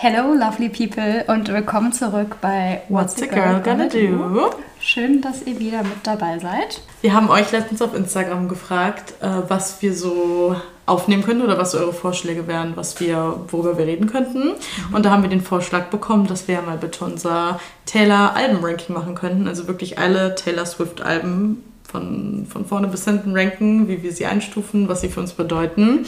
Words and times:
Hello, 0.00 0.32
lovely 0.32 0.68
people, 0.68 1.24
und 1.26 1.48
willkommen 1.48 1.92
zurück 1.92 2.36
bei 2.40 2.82
What's, 2.88 3.16
the 3.16 3.26
Girl 3.26 3.60
Gonna 3.60 3.88
Do? 3.88 4.52
Schön, 4.78 5.20
dass 5.20 5.42
ihr 5.42 5.58
wieder 5.58 5.82
mit 5.82 6.04
dabei 6.04 6.38
seid. 6.38 6.82
Wir 7.00 7.14
haben 7.14 7.28
euch 7.28 7.50
letztens 7.50 7.82
auf 7.82 7.96
Instagram 7.96 8.46
gefragt, 8.46 9.14
äh, 9.20 9.28
was 9.48 9.82
wir 9.82 9.92
so 9.92 10.54
aufnehmen 10.86 11.24
können 11.24 11.42
oder 11.42 11.58
was 11.58 11.72
so 11.72 11.78
eure 11.78 11.92
Vorschläge 11.92 12.46
wären, 12.46 12.76
was 12.76 13.00
wir, 13.00 13.40
worüber 13.48 13.76
wir 13.76 13.86
reden 13.86 14.06
könnten. 14.06 14.50
Mhm. 14.50 14.94
Und 14.94 15.04
da 15.04 15.10
haben 15.10 15.24
wir 15.24 15.30
den 15.30 15.40
Vorschlag 15.40 15.86
bekommen, 15.86 16.28
dass 16.28 16.46
wir 16.46 16.54
ja 16.54 16.62
mal 16.62 16.76
bitte 16.76 17.04
unser 17.04 17.58
Taylor-Alben-Ranking 17.86 18.94
machen 18.94 19.16
könnten. 19.16 19.48
Also 19.48 19.66
wirklich 19.66 19.98
alle 19.98 20.36
Taylor 20.36 20.64
Swift-Alben 20.64 21.64
von, 21.82 22.46
von 22.48 22.66
vorne 22.66 22.86
bis 22.86 23.04
hinten 23.04 23.36
ranken, 23.36 23.88
wie 23.88 24.04
wir 24.04 24.12
sie 24.12 24.26
einstufen, 24.26 24.88
was 24.88 25.00
sie 25.00 25.08
für 25.08 25.18
uns 25.18 25.32
bedeuten. 25.32 26.06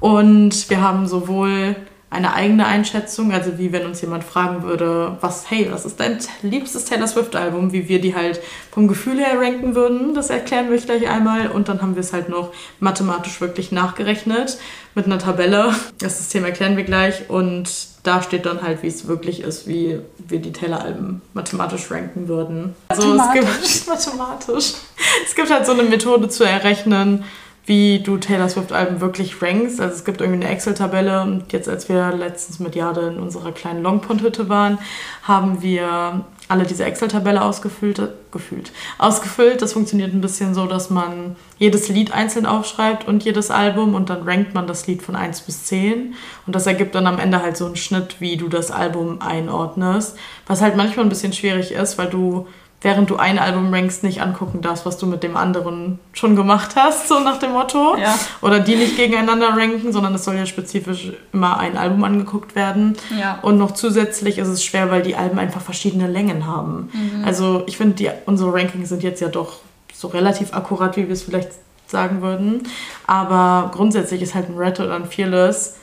Und 0.00 0.70
wir 0.70 0.80
haben 0.80 1.06
sowohl 1.06 1.76
eine 2.10 2.32
eigene 2.32 2.66
Einschätzung, 2.66 3.32
also 3.32 3.58
wie 3.58 3.70
wenn 3.72 3.84
uns 3.84 4.00
jemand 4.00 4.24
fragen 4.24 4.62
würde, 4.62 5.18
was, 5.20 5.50
hey, 5.50 5.68
was 5.70 5.84
ist 5.84 6.00
dein 6.00 6.18
liebstes 6.42 6.86
Taylor 6.86 7.06
Swift-Album, 7.06 7.72
wie 7.72 7.88
wir 7.88 8.00
die 8.00 8.14
halt 8.14 8.40
vom 8.70 8.88
Gefühl 8.88 9.18
her 9.18 9.38
ranken 9.38 9.74
würden, 9.74 10.14
das 10.14 10.30
erklären 10.30 10.70
wir 10.70 10.78
gleich 10.78 11.08
einmal 11.08 11.48
und 11.48 11.68
dann 11.68 11.82
haben 11.82 11.96
wir 11.96 12.00
es 12.00 12.14
halt 12.14 12.30
noch 12.30 12.52
mathematisch 12.80 13.40
wirklich 13.42 13.72
nachgerechnet 13.72 14.58
mit 14.94 15.04
einer 15.04 15.18
Tabelle. 15.18 15.74
Das 15.98 16.18
System 16.18 16.44
erklären 16.44 16.78
wir 16.78 16.84
gleich 16.84 17.28
und 17.28 17.68
da 18.04 18.22
steht 18.22 18.46
dann 18.46 18.62
halt, 18.62 18.82
wie 18.82 18.86
es 18.86 19.06
wirklich 19.06 19.42
ist, 19.42 19.68
wie 19.68 20.00
wir 20.16 20.38
die 20.38 20.52
Taylor-Alben 20.52 21.20
mathematisch 21.34 21.90
ranken 21.90 22.26
würden. 22.26 22.74
Also 22.88 23.14
es 23.14 23.32
gibt 23.32 23.86
mathematisch. 23.86 24.72
Es 25.24 25.34
gibt 25.34 25.50
halt 25.50 25.64
so 25.64 25.72
eine 25.72 25.84
Methode 25.84 26.28
zu 26.28 26.44
errechnen, 26.44 27.24
wie 27.68 28.00
du 28.00 28.16
Taylor 28.16 28.48
Swift-Alben 28.48 29.00
wirklich 29.00 29.40
rankst. 29.42 29.80
Also 29.80 29.94
es 29.94 30.04
gibt 30.04 30.20
irgendwie 30.20 30.44
eine 30.44 30.52
Excel-Tabelle 30.52 31.22
und 31.22 31.52
jetzt, 31.52 31.68
als 31.68 31.88
wir 31.88 32.12
letztens 32.12 32.58
mit 32.58 32.74
Jade 32.74 33.02
in 33.02 33.18
unserer 33.18 33.52
kleinen 33.52 33.82
Longpond-Hütte 33.82 34.48
waren, 34.48 34.78
haben 35.22 35.62
wir 35.62 36.24
alle 36.48 36.64
diese 36.64 36.84
Excel-Tabelle 36.84 37.42
ausgefüllt, 37.42 38.00
gefühlt, 38.32 38.72
ausgefüllt. 38.96 39.60
Das 39.60 39.74
funktioniert 39.74 40.14
ein 40.14 40.22
bisschen 40.22 40.54
so, 40.54 40.66
dass 40.66 40.88
man 40.88 41.36
jedes 41.58 41.90
Lied 41.90 42.12
einzeln 42.12 42.46
aufschreibt 42.46 43.06
und 43.06 43.22
jedes 43.22 43.50
Album 43.50 43.94
und 43.94 44.08
dann 44.08 44.22
rankt 44.22 44.54
man 44.54 44.66
das 44.66 44.86
Lied 44.86 45.02
von 45.02 45.14
1 45.14 45.42
bis 45.42 45.64
10 45.64 46.14
und 46.46 46.56
das 46.56 46.66
ergibt 46.66 46.94
dann 46.94 47.06
am 47.06 47.18
Ende 47.18 47.42
halt 47.42 47.58
so 47.58 47.66
einen 47.66 47.76
Schnitt, 47.76 48.20
wie 48.20 48.38
du 48.38 48.48
das 48.48 48.70
Album 48.70 49.20
einordnest, 49.20 50.16
was 50.46 50.62
halt 50.62 50.76
manchmal 50.76 51.04
ein 51.04 51.10
bisschen 51.10 51.34
schwierig 51.34 51.72
ist, 51.72 51.98
weil 51.98 52.08
du 52.08 52.46
während 52.80 53.10
du 53.10 53.16
ein 53.16 53.38
Album 53.38 53.72
rankst, 53.74 54.04
nicht 54.04 54.22
angucken 54.22 54.60
darfst, 54.60 54.86
was 54.86 54.98
du 54.98 55.06
mit 55.06 55.22
dem 55.22 55.36
anderen 55.36 55.98
schon 56.12 56.36
gemacht 56.36 56.76
hast, 56.76 57.08
so 57.08 57.18
nach 57.18 57.38
dem 57.38 57.52
Motto. 57.52 57.96
Ja. 57.96 58.16
Oder 58.40 58.60
die 58.60 58.76
nicht 58.76 58.96
gegeneinander 58.96 59.48
ranken, 59.48 59.92
sondern 59.92 60.14
es 60.14 60.24
soll 60.24 60.36
ja 60.36 60.46
spezifisch 60.46 61.12
immer 61.32 61.58
ein 61.58 61.76
Album 61.76 62.04
angeguckt 62.04 62.54
werden. 62.54 62.96
Ja. 63.18 63.40
Und 63.42 63.58
noch 63.58 63.72
zusätzlich 63.72 64.38
ist 64.38 64.48
es 64.48 64.64
schwer, 64.64 64.90
weil 64.90 65.02
die 65.02 65.16
Alben 65.16 65.38
einfach 65.38 65.60
verschiedene 65.60 66.06
Längen 66.06 66.46
haben. 66.46 66.90
Mhm. 66.92 67.24
Also 67.24 67.64
ich 67.66 67.76
finde, 67.76 68.14
unsere 68.26 68.52
Rankings 68.54 68.90
sind 68.90 69.02
jetzt 69.02 69.20
ja 69.20 69.28
doch 69.28 69.58
so 69.92 70.08
relativ 70.08 70.54
akkurat, 70.54 70.96
wie 70.96 71.08
wir 71.08 71.12
es 71.12 71.22
vielleicht 71.22 71.50
sagen 71.88 72.22
würden. 72.22 72.62
Aber 73.08 73.70
grundsätzlich 73.74 74.22
ist 74.22 74.34
halt 74.36 74.48
ein 74.48 74.56
Red 74.56 74.78
oder 74.78 74.94
ein 74.94 75.06
Fearless 75.06 75.74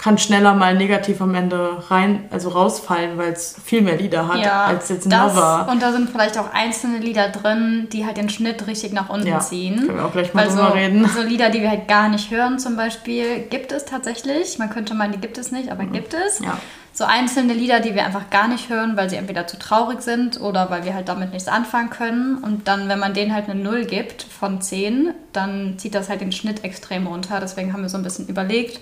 kann 0.00 0.16
schneller 0.16 0.54
mal 0.54 0.74
negativ 0.74 1.20
am 1.20 1.34
Ende 1.34 1.76
rein, 1.90 2.24
also 2.30 2.48
rausfallen, 2.48 3.18
weil 3.18 3.32
es 3.34 3.54
viel 3.62 3.82
mehr 3.82 3.96
Lieder 3.96 4.28
hat 4.28 4.38
ja, 4.38 4.64
als 4.64 4.88
jetzt 4.88 5.04
ein 5.04 5.10
das, 5.10 5.34
Lover. 5.34 5.68
Und 5.70 5.82
da 5.82 5.92
sind 5.92 6.08
vielleicht 6.08 6.38
auch 6.38 6.54
einzelne 6.54 6.98
Lieder 6.98 7.28
drin, 7.28 7.86
die 7.92 8.06
halt 8.06 8.16
den 8.16 8.30
Schnitt 8.30 8.66
richtig 8.66 8.94
nach 8.94 9.10
unten 9.10 9.26
ja, 9.26 9.40
ziehen. 9.40 9.76
Können 9.76 9.98
wir 9.98 10.06
auch 10.06 10.12
gleich 10.12 10.32
mal 10.32 10.46
drüber 10.46 10.68
so, 10.68 10.72
reden. 10.72 11.06
So 11.06 11.20
Lieder, 11.20 11.50
die 11.50 11.60
wir 11.60 11.68
halt 11.68 11.86
gar 11.86 12.08
nicht 12.08 12.30
hören 12.30 12.58
zum 12.58 12.76
Beispiel, 12.76 13.40
gibt 13.50 13.72
es 13.72 13.84
tatsächlich. 13.84 14.58
Man 14.58 14.70
könnte 14.70 14.94
meinen, 14.94 15.12
die 15.12 15.20
gibt 15.20 15.36
es 15.36 15.52
nicht, 15.52 15.70
aber 15.70 15.82
mhm. 15.82 15.92
gibt 15.92 16.14
es. 16.14 16.38
Ja 16.38 16.56
so 17.00 17.06
einzelne 17.06 17.54
Lieder, 17.54 17.80
die 17.80 17.94
wir 17.94 18.04
einfach 18.04 18.28
gar 18.28 18.46
nicht 18.46 18.68
hören, 18.68 18.94
weil 18.94 19.08
sie 19.08 19.16
entweder 19.16 19.46
zu 19.46 19.58
traurig 19.58 20.02
sind 20.02 20.38
oder 20.38 20.68
weil 20.68 20.84
wir 20.84 20.92
halt 20.92 21.08
damit 21.08 21.32
nichts 21.32 21.48
anfangen 21.48 21.88
können. 21.88 22.36
Und 22.36 22.68
dann, 22.68 22.90
wenn 22.90 22.98
man 22.98 23.14
denen 23.14 23.34
halt 23.34 23.48
eine 23.48 23.58
Null 23.58 23.86
gibt 23.86 24.22
von 24.22 24.60
10, 24.60 25.14
dann 25.32 25.78
zieht 25.78 25.94
das 25.94 26.10
halt 26.10 26.20
den 26.20 26.30
Schnitt 26.30 26.62
extrem 26.62 27.06
runter. 27.06 27.40
Deswegen 27.40 27.72
haben 27.72 27.80
wir 27.80 27.88
so 27.88 27.96
ein 27.96 28.02
bisschen 28.02 28.28
überlegt, 28.28 28.80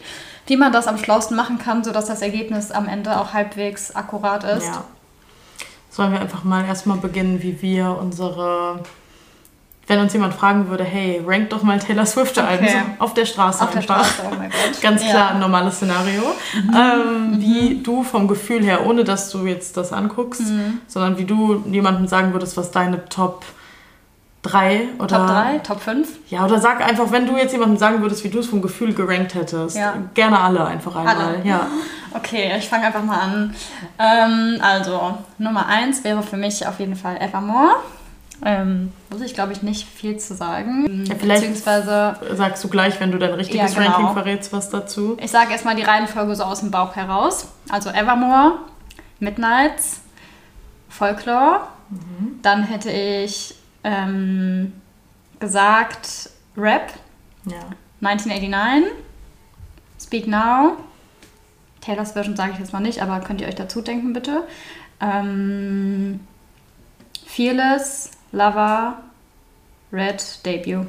wie 0.49 0.57
man 0.57 0.73
das 0.73 0.89
am 0.89 0.99
schlausten 0.99 1.37
machen 1.37 1.59
kann, 1.59 1.85
sodass 1.85 2.07
das 2.07 2.21
Ergebnis 2.21 2.73
am 2.73 2.89
Ende 2.89 3.21
auch 3.21 3.35
halbwegs 3.35 3.95
akkurat 3.95 4.43
ist. 4.43 4.67
Ja. 4.67 4.83
Sollen 5.89 6.11
wir 6.11 6.21
einfach 6.21 6.43
mal 6.43 6.65
erstmal 6.65 6.99
beginnen, 6.99 7.41
wie 7.41 7.63
wir 7.63 7.97
unsere 8.01 8.81
wenn 9.89 10.01
uns 10.01 10.13
jemand 10.13 10.35
fragen 10.35 10.69
würde, 10.69 10.85
hey, 10.85 11.23
rank 11.27 11.51
doch 11.51 11.63
mal 11.63 11.79
Taylor 11.79 12.07
Swift 12.07 12.39
Alben 12.39 12.65
okay. 12.65 12.83
so 12.99 13.05
auf 13.05 13.15
der 13.15 13.25
Straße 13.25 13.63
auf 13.63 13.75
einfach. 13.75 13.75
Der 13.75 13.83
Straße, 13.83 14.23
oh 14.31 14.35
mein 14.39 14.51
Gott. 14.51 14.81
Ganz 14.83 15.03
klar 15.03 15.15
ja. 15.15 15.29
ein 15.31 15.41
normales 15.41 15.77
Szenario. 15.77 16.23
Mhm. 16.55 16.77
Ähm, 16.77 17.31
mhm. 17.31 17.41
Wie 17.41 17.83
du 17.83 18.05
vom 18.05 18.29
Gefühl 18.29 18.63
her, 18.63 18.87
ohne 18.87 19.05
dass 19.05 19.31
du 19.31 19.47
jetzt 19.47 19.77
das 19.79 19.93
anguckst, 19.93 20.43
mhm. 20.43 20.83
sondern 20.87 21.17
wie 21.17 21.25
du 21.25 21.65
jemandem 21.71 22.07
sagen 22.07 22.35
würdest, 22.35 22.59
was 22.59 22.71
deine 22.71 23.07
Top 23.07 23.45
3 24.43 24.89
oder. 24.99 25.07
Top 25.07 25.27
3, 25.27 25.59
Top 25.61 25.81
5? 25.81 26.09
Ja, 26.29 26.45
oder 26.45 26.61
sag 26.61 26.87
einfach, 26.87 27.11
wenn 27.11 27.27
du 27.27 27.37
jetzt 27.39 27.53
jemandem 27.53 27.79
sagen 27.79 28.03
würdest, 28.03 28.23
wie 28.25 28.29
du 28.29 28.41
es 28.41 28.47
vom 28.47 28.61
Gefühl 28.61 28.93
gerankt 28.93 29.35
hättest. 29.35 29.77
Ja. 29.77 29.95
Gerne 30.13 30.39
alle 30.39 30.67
einfach 30.67 30.95
einmal. 30.97 31.17
Alle. 31.17 31.41
Ja. 31.45 31.67
Okay, 32.15 32.55
ich 32.57 32.67
fange 32.67 32.87
einfach 32.87 33.05
mal 33.05 33.19
an. 33.21 33.55
Ähm, 33.99 34.59
also, 34.63 35.19
Nummer 35.37 35.67
1 35.67 36.05
wäre 36.05 36.23
für 36.23 36.39
mich 36.39 36.67
auf 36.67 36.81
jeden 36.81 36.97
Fall 36.97 37.19
Evermore. 37.19 37.77
Ähm, 38.45 38.93
muss 39.11 39.21
ich, 39.21 39.35
glaube 39.35 39.53
ich, 39.53 39.63
nicht 39.63 39.89
viel 39.89 40.17
zu 40.19 40.35
sagen. 40.35 41.05
Ja, 41.07 41.15
vielleicht 41.17 41.43
Beziehungsweise, 41.43 42.17
sagst 42.35 42.63
du 42.63 42.69
gleich, 42.69 43.01
wenn 43.01 43.11
du 43.11 43.19
dein 43.19 43.35
richtiges 43.35 43.75
ja, 43.75 43.83
genau. 43.83 43.97
Ranking 43.97 44.13
verrätst, 44.15 44.53
was 44.53 44.71
dazu. 44.71 45.17
Ich 45.21 45.31
sage 45.31 45.51
erstmal 45.51 45.75
die 45.75 45.83
Reihenfolge 45.83 46.35
so 46.37 46.45
aus 46.45 46.61
dem 46.61 46.71
Bauch 46.71 46.95
heraus. 46.95 47.49
Also 47.69 47.91
Evermore, 47.91 48.59
Midnights, 49.19 50.01
Folklore. 50.89 51.63
Mhm. 51.91 52.39
Dann 52.43 52.63
hätte 52.63 52.91
ich 52.91 53.55
ähm, 53.83 54.73
gesagt 55.41 56.31
Rap, 56.57 56.93
ja. 57.45 57.59
1989, 58.01 58.93
Speak 60.01 60.27
Now. 60.27 60.77
Taylors 61.81 62.13
Version 62.13 62.37
sage 62.37 62.53
ich 62.53 62.59
jetzt 62.59 62.73
mal 62.73 62.81
nicht, 62.81 63.01
aber 63.03 63.21
könnt 63.21 63.41
ihr 63.41 63.49
euch 63.49 63.55
dazu 63.55 63.81
denken, 63.81 64.13
bitte. 64.13 64.45
Ähm, 65.01 66.21
Fearless, 67.27 68.11
Lover, 68.33 68.99
Red, 69.93 70.45
Debut. 70.45 70.87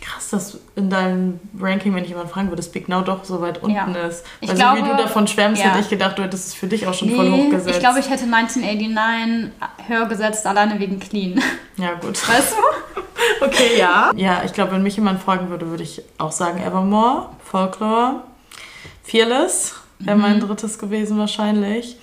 Krass, 0.00 0.28
dass 0.30 0.58
in 0.76 0.90
deinem 0.90 1.40
Ranking, 1.58 1.94
wenn 1.94 2.04
ich 2.04 2.10
jemand 2.10 2.30
fragen 2.30 2.48
würde, 2.50 2.62
Speak 2.62 2.88
Now 2.88 3.00
doch 3.00 3.24
so 3.24 3.40
weit 3.40 3.62
unten 3.62 3.74
ja. 3.74 4.06
ist. 4.06 4.24
Ich 4.40 4.50
also 4.50 4.60
glaube, 4.60 4.78
wie 4.78 4.90
du 4.90 4.96
davon 4.96 5.26
schwärmst, 5.26 5.62
ja. 5.62 5.70
hätte 5.70 5.80
ich 5.80 5.88
gedacht, 5.88 6.18
du 6.18 6.22
hättest 6.22 6.48
es 6.48 6.54
für 6.54 6.66
dich 6.66 6.86
auch 6.86 6.94
schon 6.94 7.08
nee, 7.08 7.16
voll 7.16 7.30
hochgesetzt. 7.30 7.76
Ich 7.76 7.80
glaube, 7.80 7.98
ich 7.98 8.08
hätte 8.10 8.24
1989 8.24 9.52
höher 9.88 10.06
gesetzt, 10.06 10.46
alleine 10.46 10.78
wegen 10.78 11.00
Clean. 11.00 11.42
Ja, 11.76 11.94
gut. 11.94 12.28
Weißt 12.28 12.52
du? 12.52 13.44
okay, 13.44 13.78
ja. 13.78 14.12
Ja, 14.14 14.42
ich 14.44 14.52
glaube, 14.52 14.72
wenn 14.72 14.82
mich 14.82 14.96
jemand 14.96 15.20
fragen 15.20 15.48
würde, 15.48 15.70
würde 15.70 15.82
ich 15.82 16.02
auch 16.18 16.32
sagen 16.32 16.62
Evermore, 16.62 17.30
Folklore, 17.42 18.22
Fearless 19.02 19.74
wäre 19.98 20.16
mhm. 20.16 20.22
mein 20.22 20.40
drittes 20.40 20.78
gewesen 20.78 21.18
wahrscheinlich. 21.18 21.96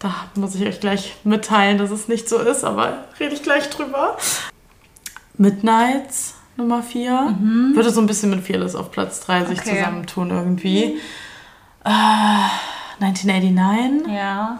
Da 0.00 0.14
muss 0.34 0.54
ich 0.54 0.66
euch 0.66 0.80
gleich 0.80 1.14
mitteilen, 1.24 1.76
dass 1.76 1.90
es 1.90 2.08
nicht 2.08 2.28
so 2.28 2.38
ist, 2.38 2.64
aber 2.64 3.04
rede 3.20 3.34
ich 3.34 3.42
gleich 3.42 3.68
drüber. 3.68 4.16
Midnights 5.36 6.34
Nummer 6.56 6.82
4. 6.82 7.36
Mhm. 7.38 7.72
Würde 7.74 7.90
so 7.90 8.00
ein 8.00 8.06
bisschen 8.06 8.30
mit 8.30 8.40
Fearless 8.40 8.74
auf 8.74 8.90
Platz 8.90 9.20
3 9.20 9.44
sich 9.44 9.60
okay. 9.60 9.78
zusammentun 9.78 10.30
irgendwie. 10.30 10.94
Mhm. 10.94 11.00
Äh, 11.84 13.04
1989. 13.04 14.12
Ja. 14.12 14.58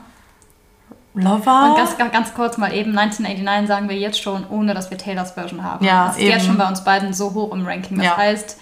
Lover. 1.15 1.71
Und 1.71 1.77
ganz, 1.77 2.13
ganz 2.13 2.35
kurz 2.35 2.57
mal 2.59 2.73
eben, 2.73 2.97
1989 2.97 3.67
sagen 3.67 3.89
wir 3.89 3.97
jetzt 3.97 4.21
schon, 4.21 4.47
ohne 4.49 4.75
dass 4.75 4.91
wir 4.91 4.99
Taylors 4.99 5.33
Version 5.33 5.65
haben. 5.65 5.85
Ja, 5.85 6.07
das 6.07 6.17
ist 6.17 6.23
eben. 6.23 6.31
jetzt 6.33 6.47
schon 6.47 6.59
bei 6.59 6.69
uns 6.69 6.85
beiden 6.85 7.13
so 7.15 7.35
hoch 7.35 7.53
im 7.53 7.67
Ranking. 7.67 7.97
Das 7.97 8.07
ja. 8.07 8.17
heißt, 8.17 8.59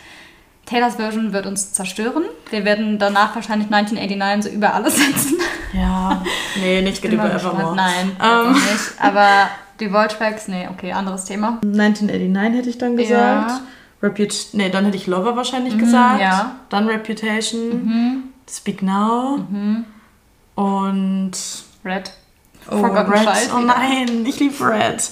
Taylors 0.64 0.94
Version 0.94 1.32
wird 1.32 1.46
uns 1.46 1.72
zerstören. 1.72 2.24
Wir 2.50 2.64
werden 2.64 2.98
danach 2.98 3.34
wahrscheinlich 3.34 3.72
1989 3.72 4.52
so 4.52 4.56
über 4.56 4.74
alles 4.74 4.96
setzen. 4.96 5.38
Ja, 5.72 6.22
nee, 6.60 6.82
nicht 6.82 7.02
geht 7.02 7.12
über 7.12 7.32
Evermore. 7.32 7.76
Nein, 7.76 8.16
ähm. 8.22 8.52
nicht. 8.52 9.00
Aber 9.00 9.48
die 9.80 9.92
Voltracks, 9.92 10.48
nee, 10.48 10.68
okay, 10.68 10.92
anderes 10.92 11.24
Thema. 11.24 11.58
1989 11.62 12.58
hätte 12.58 12.70
ich 12.70 12.78
dann 12.78 12.96
gesagt. 12.96 13.50
Ja. 13.50 13.60
Reput 14.02 14.48
nee, 14.52 14.70
dann 14.70 14.84
hätte 14.84 14.96
ich 14.96 15.06
Lover 15.06 15.36
wahrscheinlich 15.36 15.74
mhm, 15.74 15.78
gesagt. 15.78 16.20
Ja. 16.20 16.56
Dann 16.68 16.86
Reputation. 16.86 17.68
Mhm. 17.68 18.22
Speak 18.48 18.82
Now. 18.82 19.38
Mhm. 19.50 19.84
Und 20.54 21.32
Red. 21.84 22.12
Oh, 22.70 22.80
Red. 22.80 23.50
Oh 23.54 23.60
nein, 23.60 24.24
ich 24.26 24.40
liebe 24.40 24.64
Red. 24.64 25.10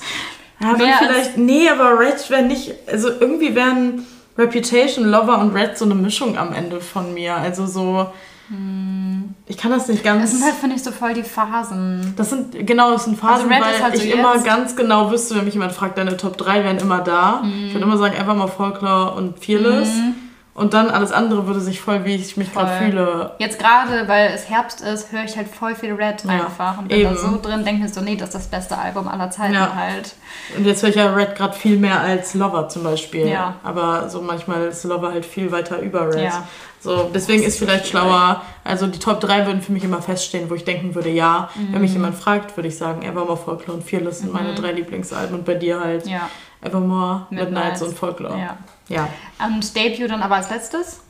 Ja, 0.60 0.74
dann 0.74 0.92
vielleicht. 0.98 1.36
Nee, 1.36 1.68
aber 1.68 1.98
Red 1.98 2.28
wäre 2.30 2.42
nicht. 2.42 2.74
Also 2.86 3.08
irgendwie 3.08 3.54
wären 3.54 4.06
Reputation, 4.38 5.04
Lover 5.06 5.38
und 5.38 5.54
Red 5.54 5.76
so 5.76 5.84
eine 5.84 5.94
Mischung 5.94 6.36
am 6.38 6.52
Ende 6.52 6.80
von 6.80 7.14
mir. 7.14 7.34
Also 7.36 7.66
so. 7.66 8.12
Hm. 8.48 9.05
Ich 9.46 9.56
kann 9.56 9.70
das 9.70 9.88
nicht 9.88 10.02
ganz. 10.02 10.22
Das 10.22 10.32
sind 10.32 10.44
halt, 10.44 10.54
finde 10.54 10.76
ich, 10.76 10.82
so 10.82 10.90
voll 10.90 11.14
die 11.14 11.22
Phasen. 11.22 12.14
Das 12.16 12.30
sind, 12.30 12.66
genau, 12.66 12.92
das 12.92 13.04
sind 13.04 13.18
Phasen, 13.18 13.50
also 13.50 13.64
weil 13.64 13.82
halt 13.82 13.94
ich 13.94 14.10
so 14.10 14.18
immer 14.18 14.38
ganz 14.38 14.74
genau 14.74 15.10
wüsste, 15.10 15.36
wenn 15.36 15.44
mich 15.44 15.54
jemand 15.54 15.72
fragt, 15.72 15.98
deine 15.98 16.16
Top 16.16 16.36
3 16.36 16.64
wären 16.64 16.78
immer 16.78 17.00
da. 17.00 17.42
Mhm. 17.42 17.66
Ich 17.66 17.74
würde 17.74 17.84
immer 17.84 17.96
sagen, 17.96 18.16
einfach 18.16 18.34
mal 18.34 18.48
Folklore 18.48 19.14
und 19.14 19.38
Fearless. 19.38 19.88
Mhm. 19.88 20.14
Und 20.56 20.72
dann 20.72 20.88
alles 20.88 21.12
andere 21.12 21.46
würde 21.46 21.60
sich 21.60 21.82
voll, 21.82 22.06
wie 22.06 22.14
ich 22.14 22.38
mich 22.38 22.50
gerade 22.50 22.82
fühle. 22.82 23.32
Jetzt 23.38 23.58
gerade, 23.58 24.08
weil 24.08 24.30
es 24.34 24.48
Herbst 24.48 24.80
ist, 24.80 25.12
höre 25.12 25.24
ich 25.24 25.36
halt 25.36 25.48
voll 25.48 25.74
viel 25.74 25.92
Red 25.92 26.24
ja, 26.24 26.30
einfach 26.30 26.78
und 26.78 26.88
bin 26.88 27.00
eben. 27.00 27.14
da 27.14 27.20
so 27.20 27.38
drin, 27.38 27.62
denke 27.62 27.82
mir 27.82 27.90
so, 27.90 28.00
nee, 28.00 28.16
das 28.16 28.30
ist 28.30 28.36
das 28.36 28.46
beste 28.46 28.78
Album 28.78 29.06
aller 29.06 29.30
Zeiten 29.30 29.52
ja. 29.52 29.74
halt. 29.74 30.14
Und 30.56 30.64
jetzt 30.64 30.82
höre 30.82 30.88
ich 30.88 30.96
ja 30.96 31.12
Red 31.12 31.36
gerade 31.36 31.54
viel 31.54 31.76
mehr 31.76 32.00
als 32.00 32.32
Lover 32.32 32.70
zum 32.70 32.84
Beispiel. 32.84 33.28
Ja. 33.28 33.56
Aber 33.62 34.08
so 34.08 34.22
manchmal 34.22 34.68
ist 34.68 34.82
Lover 34.84 35.12
halt 35.12 35.26
viel 35.26 35.52
weiter 35.52 35.78
über 35.80 36.08
Red. 36.08 36.24
Ja. 36.24 36.48
So, 36.86 37.10
deswegen 37.12 37.42
ist 37.42 37.58
vielleicht 37.58 37.88
schlauer, 37.88 38.42
also 38.62 38.86
die 38.86 39.00
Top 39.00 39.18
3 39.20 39.46
würden 39.46 39.60
für 39.60 39.72
mich 39.72 39.82
immer 39.82 40.00
feststehen, 40.00 40.48
wo 40.48 40.54
ich 40.54 40.62
denken 40.62 40.94
würde, 40.94 41.10
ja, 41.10 41.50
mhm. 41.56 41.72
wenn 41.72 41.80
mich 41.80 41.92
jemand 41.92 42.14
fragt, 42.14 42.56
würde 42.56 42.68
ich 42.68 42.78
sagen, 42.78 43.02
Evermore, 43.02 43.36
Folklore 43.36 43.78
und 43.78 43.82
Fearless 43.82 44.20
sind 44.20 44.28
mhm. 44.28 44.38
meine 44.38 44.54
drei 44.54 44.70
Lieblingsalben 44.70 45.36
und 45.36 45.44
bei 45.44 45.54
dir 45.54 45.80
halt 45.80 46.06
ja. 46.06 46.30
Evermore, 46.60 47.26
Midnights, 47.30 47.50
Midnights 47.50 47.82
und 47.82 47.98
Folklore. 47.98 48.38
Ja. 48.38 48.56
ja. 48.88 49.08
Und 49.44 49.74
Debut 49.74 50.08
dann 50.08 50.22
aber 50.22 50.36
als 50.36 50.48
letztes? 50.48 51.00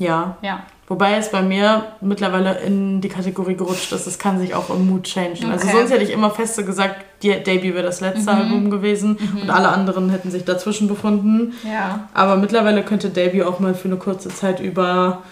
Ja. 0.00 0.36
Ja. 0.42 0.60
Wobei 0.88 1.14
es 1.14 1.30
bei 1.30 1.40
mir 1.40 1.84
mittlerweile 2.00 2.58
in 2.62 3.00
die 3.00 3.08
Kategorie 3.08 3.54
gerutscht 3.54 3.92
ist, 3.92 4.08
es 4.08 4.18
kann 4.18 4.40
sich 4.40 4.56
auch 4.56 4.70
im 4.70 4.88
Mood 4.88 5.04
changen. 5.04 5.30
Also 5.30 5.46
okay. 5.46 5.52
Also 5.52 5.68
sonst 5.78 5.92
hätte 5.92 6.02
ich 6.02 6.10
immer 6.10 6.30
feste 6.30 6.64
gesagt, 6.64 6.96
die 7.22 7.28
Debut 7.28 7.74
wäre 7.74 7.84
das 7.84 8.00
letzte 8.00 8.32
mhm. 8.32 8.40
Album 8.40 8.70
gewesen 8.70 9.16
mhm. 9.20 9.42
und 9.42 9.50
alle 9.50 9.68
anderen 9.68 10.10
hätten 10.10 10.32
sich 10.32 10.44
dazwischen 10.44 10.88
befunden. 10.88 11.54
Ja. 11.62 12.08
Aber 12.12 12.36
mittlerweile 12.36 12.82
könnte 12.82 13.10
Debut 13.10 13.44
auch 13.44 13.60
mal 13.60 13.74
für 13.74 13.86
eine 13.86 13.98
kurze 13.98 14.30
Zeit 14.30 14.58
über 14.58 15.22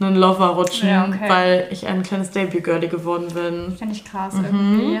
einen 0.00 0.16
Lover 0.16 0.46
rutschen, 0.46 0.88
ja, 0.88 1.04
okay. 1.06 1.28
weil 1.28 1.68
ich 1.70 1.86
ein 1.86 2.02
kleines 2.02 2.30
Debut-Girlie 2.30 2.88
geworden 2.88 3.28
bin. 3.34 3.76
Finde 3.76 3.94
ich 3.94 4.04
krass 4.04 4.32
mhm. 4.34 4.44
irgendwie. 4.44 5.00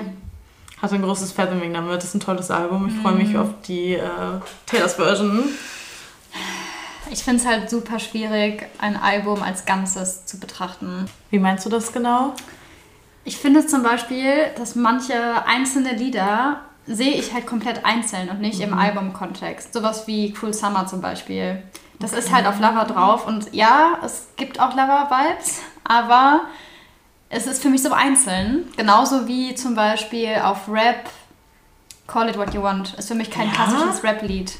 Hat 0.82 0.92
ein 0.92 1.02
großes 1.02 1.32
Fathoming 1.32 1.72
damit. 1.72 1.96
Das 1.96 2.04
ist 2.04 2.14
ein 2.14 2.20
tolles 2.20 2.50
Album. 2.50 2.88
Ich 2.88 3.02
freue 3.02 3.14
mich 3.14 3.30
mhm. 3.30 3.40
auf 3.40 3.48
die 3.66 3.94
äh, 3.94 4.00
Taylors 4.66 4.94
Version 4.94 5.44
ich 7.10 7.22
finde 7.22 7.40
es 7.40 7.46
halt 7.46 7.70
super 7.70 7.98
schwierig, 7.98 8.66
ein 8.78 8.96
Album 8.96 9.42
als 9.42 9.64
Ganzes 9.64 10.26
zu 10.26 10.38
betrachten. 10.38 11.06
Wie 11.30 11.38
meinst 11.38 11.66
du 11.66 11.70
das 11.70 11.92
genau? 11.92 12.34
Ich 13.24 13.36
finde 13.36 13.66
zum 13.66 13.82
Beispiel, 13.82 14.46
dass 14.56 14.74
manche 14.74 15.46
einzelne 15.46 15.94
Lieder 15.94 16.60
sehe 16.86 17.14
ich 17.14 17.32
halt 17.32 17.46
komplett 17.46 17.84
einzeln 17.84 18.28
und 18.28 18.40
nicht 18.40 18.58
mhm. 18.58 18.72
im 18.72 18.78
Albumkontext. 18.78 19.72
Sowas 19.72 20.06
wie 20.06 20.32
Cruel 20.32 20.52
Summer 20.52 20.86
zum 20.86 21.00
Beispiel. 21.00 21.62
Das 22.00 22.12
okay. 22.12 22.20
ist 22.20 22.32
halt 22.32 22.46
auf 22.46 22.58
Lover 22.58 22.84
drauf 22.84 23.26
und 23.26 23.52
ja, 23.54 23.98
es 24.04 24.28
gibt 24.36 24.58
auch 24.58 24.74
Lover-Vibes, 24.74 25.60
aber 25.84 26.42
es 27.28 27.46
ist 27.46 27.62
für 27.62 27.70
mich 27.70 27.82
so 27.82 27.92
einzeln. 27.92 28.68
Genauso 28.76 29.28
wie 29.28 29.54
zum 29.54 29.74
Beispiel 29.74 30.36
auf 30.42 30.68
Rap 30.68 31.08
Call 32.08 32.28
It 32.28 32.36
What 32.36 32.52
You 32.54 32.62
Want. 32.62 32.94
Ist 32.94 33.08
für 33.08 33.14
mich 33.14 33.30
kein 33.30 33.46
ja? 33.46 33.54
klassisches 33.54 34.02
Rap-Lied. 34.02 34.52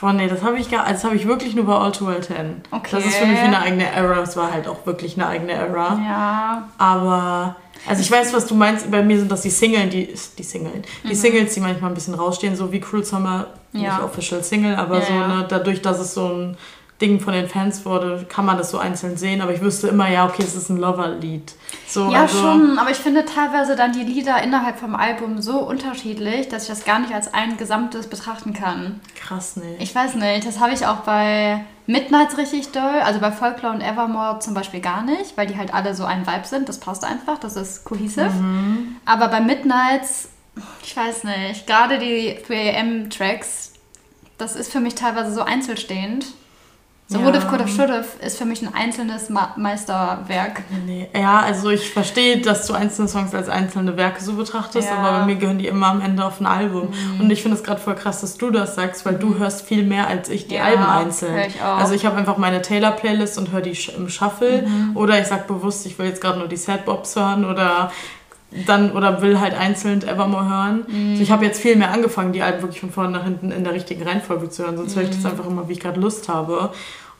Boah, 0.00 0.12
nee, 0.12 0.26
das 0.26 0.42
habe 0.42 0.58
ich 0.58 0.70
gar, 0.70 0.88
das 0.88 1.04
habe 1.04 1.14
ich 1.14 1.28
wirklich 1.28 1.54
nur 1.54 1.64
bei 1.64 1.74
All 1.74 1.92
Too 1.92 2.06
Well 2.06 2.20
10. 2.20 2.62
Okay. 2.70 2.88
Das 2.90 3.04
ist 3.04 3.16
für 3.16 3.26
mich 3.26 3.38
eine 3.38 3.60
eigene 3.60 3.88
Era. 3.90 4.20
Es 4.20 4.36
war 4.36 4.52
halt 4.52 4.66
auch 4.66 4.84
wirklich 4.84 5.14
eine 5.16 5.28
eigene 5.28 5.52
Era. 5.52 5.98
Ja. 5.98 6.68
Aber, 6.78 7.56
also 7.86 8.02
ich 8.02 8.10
weiß, 8.10 8.32
was 8.32 8.46
du 8.46 8.54
meinst. 8.54 8.90
Bei 8.90 9.02
mir 9.02 9.18
sind 9.18 9.30
das 9.30 9.42
die 9.42 9.50
Singles, 9.50 9.90
die, 9.90 10.08
die 10.38 10.42
Singles, 10.42 10.86
die 11.04 11.08
mhm. 11.08 11.14
Singles, 11.14 11.54
die 11.54 11.60
manchmal 11.60 11.90
ein 11.90 11.94
bisschen 11.94 12.14
rausstehen, 12.14 12.56
so 12.56 12.72
wie 12.72 12.80
Cruel 12.80 13.04
Summer, 13.04 13.46
ja. 13.72 13.80
nicht 13.80 14.02
official 14.02 14.42
Single, 14.42 14.74
aber 14.74 14.98
ja, 14.98 15.04
so, 15.04 15.12
ne, 15.12 15.46
dadurch, 15.48 15.82
dass 15.82 16.00
es 16.00 16.14
so 16.14 16.26
ein 16.26 16.56
Ding 17.02 17.18
von 17.18 17.32
den 17.32 17.48
Fans 17.48 17.84
wurde, 17.84 18.24
kann 18.28 18.46
man 18.46 18.56
das 18.56 18.70
so 18.70 18.78
einzeln 18.78 19.16
sehen, 19.16 19.40
aber 19.40 19.52
ich 19.52 19.60
wüsste 19.60 19.88
immer, 19.88 20.08
ja, 20.08 20.24
okay, 20.24 20.44
es 20.44 20.54
ist 20.54 20.70
ein 20.70 20.76
Lover-Lied. 20.76 21.52
So, 21.88 22.12
ja, 22.12 22.22
also 22.22 22.38
schon, 22.38 22.78
aber 22.78 22.90
ich 22.90 22.96
finde 22.96 23.24
teilweise 23.24 23.74
dann 23.74 23.92
die 23.92 24.04
Lieder 24.04 24.40
innerhalb 24.40 24.78
vom 24.78 24.94
Album 24.94 25.42
so 25.42 25.58
unterschiedlich, 25.58 26.48
dass 26.48 26.62
ich 26.62 26.68
das 26.68 26.84
gar 26.84 27.00
nicht 27.00 27.12
als 27.12 27.34
ein 27.34 27.56
Gesamtes 27.56 28.06
betrachten 28.06 28.52
kann. 28.54 29.00
Krass, 29.16 29.56
ne? 29.56 29.76
Ich 29.80 29.92
weiß 29.92 30.14
nicht, 30.14 30.46
das 30.46 30.60
habe 30.60 30.72
ich 30.72 30.86
auch 30.86 30.98
bei 30.98 31.64
Midnights 31.88 32.38
richtig 32.38 32.70
doll, 32.70 33.00
also 33.04 33.18
bei 33.18 33.32
Folklore 33.32 33.74
und 33.74 33.80
Evermore 33.80 34.38
zum 34.38 34.54
Beispiel 34.54 34.80
gar 34.80 35.02
nicht, 35.02 35.36
weil 35.36 35.48
die 35.48 35.56
halt 35.56 35.74
alle 35.74 35.96
so 35.96 36.04
ein 36.04 36.24
Vibe 36.24 36.46
sind, 36.46 36.68
das 36.68 36.78
passt 36.78 37.04
einfach, 37.04 37.38
das 37.38 37.56
ist 37.56 37.84
cohesive. 37.84 38.30
Mhm. 38.30 38.96
Aber 39.04 39.26
bei 39.26 39.40
Midnights, 39.40 40.28
ich 40.84 40.96
weiß 40.96 41.24
nicht, 41.24 41.66
gerade 41.66 41.98
die 41.98 42.36
3am-Tracks, 42.48 43.72
das 44.38 44.54
ist 44.54 44.70
für 44.70 44.80
mich 44.80 44.94
teilweise 44.94 45.34
so 45.34 45.42
einzelstehend 45.42 46.26
so 47.08 47.18
ja. 47.18 47.26
Would've, 47.26 47.46
Could've, 47.46 47.68
Should've 47.68 48.24
ist 48.24 48.38
für 48.38 48.44
mich 48.44 48.62
ein 48.62 48.72
einzelnes 48.72 49.28
Ma 49.28 49.54
Meisterwerk. 49.56 50.62
Nee. 50.86 51.08
Ja, 51.14 51.40
also 51.40 51.68
ich 51.68 51.90
verstehe, 51.90 52.40
dass 52.40 52.66
du 52.66 52.72
einzelne 52.72 53.08
Songs 53.08 53.34
als 53.34 53.48
einzelne 53.48 53.96
Werke 53.96 54.22
so 54.22 54.34
betrachtest, 54.34 54.88
ja. 54.88 54.96
aber 54.96 55.18
bei 55.18 55.26
mir 55.26 55.36
gehören 55.36 55.58
die 55.58 55.66
immer 55.66 55.88
am 55.88 56.00
Ende 56.00 56.24
auf 56.24 56.40
ein 56.40 56.46
Album. 56.46 56.88
Mhm. 56.90 57.20
Und 57.20 57.30
ich 57.30 57.42
finde 57.42 57.58
es 57.58 57.64
gerade 57.64 57.80
voll 57.80 57.96
krass, 57.96 58.22
dass 58.22 58.38
du 58.38 58.50
das 58.50 58.76
sagst, 58.76 59.04
weil 59.04 59.14
mhm. 59.14 59.20
du 59.20 59.38
hörst 59.38 59.66
viel 59.66 59.84
mehr 59.84 60.06
als 60.06 60.28
ich 60.28 60.48
die 60.48 60.54
ja, 60.54 60.64
Alben 60.64 60.84
einzeln. 60.84 61.36
Ich 61.48 61.60
auch. 61.60 61.78
Also 61.78 61.94
ich 61.94 62.06
habe 62.06 62.16
einfach 62.16 62.38
meine 62.38 62.62
Taylor-Playlist 62.62 63.36
und 63.36 63.52
höre 63.52 63.60
die 63.60 63.76
im 63.96 64.08
Shuffle. 64.08 64.62
Mhm. 64.62 64.96
Oder 64.96 65.20
ich 65.20 65.26
sage 65.26 65.44
bewusst, 65.46 65.84
ich 65.86 65.98
will 65.98 66.06
jetzt 66.06 66.20
gerade 66.20 66.38
nur 66.38 66.48
die 66.48 66.56
Sad 66.56 66.86
Bobs 66.86 67.16
hören 67.16 67.44
oder 67.44 67.90
dann 68.66 68.92
oder 68.92 69.22
will 69.22 69.40
halt 69.40 69.54
einzeln 69.54 70.02
Evermore 70.06 70.48
hören. 70.48 70.84
Mm. 70.86 71.10
Also 71.12 71.22
ich 71.22 71.30
habe 71.30 71.44
jetzt 71.44 71.60
viel 71.60 71.76
mehr 71.76 71.90
angefangen, 71.90 72.32
die 72.32 72.42
Alben 72.42 72.62
wirklich 72.62 72.80
von 72.80 72.90
vorne 72.90 73.10
nach 73.10 73.24
hinten 73.24 73.50
in 73.50 73.64
der 73.64 73.72
richtigen 73.72 74.02
Reihenfolge 74.02 74.48
zu 74.48 74.64
hören, 74.64 74.76
sonst 74.76 74.94
mm. 74.94 74.98
höre 74.98 75.04
ich 75.04 75.10
das 75.10 75.20
mhm. 75.20 75.26
einfach 75.26 75.46
immer, 75.46 75.68
wie 75.68 75.72
ich 75.72 75.80
gerade 75.80 76.00
Lust 76.00 76.28
habe. 76.28 76.70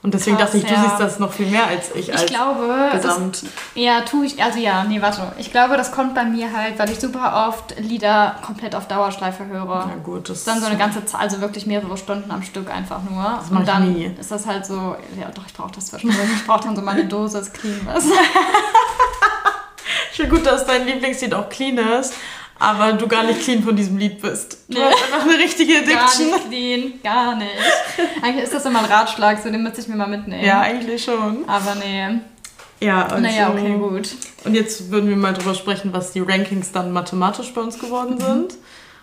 Und 0.02 0.14
deswegen 0.14 0.36
Krass, 0.36 0.50
dachte 0.50 0.58
ich, 0.58 0.64
du 0.64 0.74
ja. 0.74 0.82
siehst 0.82 0.98
das 0.98 1.18
noch 1.20 1.32
viel 1.32 1.46
mehr 1.46 1.64
als 1.64 1.94
ich. 1.94 2.12
Als 2.12 2.24
ich 2.24 2.28
glaube, 2.28 2.88
Gesamt. 2.90 3.44
Das, 3.44 3.50
ja, 3.76 4.00
tue 4.00 4.26
ich. 4.26 4.42
Also 4.42 4.58
ja, 4.58 4.82
nee, 4.82 5.00
warte. 5.00 5.30
Ich 5.38 5.52
glaube, 5.52 5.76
das 5.76 5.92
kommt 5.92 6.16
bei 6.16 6.24
mir 6.24 6.52
halt, 6.52 6.76
weil 6.76 6.90
ich 6.90 6.98
super 6.98 7.46
oft 7.48 7.78
Lieder 7.78 8.34
komplett 8.44 8.74
auf 8.74 8.88
Dauerschleife 8.88 9.46
höre. 9.46 9.68
Ja 9.68 9.94
gut, 10.02 10.28
das 10.28 10.42
dann 10.42 10.58
so 10.58 10.66
eine 10.66 10.76
ganze 10.76 11.04
Zeit, 11.04 11.20
also 11.20 11.40
wirklich 11.40 11.66
mehrere 11.66 11.96
Stunden 11.96 12.32
am 12.32 12.42
Stück 12.42 12.68
einfach 12.68 13.00
nur. 13.08 13.22
Das 13.38 13.50
Und 13.56 13.68
dann 13.68 13.92
nie. 13.92 14.10
ist 14.18 14.32
das 14.32 14.44
halt 14.44 14.66
so, 14.66 14.96
ja 15.20 15.30
doch, 15.32 15.46
ich 15.46 15.54
brauche 15.54 15.72
das 15.72 15.86
zwischendurch. 15.86 16.28
ich 16.34 16.46
brauche 16.46 16.64
dann 16.64 16.74
so 16.74 16.82
meine 16.82 17.04
Dosis 17.08 17.52
Clean 17.52 17.80
was. 17.84 18.04
Schon 20.14 20.28
gut, 20.28 20.46
dass 20.46 20.66
dein 20.66 20.86
Lieblingslied 20.86 21.34
auch 21.34 21.48
clean 21.48 21.78
ist 21.78 22.14
aber 22.62 22.92
du 22.92 23.08
gar 23.08 23.24
nicht 23.24 23.40
clean 23.40 23.60
von 23.60 23.74
diesem 23.74 23.98
Lied 23.98 24.22
bist. 24.22 24.58
Du 24.68 24.78
nee. 24.78 24.84
hast 24.84 25.02
einfach 25.02 25.26
eine 25.26 25.36
richtige 25.36 25.78
Addiction. 25.78 26.30
Gar 26.30 26.38
nicht 26.38 26.48
clean, 26.48 26.92
gar 27.02 27.34
nicht. 27.34 27.50
Eigentlich 28.22 28.44
ist 28.44 28.54
das 28.54 28.64
immer 28.64 28.78
ein 28.78 28.84
Ratschlag, 28.84 29.42
so 29.42 29.50
den 29.50 29.64
müsste 29.64 29.80
ich 29.80 29.88
mir 29.88 29.96
mal 29.96 30.06
mitnehmen. 30.06 30.44
Ja, 30.44 30.60
eigentlich 30.60 31.02
schon. 31.02 31.48
Aber 31.48 31.74
nee. 31.74 32.20
Ja, 32.78 33.06
also, 33.06 33.20
naja, 33.20 33.50
okay, 33.50 33.76
gut. 33.76 34.10
Und 34.44 34.54
jetzt 34.54 34.92
würden 34.92 35.08
wir 35.08 35.16
mal 35.16 35.32
drüber 35.32 35.54
sprechen, 35.54 35.92
was 35.92 36.12
die 36.12 36.20
Rankings 36.20 36.70
dann 36.70 36.92
mathematisch 36.92 37.52
bei 37.52 37.60
uns 37.60 37.80
geworden 37.80 38.14
mhm. 38.14 38.20
sind. 38.20 38.54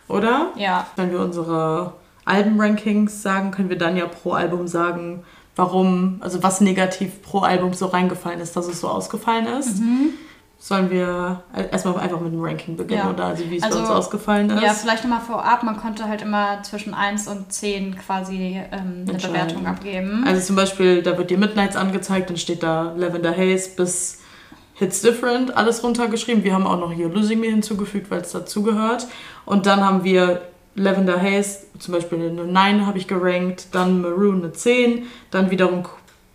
Oder? 0.08 0.52
Ja. 0.56 0.88
Wenn 0.96 1.12
wir 1.12 1.20
unsere 1.20 1.94
Alben-Rankings 2.24 3.22
sagen, 3.22 3.52
können 3.52 3.70
wir 3.70 3.78
dann 3.78 3.98
ja 3.98 4.06
pro 4.06 4.34
Album 4.34 4.68
sagen, 4.70 5.24
warum, 5.58 6.18
also 6.22 6.42
was 6.44 6.62
negativ 6.62 7.22
pro 7.22 7.40
Album 7.40 7.74
so 7.74 7.88
reingefallen 7.88 8.40
ist, 8.40 8.56
dass 8.56 8.68
es 8.68 8.80
so 8.80 8.88
ausgefallen 8.88 9.48
ist. 9.48 9.80
Mhm. 9.80 10.14
Sollen 10.62 10.92
wir 10.92 11.42
erstmal 11.72 11.98
einfach 12.00 12.20
mit 12.20 12.34
dem 12.34 12.44
Ranking 12.44 12.76
beginnen 12.76 13.00
ja. 13.06 13.10
oder 13.10 13.28
also 13.28 13.50
wie 13.50 13.56
es 13.56 13.64
also, 13.64 13.78
bei 13.78 13.84
uns 13.86 13.92
ausgefallen 13.92 14.50
ist? 14.50 14.62
Ja, 14.62 14.74
vielleicht 14.74 15.06
nochmal 15.06 15.22
vorab, 15.22 15.64
man 15.64 15.78
konnte 15.78 16.10
halt 16.10 16.22
immer 16.22 16.62
zwischen 16.64 16.94
1 16.94 17.30
und 17.30 17.54
10 17.54 17.96
quasi 17.96 18.60
ähm, 18.70 19.06
eine 19.08 19.18
Bewertung 19.18 19.66
abgeben. 19.66 20.26
Also 20.28 20.42
zum 20.48 20.58
Beispiel, 20.58 21.02
da 21.02 21.18
wird 21.18 21.30
dir 21.30 21.38
Midnights 21.38 21.78
angezeigt, 21.78 22.30
dann 22.30 22.36
steht 22.36 22.62
da 22.62 22.94
Lavender 22.98 23.32
Haze 23.32 23.70
bis 23.78 24.20
Hits 24.74 25.02
Different, 25.02 25.56
alles 25.56 25.82
runtergeschrieben. 25.82 26.44
Wir 26.44 26.54
haben 26.54 26.68
auch 26.68 26.80
noch 26.80 26.92
hier 26.92 27.08
Losing 27.08 27.40
Me 27.40 27.48
hinzugefügt, 27.48 28.12
weil 28.12 28.20
es 28.20 28.34
dazugehört. 28.34 29.08
Und 29.46 29.66
dann 29.66 29.80
haben 29.86 30.04
wir 30.04 30.42
Lavender 30.76 31.22
Haze, 31.22 31.68
zum 31.80 31.94
Beispiel 31.94 32.20
eine 32.20 32.44
9 32.44 32.86
habe 32.86 32.98
ich 32.98 33.08
gerankt, 33.08 33.68
dann 33.72 34.02
Maroon 34.02 34.44
eine 34.44 34.52
10, 34.52 35.08
dann 35.32 35.52
wiederum 35.52 35.84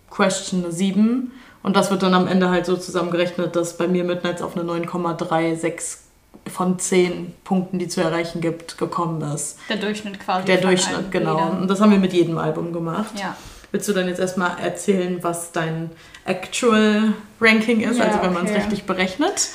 Question 0.09 0.63
eine 0.63 0.71
7 0.71 1.31
und 1.65 1.75
das 1.75 1.89
wird 1.89 2.03
dann 2.03 2.13
am 2.13 2.27
Ende 2.27 2.51
halt 2.51 2.67
so 2.67 2.77
zusammengerechnet, 2.77 3.55
dass 3.55 3.75
bei 3.75 3.87
mir 3.87 4.03
Midnights 4.03 4.43
auf 4.43 4.55
eine 4.55 4.69
9,36 4.71 5.97
von 6.45 6.77
10 6.77 7.33
Punkten, 7.43 7.79
die 7.79 7.87
zu 7.87 8.01
erreichen 8.01 8.39
gibt, 8.39 8.77
gekommen 8.77 9.19
ist. 9.33 9.57
Der 9.67 9.77
Durchschnitt 9.77 10.19
quasi. 10.19 10.45
Der 10.45 10.57
Durchschnitt, 10.57 11.11
genau. 11.11 11.33
Liedern. 11.33 11.61
Und 11.61 11.67
das 11.67 11.81
haben 11.81 11.89
wir 11.89 11.97
mit 11.97 12.13
jedem 12.13 12.37
Album 12.37 12.71
gemacht. 12.71 13.19
Ja. 13.19 13.35
Willst 13.71 13.89
du 13.89 13.93
dann 13.93 14.07
jetzt 14.07 14.19
erstmal 14.19 14.59
erzählen, 14.59 15.23
was 15.23 15.53
dein 15.53 15.89
Actual 16.25 17.13
Ranking 17.41 17.81
ist, 17.81 17.97
ja, 17.97 18.05
also 18.05 18.19
wenn 18.21 18.29
okay. 18.29 18.33
man 18.35 18.45
es 18.45 18.55
richtig 18.55 18.83
berechnet? 18.83 19.49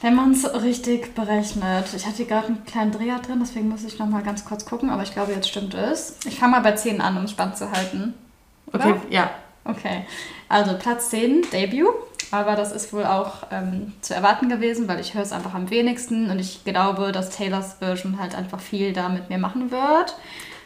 Wenn 0.00 0.16
man 0.16 0.32
es 0.32 0.52
richtig 0.64 1.14
berechnet. 1.14 1.84
Ich 1.94 2.04
hatte 2.04 2.24
gerade 2.24 2.48
einen 2.48 2.64
kleinen 2.64 2.90
Dreher 2.90 3.20
drin, 3.20 3.38
deswegen 3.40 3.68
muss 3.68 3.84
ich 3.84 4.00
nochmal 4.00 4.24
ganz 4.24 4.44
kurz 4.44 4.64
gucken, 4.64 4.90
aber 4.90 5.04
ich 5.04 5.12
glaube, 5.12 5.30
jetzt 5.30 5.48
stimmt 5.48 5.74
es. 5.74 6.16
Ich 6.26 6.40
fange 6.40 6.56
mal 6.56 6.60
bei 6.62 6.72
10 6.72 7.00
an, 7.00 7.16
um 7.16 7.22
es 7.22 7.30
spannend 7.30 7.56
zu 7.56 7.70
halten. 7.70 8.14
Oder? 8.66 8.86
Okay, 8.86 9.00
ja. 9.10 9.30
Okay, 9.64 10.06
also 10.52 10.76
Platz 10.78 11.10
10, 11.10 11.50
Debut. 11.50 11.94
Aber 12.30 12.56
das 12.56 12.72
ist 12.72 12.92
wohl 12.94 13.04
auch 13.04 13.46
ähm, 13.50 13.92
zu 14.00 14.14
erwarten 14.14 14.48
gewesen, 14.48 14.88
weil 14.88 15.00
ich 15.00 15.12
höre 15.12 15.22
es 15.22 15.32
einfach 15.32 15.52
am 15.52 15.68
wenigsten 15.68 16.30
und 16.30 16.38
ich 16.38 16.64
glaube, 16.64 17.12
dass 17.12 17.28
Taylors 17.28 17.74
Version 17.74 18.18
halt 18.18 18.34
einfach 18.34 18.58
viel 18.58 18.94
da 18.94 19.10
mit 19.10 19.28
mir 19.28 19.36
machen 19.36 19.70
wird. 19.70 20.14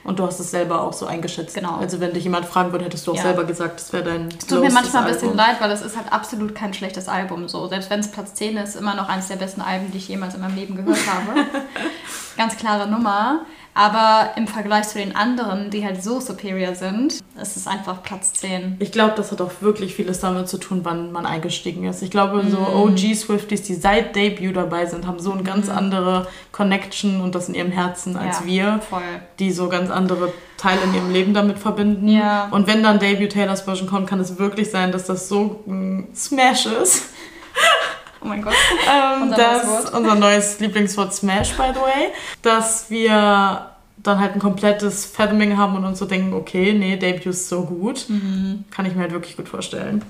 Und 0.05 0.21
du 0.21 0.25
hast 0.25 0.39
es 0.39 0.53
selber 0.53 0.83
auch 0.83 0.93
so 0.93 1.07
eingeschätzt. 1.07 1.57
Genau. 1.57 1.75
Also 1.79 1.99
wenn 1.99 2.13
dich 2.13 2.23
jemand 2.23 2.47
fragen 2.47 2.71
würde, 2.71 2.85
hättest 2.85 3.05
du 3.09 3.11
auch 3.11 3.17
ja. 3.17 3.23
selber 3.23 3.43
gesagt, 3.43 3.81
das 3.81 3.93
wäre 3.93 4.05
dein 4.05 4.29
Es 4.29 4.47
tut 4.47 4.61
mir 4.61 4.71
manchmal 4.71 5.05
ein 5.05 5.13
bisschen 5.13 5.35
leid, 5.35 5.57
weil 5.61 5.73
es 5.73 5.83
ist 5.83 5.97
halt 5.97 6.13
absolut 6.13 6.55
kein 6.55 6.73
schlechtes 6.73 7.09
Album. 7.09 7.49
So. 7.49 7.67
Selbst 7.67 7.91
wenn 7.91 7.99
es 7.99 8.13
Platz 8.13 8.35
10 8.35 8.57
ist, 8.59 8.77
immer 8.77 8.95
noch 8.95 9.09
eines 9.09 9.27
der 9.27 9.35
besten 9.35 9.61
Alben, 9.61 9.91
die 9.91 9.99
ich 9.99 10.07
jemals 10.07 10.37
in 10.37 10.43
meinem 10.43 10.55
Leben 10.55 10.77
gehört 10.77 11.01
habe. 11.13 11.47
Ganz 12.37 12.57
klare 12.57 12.89
Nummer. 12.89 13.47
Aber 13.79 14.31
im 14.39 14.47
Vergleich 14.49 14.89
zu 14.89 14.97
den 14.97 15.15
anderen, 15.15 15.69
die 15.71 15.85
halt 15.85 16.03
so 16.03 16.19
superior 16.19 16.75
sind, 16.75 17.21
ist 17.39 17.59
es 17.59 17.67
einfach 17.67 18.03
Platz 18.03 18.33
10. 18.33 18.77
Ich 18.79 18.91
glaube, 18.91 19.13
das 19.17 19.33
hat 19.33 19.43
auch 19.43 19.51
wirklich 19.61 19.95
vieles 19.95 20.21
damit 20.21 20.49
zu 20.49 20.57
tun, 20.57 20.81
wann 20.85 21.13
man 21.13 21.27
eingestiegen 21.27 21.85
ist. 21.85 22.01
Ich 22.01 22.11
glaube, 22.11 22.43
so 22.49 22.57
OG 22.57 23.15
Swifties, 23.15 23.65
die 23.65 23.75
seit 23.75 24.17
Debut 24.17 24.57
dabei 24.57 24.87
sind, 24.87 25.07
haben 25.07 25.19
so 25.19 25.31
eine 25.31 25.43
ganz 25.43 25.69
andere 25.69 26.27
Connection 26.53 27.21
und 27.21 27.35
das 27.35 27.51
in 27.51 27.55
ihrem 27.55 27.71
Herzen 27.71 28.17
als 28.17 28.41
Ja, 28.41 28.47
wir, 28.47 28.81
voll. 28.89 29.03
die 29.41 29.53
so 29.53 29.69
ganz 29.69 29.91
andere 29.91 30.33
Teile 30.57 30.81
in 30.85 30.95
ihrem 30.95 31.13
Leben 31.13 31.35
damit 31.35 31.59
verbinden. 31.59 32.09
Ja. 32.09 32.49
Und 32.53 32.67
wenn 32.67 32.83
dann 32.83 32.99
Debut 32.99 33.29
Taylors 33.33 33.61
Version 33.61 33.91
kommt, 33.91 34.09
kann 34.09 34.21
es 34.21 34.39
wirklich 34.39 34.71
sein, 34.71 34.91
dass 34.91 35.05
das 35.05 35.29
so 35.29 35.63
ein 35.67 36.09
Smash 36.15 36.65
ist. 36.65 37.03
Oh 38.27 38.29
mein 38.29 38.43
Gott. 38.43 38.55
Ähm, 38.93 39.23
Unser 39.23 39.37
das 39.37 39.65
neues 39.65 39.85
Wort. 39.85 39.95
unser 39.95 40.15
neues 40.17 40.61
Lieblingswort 40.61 41.15
Smash, 41.15 41.53
by 41.53 41.69
the 41.75 41.81
way, 41.81 42.13
dass 42.43 42.91
wir 42.91 43.71
dann 43.99 44.21
halt 44.21 44.35
ein 44.35 44.41
komplettes 44.41 45.07
Fathoming 45.07 45.57
haben 45.57 45.77
und 45.77 45.85
uns 45.85 45.99
so 45.99 46.07
denken, 46.07 46.33
okay, 46.35 46.73
nee, 46.73 46.97
Debut 46.97 47.27
ist 47.27 47.49
so 47.49 47.63
gut. 47.65 48.07
Mhm. 48.09 48.65
Kann 48.71 48.85
ich 48.87 48.95
mir 48.95 49.03
halt 49.03 49.13
wirklich 49.13 49.37
gut 49.37 49.49
vorstellen. 49.49 50.05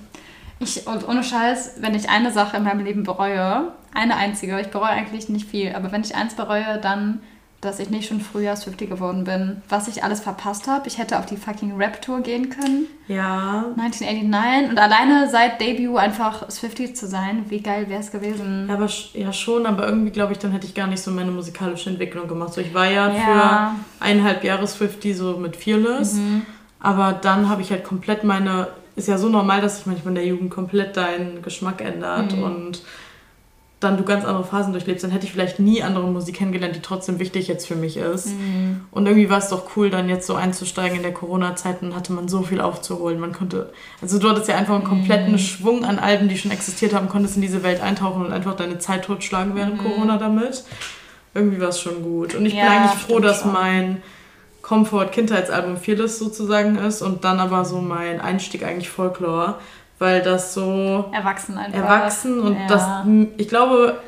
Ich, 0.58 0.86
und 0.86 1.06
ohne 1.06 1.22
Scheiß, 1.22 1.74
wenn 1.80 1.94
ich 1.94 2.08
eine 2.08 2.32
Sache 2.32 2.56
in 2.56 2.64
meinem 2.64 2.84
Leben 2.84 3.02
bereue, 3.02 3.72
eine 3.94 4.16
einzige, 4.16 4.58
ich 4.60 4.68
bereue 4.68 4.88
eigentlich 4.88 5.28
nicht 5.28 5.48
viel, 5.48 5.74
aber 5.74 5.92
wenn 5.92 6.00
ich 6.02 6.14
eins 6.14 6.34
bereue, 6.34 6.78
dann, 6.80 7.20
dass 7.62 7.80
ich 7.80 7.90
nicht 7.90 8.06
schon 8.08 8.20
früher 8.20 8.54
Swiftie 8.54 8.86
geworden 8.86 9.24
bin. 9.24 9.62
Was 9.68 9.88
ich 9.88 10.04
alles 10.04 10.20
verpasst 10.20 10.68
habe. 10.68 10.86
Ich 10.88 10.98
hätte 10.98 11.18
auf 11.18 11.26
die 11.26 11.36
fucking 11.36 11.76
Rap-Tour 11.76 12.20
gehen 12.20 12.50
können. 12.50 12.86
Ja, 13.08 13.64
1989 13.78 14.70
und 14.70 14.78
alleine 14.78 15.28
seit 15.30 15.60
Debut 15.60 15.96
einfach 15.98 16.50
Swiftie 16.50 16.92
zu 16.92 17.06
sein, 17.06 17.44
wie 17.48 17.60
geil 17.60 17.88
wäre 17.88 18.00
es 18.00 18.10
gewesen. 18.12 18.66
Ja, 18.68 18.74
aber 18.74 18.86
sch- 18.86 19.16
ja 19.18 19.32
schon, 19.32 19.64
aber 19.66 19.86
irgendwie 19.86 20.10
glaube 20.10 20.32
ich, 20.32 20.38
dann 20.38 20.52
hätte 20.52 20.66
ich 20.66 20.74
gar 20.74 20.86
nicht 20.86 21.02
so 21.02 21.10
meine 21.10 21.30
musikalische 21.30 21.90
Entwicklung 21.90 22.28
gemacht. 22.28 22.52
So, 22.52 22.60
ich 22.60 22.74
war 22.74 22.86
ja, 22.90 23.08
Ja. 23.10 23.76
für 23.98 24.04
eineinhalb 24.04 24.44
Jahre 24.44 24.66
Swifty 24.66 25.14
so 25.14 25.36
mit 25.38 25.56
Fearless, 25.56 26.18
aber 26.80 27.14
dann 27.14 27.48
habe 27.48 27.62
ich 27.62 27.70
halt 27.70 27.84
komplett 27.84 28.22
meine, 28.22 28.68
ist 28.96 29.08
ja 29.08 29.18
so 29.18 29.28
normal, 29.28 29.60
dass 29.60 29.76
sich 29.78 29.86
manchmal 29.86 30.10
in 30.12 30.14
der 30.16 30.26
Jugend 30.26 30.50
komplett 30.50 30.96
dein 30.96 31.42
Geschmack 31.42 31.80
ändert 31.80 32.32
und 32.34 32.82
dann 33.86 33.96
du 33.96 34.04
ganz 34.04 34.24
andere 34.24 34.44
Phasen 34.44 34.72
durchlebst, 34.72 35.04
dann 35.04 35.10
hätte 35.10 35.24
ich 35.26 35.32
vielleicht 35.32 35.58
nie 35.58 35.82
andere 35.82 36.06
Musik 36.06 36.36
kennengelernt, 36.36 36.76
die 36.76 36.80
trotzdem 36.80 37.18
wichtig 37.18 37.48
jetzt 37.48 37.66
für 37.66 37.76
mich 37.76 37.96
ist. 37.96 38.28
Und 38.90 39.06
irgendwie 39.06 39.30
war 39.30 39.38
es 39.38 39.48
doch 39.48 39.76
cool, 39.76 39.88
dann 39.90 40.08
jetzt 40.08 40.26
so 40.26 40.34
einzusteigen 40.34 40.96
in 40.96 41.02
der 41.02 41.14
Corona-Zeit, 41.14 41.82
dann 41.82 41.94
hatte 41.96 42.12
man 42.12 42.28
so 42.28 42.42
viel 42.42 42.60
aufzuholen. 42.60 43.18
Man 43.20 43.32
konnte, 43.32 43.72
also 44.02 44.18
du 44.18 44.28
hattest 44.28 44.48
ja 44.48 44.56
einfach 44.56 44.74
einen 44.74 44.84
kompletten 44.84 45.38
Schwung 45.38 45.84
an 45.84 45.98
Alben, 45.98 46.28
die 46.28 46.36
schon 46.36 46.50
existiert 46.50 46.92
haben, 46.94 47.08
konntest 47.08 47.36
in 47.36 47.42
diese 47.42 47.62
Welt 47.62 47.80
eintauchen 47.80 48.26
und 48.26 48.32
einfach 48.32 48.54
deine 48.56 48.78
Zeit 48.78 49.04
totschlagen 49.04 49.54
während 49.54 49.78
Corona 49.78 50.18
damit. 50.18 50.64
Irgendwie 51.34 51.60
war 51.60 51.68
es 51.68 51.80
schon 51.80 52.02
gut. 52.02 52.34
Und 52.34 52.46
ich 52.46 52.52
bin 52.54 52.62
Ja, 52.64 52.70
eigentlich 52.70 53.00
froh, 53.02 53.20
dass 53.20 53.42
schon. 53.42 53.52
mein 53.52 54.02
Comfort-Kindheitsalbum 54.62 55.76
Fearless 55.76 56.18
sozusagen 56.18 56.76
ist 56.76 57.02
und 57.02 57.24
dann 57.24 57.38
aber 57.40 57.64
so 57.64 57.80
mein 57.80 58.20
Einstieg 58.20 58.64
eigentlich 58.64 58.88
Folklore, 58.90 59.56
weil 59.98 60.22
das 60.22 60.54
so 60.54 61.06
Erwachsen 61.12 61.58
einfach. 61.58 61.78
erwachsen 61.78 62.40
und 62.40 62.54
ja. 62.54 62.66
das, 62.66 62.84
ich 63.36 63.48
glaube, 63.48 64.00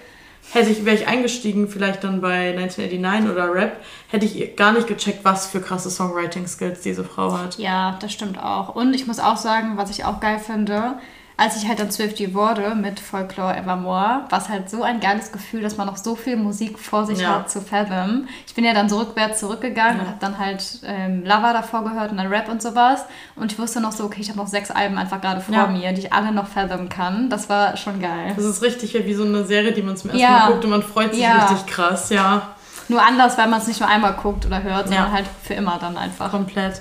hätte 0.53 0.71
ich, 0.71 0.85
wäre 0.85 0.97
ich 0.97 1.07
eingestiegen, 1.07 1.69
vielleicht 1.69 2.05
dann 2.05 2.21
bei 2.21 2.51
1989 2.51 3.31
oder 3.31 3.55
Rap, 3.55 3.77
hätte 4.09 4.25
ich 4.27 4.57
gar 4.57 4.73
nicht 4.73 4.87
gecheckt, 4.87 5.25
was 5.25 5.47
für 5.47 5.61
krasse 5.61 5.91
Songwriting-Skills 5.91 6.81
diese 6.83 7.05
Frau 7.05 7.37
hat. 7.37 7.59
Ja, 7.59 7.99
das 8.01 8.13
stimmt 8.13 8.43
auch. 8.43 8.75
Und 8.75 8.95
ich 8.95 9.07
muss 9.07 9.21
auch 9.21 9.37
sagen, 9.37 9.77
was 9.77 9.91
ich 9.91 10.05
auch 10.05 10.21
geil 10.21 10.39
finde, 10.39 10.99
als 11.39 11.57
ich 11.57 11.69
halt 11.69 11.79
dann 11.79 11.91
Swiftie 11.91 12.35
wurde 12.35 12.75
mit 12.75 12.99
Folklore 13.01 13.57
Evermore, 13.57 14.23
war 14.29 14.39
es 14.39 14.49
halt 14.49 14.69
so 14.69 14.83
ein 14.83 14.99
geiles 15.01 15.33
Gefühl, 15.33 15.63
dass 15.63 15.77
man 15.77 15.87
noch 15.87 15.97
so 15.97 16.17
viel 16.17 16.37
Musik 16.37 16.79
vor 16.79 17.07
sich 17.07 17.21
Ja. 17.21 17.37
hat 17.37 17.51
zu 17.51 17.61
Fathom. 17.63 18.27
Ich 18.47 18.55
bin 18.55 18.65
ja 18.65 18.75
dann 18.75 18.89
so 18.89 18.99
rückwärts 18.99 19.39
zurückgegangen 19.39 19.97
Ja. 19.99 20.03
und 20.03 20.09
habe 20.09 20.19
dann 20.21 20.37
halt 20.39 20.65
ähm, 20.85 21.25
Lava 21.25 21.53
davor 21.53 21.85
gehört 21.85 22.11
und 22.11 22.17
dann 22.17 22.27
Rap 22.27 22.49
und 22.49 22.61
sowas. 22.61 23.05
Und 23.37 23.53
ich 23.53 23.59
wusste 23.59 23.81
noch 23.81 23.93
so, 23.93 24.05
okay, 24.05 24.21
ich 24.21 24.29
habe 24.29 24.39
noch 24.39 24.49
sechs 24.49 24.71
Alben 24.73 24.99
einfach 24.99 25.21
gerade 25.21 25.41
vor 25.41 25.55
Ja. 25.55 25.67
mir, 25.69 25.93
die 25.93 26.01
ich 26.03 26.13
alle 26.13 26.33
noch 26.33 26.49
Fathom 26.49 26.89
kann. 26.89 27.31
Das 27.31 27.49
war 27.49 27.77
schon 27.77 28.01
geil. 28.01 28.33
Das 28.35 28.45
ist 28.45 28.61
richtig 28.63 28.93
wie 28.95 29.15
so 29.15 29.25
eine 29.25 29.45
Serie, 29.45 29.71
die 29.73 29.83
man 29.83 29.97
zum 29.97 30.11
ersten. 30.11 30.25
Mal 30.31 30.49
guckt 30.51 30.65
und 30.65 30.71
man 30.71 30.83
freut 30.83 31.15
sich 31.15 31.23
Ja. 31.23 31.47
richtig 31.47 31.67
krass, 31.73 32.11
ja, 32.11 32.43
Nur 32.91 33.01
anders, 33.07 33.39
weil 33.39 33.47
man 33.49 33.61
es 33.61 33.67
nicht 33.69 33.81
nur 33.81 33.89
einmal 33.89 34.15
guckt 34.15 34.45
oder 34.47 34.63
hört, 34.63 34.89
sondern 34.89 35.13
halt 35.13 35.27
für 35.45 35.55
immer 35.55 35.79
dann 35.81 35.97
einfach. 35.97 36.31
komplett. 36.31 36.81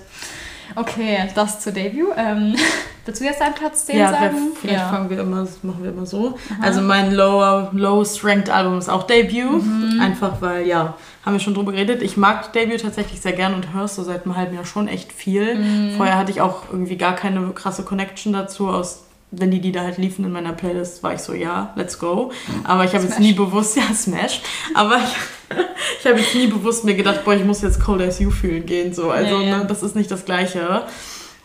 Okay, 0.78 1.28
das 1.34 1.60
zu 1.60 1.74
Debut. 1.74 2.10
Ähm, 2.16 2.56
willst 3.06 3.20
du 3.20 3.26
jetzt 3.26 3.42
deinen 3.42 3.56
Platz 3.56 3.86
10 3.88 3.98
Ja, 3.98 4.12
sagen? 4.12 4.36
vielleicht 4.60 4.84
fangen 4.86 5.10
wir 5.10 5.20
immer, 5.20 5.48
machen 5.64 5.82
wir 5.82 5.90
immer 5.90 6.06
so. 6.06 6.38
Also 6.62 6.82
mein 6.82 7.14
lower, 7.14 7.70
lowest 7.74 8.24
ranked 8.24 8.50
Album 8.50 8.78
ist 8.78 8.90
auch 8.90 9.04
Debut. 9.04 9.64
Mhm. 9.64 10.00
Einfach 10.00 10.40
weil, 10.40 10.68
ja, 10.68 10.96
haben 11.26 11.34
wir 11.34 11.40
schon 11.40 11.56
drüber 11.56 11.72
geredet. 11.72 12.04
Ich 12.04 12.16
mag 12.16 12.54
Debut 12.54 12.82
tatsächlich 12.82 13.20
sehr 13.22 13.34
gern 13.34 13.56
und 13.56 13.74
höre 13.74 13.88
so 13.88 14.04
seit 14.04 14.26
einem 14.26 14.36
halben 14.38 14.54
Jahr 14.56 14.66
schon 14.66 14.88
echt 14.88 15.12
viel. 15.12 15.56
Mhm. 15.56 15.96
Vorher 15.98 16.18
hatte 16.18 16.32
ich 16.32 16.42
auch 16.42 16.64
irgendwie 16.72 16.98
gar 16.98 17.16
keine 17.16 17.42
krasse 17.50 17.84
Connection 17.84 18.34
dazu. 18.34 18.68
Aus, 18.70 19.07
wenn 19.32 19.52
die 19.52 19.60
Lieder 19.60 19.82
halt 19.82 19.98
liefen 19.98 20.24
in 20.26 20.32
meiner 20.32 20.54
Playlist, 20.54 21.04
war 21.04 21.14
ich 21.14 21.20
so, 21.20 21.34
ja, 21.34 21.74
let's 21.76 22.00
go. 22.00 22.32
Aber 22.64 22.86
ich 22.86 22.94
habe 22.94 23.04
jetzt 23.04 23.20
nie 23.20 23.34
bewusst, 23.34 23.76
ja, 23.78 23.84
Smash. 23.94 24.42
Aber 24.74 24.98
ich, 25.50 25.58
ich 26.00 26.08
habe 26.08 26.20
jetzt 26.20 26.34
nie 26.36 26.48
bewusst 26.48 26.84
mir 26.86 26.96
gedacht, 26.96 27.26
boah, 27.26 27.34
ich 27.34 27.44
muss 27.44 27.62
jetzt 27.62 27.82
Cold 27.84 28.02
As 28.02 28.20
You 28.20 28.32
fühlen 28.32 28.66
gehen. 28.66 28.94
So. 28.94 29.12
Also, 29.12 29.38
Nee. 29.40 29.52
ne, 29.52 29.66
das 29.68 29.84
ist 29.84 29.96
nicht 29.96 30.10
das 30.12 30.24
Gleiche. 30.26 30.84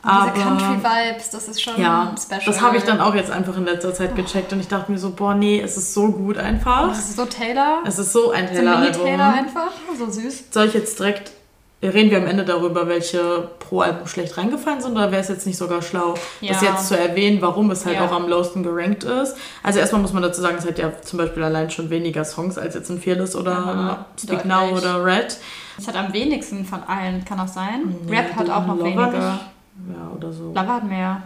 Diese 0.04 0.42
Country-Vibes, 0.42 1.30
das 1.30 1.46
ist 1.46 1.62
schon 1.62 1.80
Ja, 1.80 2.12
special. 2.20 2.40
das 2.44 2.60
habe 2.60 2.76
ich 2.76 2.82
dann 2.82 3.00
auch 3.00 3.14
jetzt 3.14 3.30
einfach 3.30 3.56
in 3.56 3.64
letzter 3.64 3.94
Zeit 3.94 4.16
gecheckt 4.16 4.52
und 4.52 4.58
ich 4.58 4.66
dachte 4.66 4.90
mir 4.90 4.98
so, 4.98 5.10
boah, 5.12 5.32
nee, 5.34 5.60
es 5.60 5.76
ist 5.76 5.94
so 5.94 6.08
gut 6.10 6.38
einfach. 6.38 6.88
Das 6.88 6.98
ist 6.98 7.16
so 7.16 7.24
Taylor. 7.24 7.82
Es 7.86 8.00
ist 8.00 8.12
so 8.12 8.32
ein 8.32 8.48
So 8.48 8.58
ein 8.58 8.64
Mini-Taylor 8.64 8.92
Taylor-Album. 9.04 9.38
einfach. 9.38 9.70
So 9.96 10.10
süß. 10.10 10.44
Soll 10.50 10.66
ich 10.66 10.74
jetzt 10.74 10.98
direkt, 10.98 11.30
reden 11.82 12.10
wir 12.10 12.18
am 12.18 12.26
Ende 12.26 12.44
darüber, 12.44 12.86
welche 12.88 13.48
pro 13.58 13.80
Album 13.80 14.06
schlecht 14.06 14.36
reingefallen 14.38 14.80
sind 14.80 14.92
oder 14.92 15.10
wäre 15.10 15.20
es 15.20 15.28
jetzt 15.28 15.46
nicht 15.46 15.58
sogar 15.58 15.82
schlau, 15.82 16.14
das 16.40 16.62
Ja. 16.62 16.70
jetzt 16.70 16.88
zu 16.88 16.96
erwähnen, 16.98 17.42
warum 17.42 17.70
es 17.70 17.84
halt 17.84 17.96
Ja. 17.96 18.06
auch 18.06 18.12
am 18.12 18.28
lowsten 18.28 18.62
gerankt 18.62 19.02
ist? 19.04 19.36
Also 19.62 19.80
erstmal 19.80 20.00
muss 20.02 20.12
man 20.12 20.22
dazu 20.22 20.40
sagen, 20.40 20.56
es 20.58 20.66
hat 20.66 20.78
ja 20.78 20.92
zum 21.02 21.18
Beispiel 21.18 21.42
allein 21.42 21.70
schon 21.70 21.90
weniger 21.90 22.24
Songs 22.24 22.56
als 22.58 22.74
jetzt 22.74 22.88
in 22.90 23.00
Fearless 23.00 23.34
oder 23.34 23.52
Aha, 23.58 24.06
Speak. 24.22 24.44
Now 24.44 24.68
oder 24.76 25.04
Red. 25.04 25.36
Es 25.78 25.88
hat 25.88 25.96
am 25.96 26.12
wenigsten 26.12 26.64
von 26.64 26.82
allen, 26.86 27.24
kann 27.24 27.38
das 27.38 27.54
sein? 27.54 27.94
Nee, 28.06 28.16
Rap 28.16 28.36
hat 28.36 28.50
auch 28.50 28.66
noch 28.66 28.76
Lover 28.76 28.84
wenige. 28.84 29.16
nicht. 29.16 29.40
Ja, 29.96 30.12
oder 30.16 30.32
so. 30.32 30.52
Lava 30.54 30.74
hat 30.74 30.84
mehr. 30.84 31.22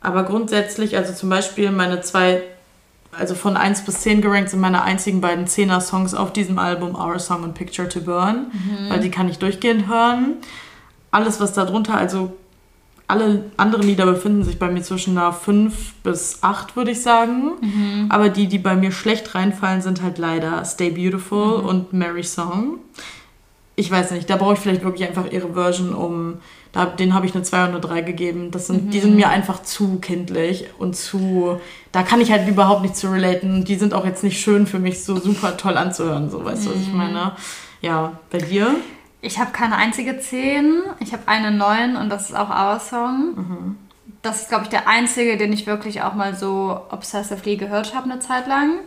Aber 0.00 0.22
grundsätzlich, 0.24 0.96
also 0.96 1.12
zum 1.12 1.28
Beispiel 1.30 1.70
meine 1.72 2.00
zwei, 2.02 2.42
also 3.12 3.34
von 3.34 3.56
1 3.56 3.84
bis 3.84 4.00
10 4.00 4.20
gerankt 4.20 4.50
sind 4.50 4.60
meine 4.60 4.82
einzigen 4.82 5.20
beiden 5.20 5.46
10er 5.46 5.80
Songs 5.80 6.14
auf 6.14 6.32
diesem 6.32 6.58
Album 6.58 6.94
Our 6.94 7.18
Song 7.18 7.42
und 7.42 7.54
Picture 7.54 7.88
to 7.88 8.00
Burn, 8.00 8.46
weil 8.88 9.00
die 9.00 9.10
kann 9.10 9.28
ich 9.28 9.38
durchgehend 9.38 9.88
hören. 9.88 10.34
Alles, 11.10 11.40
was 11.40 11.52
da 11.52 11.64
drunter, 11.64 11.96
also 11.96 12.36
alle 13.08 13.44
anderen 13.56 13.86
Lieder 13.86 14.04
befinden 14.04 14.42
sich 14.42 14.58
bei 14.58 14.68
mir 14.68 14.82
zwischen 14.82 15.16
einer 15.16 15.32
5 15.32 15.94
bis 16.02 16.42
8, 16.42 16.76
würde 16.76 16.90
ich 16.90 17.02
sagen. 17.02 17.52
Aber 18.10 18.28
die, 18.28 18.48
die 18.48 18.58
bei 18.58 18.74
mir 18.74 18.90
schlecht 18.92 19.34
reinfallen, 19.34 19.80
sind 19.80 20.02
halt 20.02 20.18
leider 20.18 20.64
Stay 20.64 20.90
Beautiful 20.90 21.60
und 21.60 21.92
Mary 21.92 22.24
Song. 22.24 22.78
Ich 23.76 23.90
weiß 23.90 24.10
nicht, 24.10 24.28
da 24.28 24.36
brauche 24.36 24.54
ich 24.54 24.58
vielleicht 24.58 24.82
wirklich 24.82 25.08
einfach 25.08 25.30
ihre 25.30 25.54
Version, 25.54 25.94
um. 25.94 26.34
Da, 26.76 26.84
den 26.84 27.14
habe 27.14 27.24
ich 27.24 27.34
eine 27.34 27.42
2 27.42 27.64
und 27.64 27.70
eine 27.70 27.80
3 27.80 28.02
gegeben. 28.02 28.50
Das 28.50 28.66
sind, 28.66 28.92
Die 28.92 29.00
sind 29.00 29.16
mir 29.16 29.30
einfach 29.30 29.62
zu 29.62 29.98
kindlich 29.98 30.66
und 30.78 30.94
zu. 30.94 31.58
Da 31.90 32.02
kann 32.02 32.20
ich 32.20 32.30
halt 32.30 32.46
überhaupt 32.46 32.82
nicht 32.82 32.96
zu 32.96 33.10
relaten. 33.10 33.64
Die 33.64 33.76
sind 33.76 33.94
auch 33.94 34.04
jetzt 34.04 34.22
nicht 34.22 34.38
schön 34.38 34.66
für 34.66 34.78
mich 34.78 35.02
so 35.02 35.18
super 35.18 35.56
toll 35.56 35.78
anzuhören, 35.78 36.28
so 36.28 36.44
weißt 36.44 36.66
du, 36.66 36.70
was 36.74 36.82
ich 36.82 36.92
meine? 36.92 37.32
Ja, 37.80 38.12
bei 38.30 38.36
dir? 38.36 38.74
Ich 39.22 39.38
habe 39.38 39.52
keine 39.52 39.76
einzige 39.76 40.18
10. 40.18 40.82
Ich 41.00 41.14
habe 41.14 41.22
eine 41.24 41.50
9 41.50 41.96
und 41.96 42.10
das 42.10 42.28
ist 42.28 42.36
auch 42.36 42.50
Our 42.50 42.78
Song. 42.78 43.76
Das 44.20 44.42
ist, 44.42 44.50
glaube 44.50 44.64
ich, 44.64 44.68
der 44.68 44.86
einzige, 44.86 45.38
den 45.38 45.54
ich 45.54 45.66
wirklich 45.66 46.02
auch 46.02 46.12
mal 46.12 46.36
so 46.36 46.78
obsessively 46.90 47.56
gehört 47.56 47.94
habe 47.94 48.10
eine 48.10 48.20
Zeit 48.20 48.46
lang. 48.48 48.80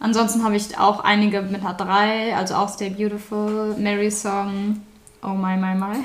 Ansonsten 0.00 0.44
habe 0.44 0.56
ich 0.56 0.78
auch 0.78 1.04
einige 1.04 1.42
mit 1.42 1.60
einer 1.60 1.74
3, 1.74 2.34
also 2.34 2.54
auch 2.54 2.70
Stay 2.70 2.88
Beautiful, 2.88 3.76
Mary 3.78 4.10
Song, 4.10 4.80
Oh 5.22 5.28
My 5.34 5.56
My 5.56 5.74
My. 5.74 5.96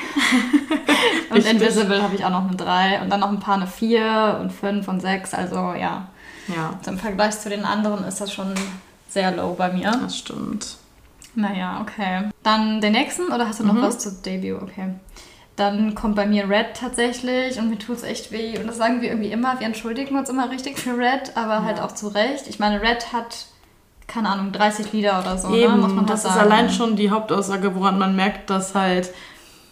und 1.30 1.36
Richtig. 1.38 1.54
Invisible 1.54 2.02
habe 2.02 2.16
ich 2.16 2.26
auch 2.26 2.30
noch 2.32 2.48
eine 2.48 2.56
3 2.56 3.02
und 3.02 3.10
dann 3.10 3.20
noch 3.20 3.30
ein 3.30 3.40
paar 3.40 3.56
eine 3.56 3.68
4 3.68 4.40
und 4.42 4.52
5 4.52 4.88
und 4.88 5.02
6. 5.02 5.34
Also 5.34 5.56
ja, 5.74 6.08
Ja, 6.48 6.74
also 6.78 6.92
im 6.92 6.98
Vergleich 6.98 7.40
zu 7.40 7.50
den 7.50 7.64
anderen 7.66 8.04
ist 8.06 8.20
das 8.22 8.32
schon 8.34 8.54
sehr 9.10 9.32
low 9.32 9.54
bei 9.54 9.72
mir. 9.72 9.92
das 9.92 10.18
stimmt. 10.18 10.78
Naja, 11.36 11.80
okay. 11.82 12.30
Dann 12.44 12.80
den 12.82 12.92
nächsten 12.94 13.28
oder 13.32 13.48
hast 13.48 13.60
du 13.60 13.66
noch 13.66 13.82
was 13.82 14.00
zu 14.00 14.12
Debut? 14.12 14.62
Okay. 14.62 14.94
Dann 15.56 15.94
kommt 15.94 16.16
bei 16.16 16.26
mir 16.26 16.50
Red 16.50 16.76
tatsächlich 16.80 17.60
und 17.60 17.70
mir 17.70 17.78
tut 17.78 17.98
es 17.98 18.04
echt 18.04 18.32
weh. 18.32 18.58
Und 18.58 18.66
das 18.68 18.78
sagen 18.78 19.02
wir 19.02 19.10
irgendwie 19.10 19.32
immer. 19.32 19.60
Wir 19.60 19.68
entschuldigen 19.68 20.18
uns 20.18 20.30
immer 20.30 20.50
richtig 20.50 20.80
für 20.80 20.98
Red, 20.98 21.36
aber 21.38 21.64
halt 21.64 21.80
auch 21.80 21.92
zu 21.92 22.08
Recht. 22.08 22.48
Ich 22.48 22.58
meine, 22.60 22.82
Red 22.82 23.14
hat, 23.14 23.46
keine 24.08 24.30
Ahnung, 24.30 24.52
30 24.52 24.92
Lieder 24.94 25.20
oder 25.20 25.38
so, 25.38 25.54
Eben, 25.54 25.74
ne? 25.76 25.82
muss 25.82 25.94
man 25.94 26.06
das 26.06 26.24
halt 26.24 26.34
ist 26.34 26.40
sagen. 26.40 26.52
allein 26.52 26.70
schon 26.70 26.96
die 26.96 27.10
Hauptaussage, 27.10 27.74
woran 27.76 27.98
man 27.98 28.16
merkt, 28.16 28.50
dass 28.50 28.76
halt, 28.76 29.12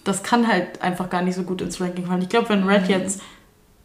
das 0.03 0.23
kann 0.23 0.47
halt 0.47 0.81
einfach 0.81 1.09
gar 1.09 1.21
nicht 1.21 1.35
so 1.35 1.43
gut 1.43 1.61
ins 1.61 1.79
Ranking 1.81 2.05
fallen. 2.07 2.21
Ich 2.21 2.29
glaube, 2.29 2.49
wenn 2.49 2.63
Red 2.67 2.83
Mhm. 2.83 2.89
jetzt 2.89 3.21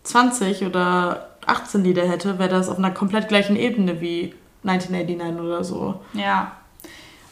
20 0.04 0.64
oder 0.64 1.30
18 1.46 1.84
Lieder 1.84 2.08
hätte, 2.08 2.38
wäre 2.38 2.48
das 2.48 2.68
auf 2.68 2.78
einer 2.78 2.90
komplett 2.90 3.28
gleichen 3.28 3.56
Ebene 3.56 4.00
wie 4.00 4.34
1989 4.64 5.40
oder 5.40 5.64
so. 5.64 6.00
Ja. 6.14 6.52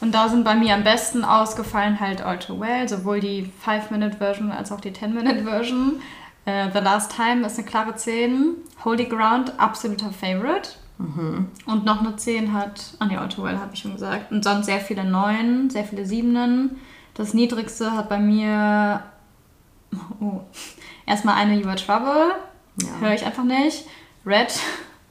Und 0.01 0.13
da 0.13 0.27
sind 0.29 0.43
bei 0.43 0.55
mir 0.55 0.73
am 0.75 0.83
besten 0.83 1.23
ausgefallen 1.23 1.99
halt 1.99 2.21
All 2.21 2.37
Too 2.37 2.59
Well, 2.59 2.87
sowohl 2.87 3.21
die 3.21 3.49
5-Minute-Version 3.65 4.51
als 4.51 4.71
auch 4.71 4.81
die 4.81 4.91
10-Minute-Version. 4.91 6.01
Äh, 6.45 6.67
The 6.73 6.79
Last 6.79 7.15
Time 7.15 7.45
ist 7.47 7.57
eine 7.57 7.65
klare 7.67 7.95
10. 7.95 8.55
Holy 8.83 9.05
Ground, 9.05 9.53
absoluter 9.57 10.11
Favorite. 10.11 10.69
Mhm. 10.97 11.47
Und 11.65 11.85
noch 11.85 11.99
eine 12.01 12.15
10 12.15 12.53
hat, 12.53 12.81
ah 12.99 13.05
ne, 13.05 13.19
All 13.19 13.27
Too 13.29 13.43
Well 13.43 13.57
habe 13.59 13.71
ich 13.73 13.79
schon 13.81 13.93
gesagt. 13.93 14.31
Und 14.31 14.43
sonst 14.43 14.65
sehr 14.65 14.79
viele 14.79 15.03
9, 15.03 15.69
sehr 15.69 15.83
viele 15.83 16.05
7. 16.05 16.77
Das 17.15 17.33
niedrigste 17.33 17.91
hat 17.93 18.09
bei 18.09 18.17
mir, 18.19 19.01
oh, 20.19 20.39
erstmal 21.05 21.35
eine 21.35 21.55
You 21.59 21.67
Are 21.67 21.75
Trouble, 21.75 22.31
Ja. 22.81 22.87
höre 23.01 23.13
ich 23.13 23.25
einfach 23.25 23.43
nicht. 23.43 23.85
Red, 24.25 24.53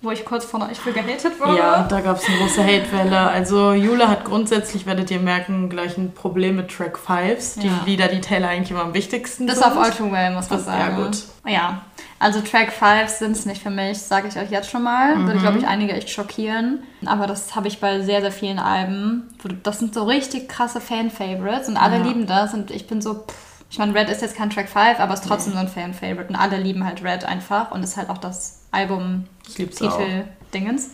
wo 0.02 0.10
ich 0.10 0.24
kurz 0.24 0.44
von 0.44 0.62
euch 0.62 0.78
für 0.78 0.92
gehatet 0.92 1.38
wurde. 1.40 1.56
Ja, 1.58 1.82
da 1.84 2.00
gab 2.00 2.18
es 2.18 2.26
eine 2.28 2.36
große 2.38 2.62
Hatewelle. 2.64 3.18
Also 3.20 3.72
Jule 3.72 4.08
hat 4.08 4.24
grundsätzlich, 4.24 4.84
werdet 4.86 5.10
ihr 5.10 5.20
merken, 5.20 5.68
gleich 5.70 5.96
ein 5.96 6.12
Problem 6.12 6.56
mit 6.56 6.70
Track 6.70 6.98
5s. 6.98 7.60
Die 7.60 7.68
Ja. 7.68 7.80
Lieder, 7.86 8.08
die 8.08 8.20
Taylor 8.20 8.48
eigentlich 8.48 8.70
immer 8.70 8.82
am 8.82 8.92
wichtigsten 8.94 9.46
Bis 9.46 9.56
sind. 9.60 9.66
auf 9.66 9.78
All 9.78 9.90
Too 9.92 10.10
Well, 10.10 10.32
muss 10.34 10.50
man 10.50 10.58
Das- 10.58 10.66
ja, 10.66 10.72
sagen. 10.78 10.96
gut. 11.04 11.18
Ja, 11.46 11.82
also 12.18 12.40
Track 12.40 12.72
5 12.72 13.08
sind 13.10 13.32
es 13.32 13.44
nicht 13.46 13.62
für 13.62 13.70
mich, 13.70 13.98
sage 13.98 14.28
ich 14.28 14.36
euch 14.36 14.50
jetzt 14.50 14.70
schon 14.70 14.82
mal. 14.82 15.16
Würde, 15.24 15.38
Mhm. 15.38 15.42
glaube 15.42 15.58
ich, 15.58 15.66
einige 15.66 15.92
echt 15.92 16.10
schockieren. 16.10 16.82
Aber 17.04 17.26
das 17.26 17.54
habe 17.56 17.68
ich 17.68 17.80
bei 17.80 18.00
sehr, 18.02 18.20
sehr 18.20 18.32
vielen 18.32 18.58
Alben. 18.58 19.34
Das 19.62 19.78
sind 19.80 19.94
so 19.94 20.04
richtig 20.04 20.48
krasse 20.48 20.80
Fan-Favorites 20.80 21.68
und 21.68 21.76
alle 21.76 21.98
Ja. 21.98 22.04
lieben 22.04 22.26
das. 22.26 22.54
Und 22.54 22.70
ich 22.70 22.86
bin 22.86 23.02
so, 23.02 23.14
pff, 23.14 23.64
ich 23.70 23.78
meine, 23.78 23.94
Red 23.94 24.08
ist 24.08 24.22
jetzt 24.22 24.36
kein 24.36 24.50
Track 24.50 24.68
5, 24.68 25.00
aber 25.00 25.14
ist 25.14 25.26
trotzdem 25.26 25.52
so 25.54 25.58
ein 25.58 25.68
Fan-Favorite. 25.68 26.28
Und 26.28 26.36
alle 26.36 26.58
lieben 26.58 26.84
halt 26.86 27.02
Red 27.04 27.24
einfach. 27.24 27.70
Und 27.72 27.82
ist 27.82 27.96
halt 27.96 28.08
auch 28.10 28.18
das. 28.18 28.60
Album-Titel-Dingens. 28.70 30.90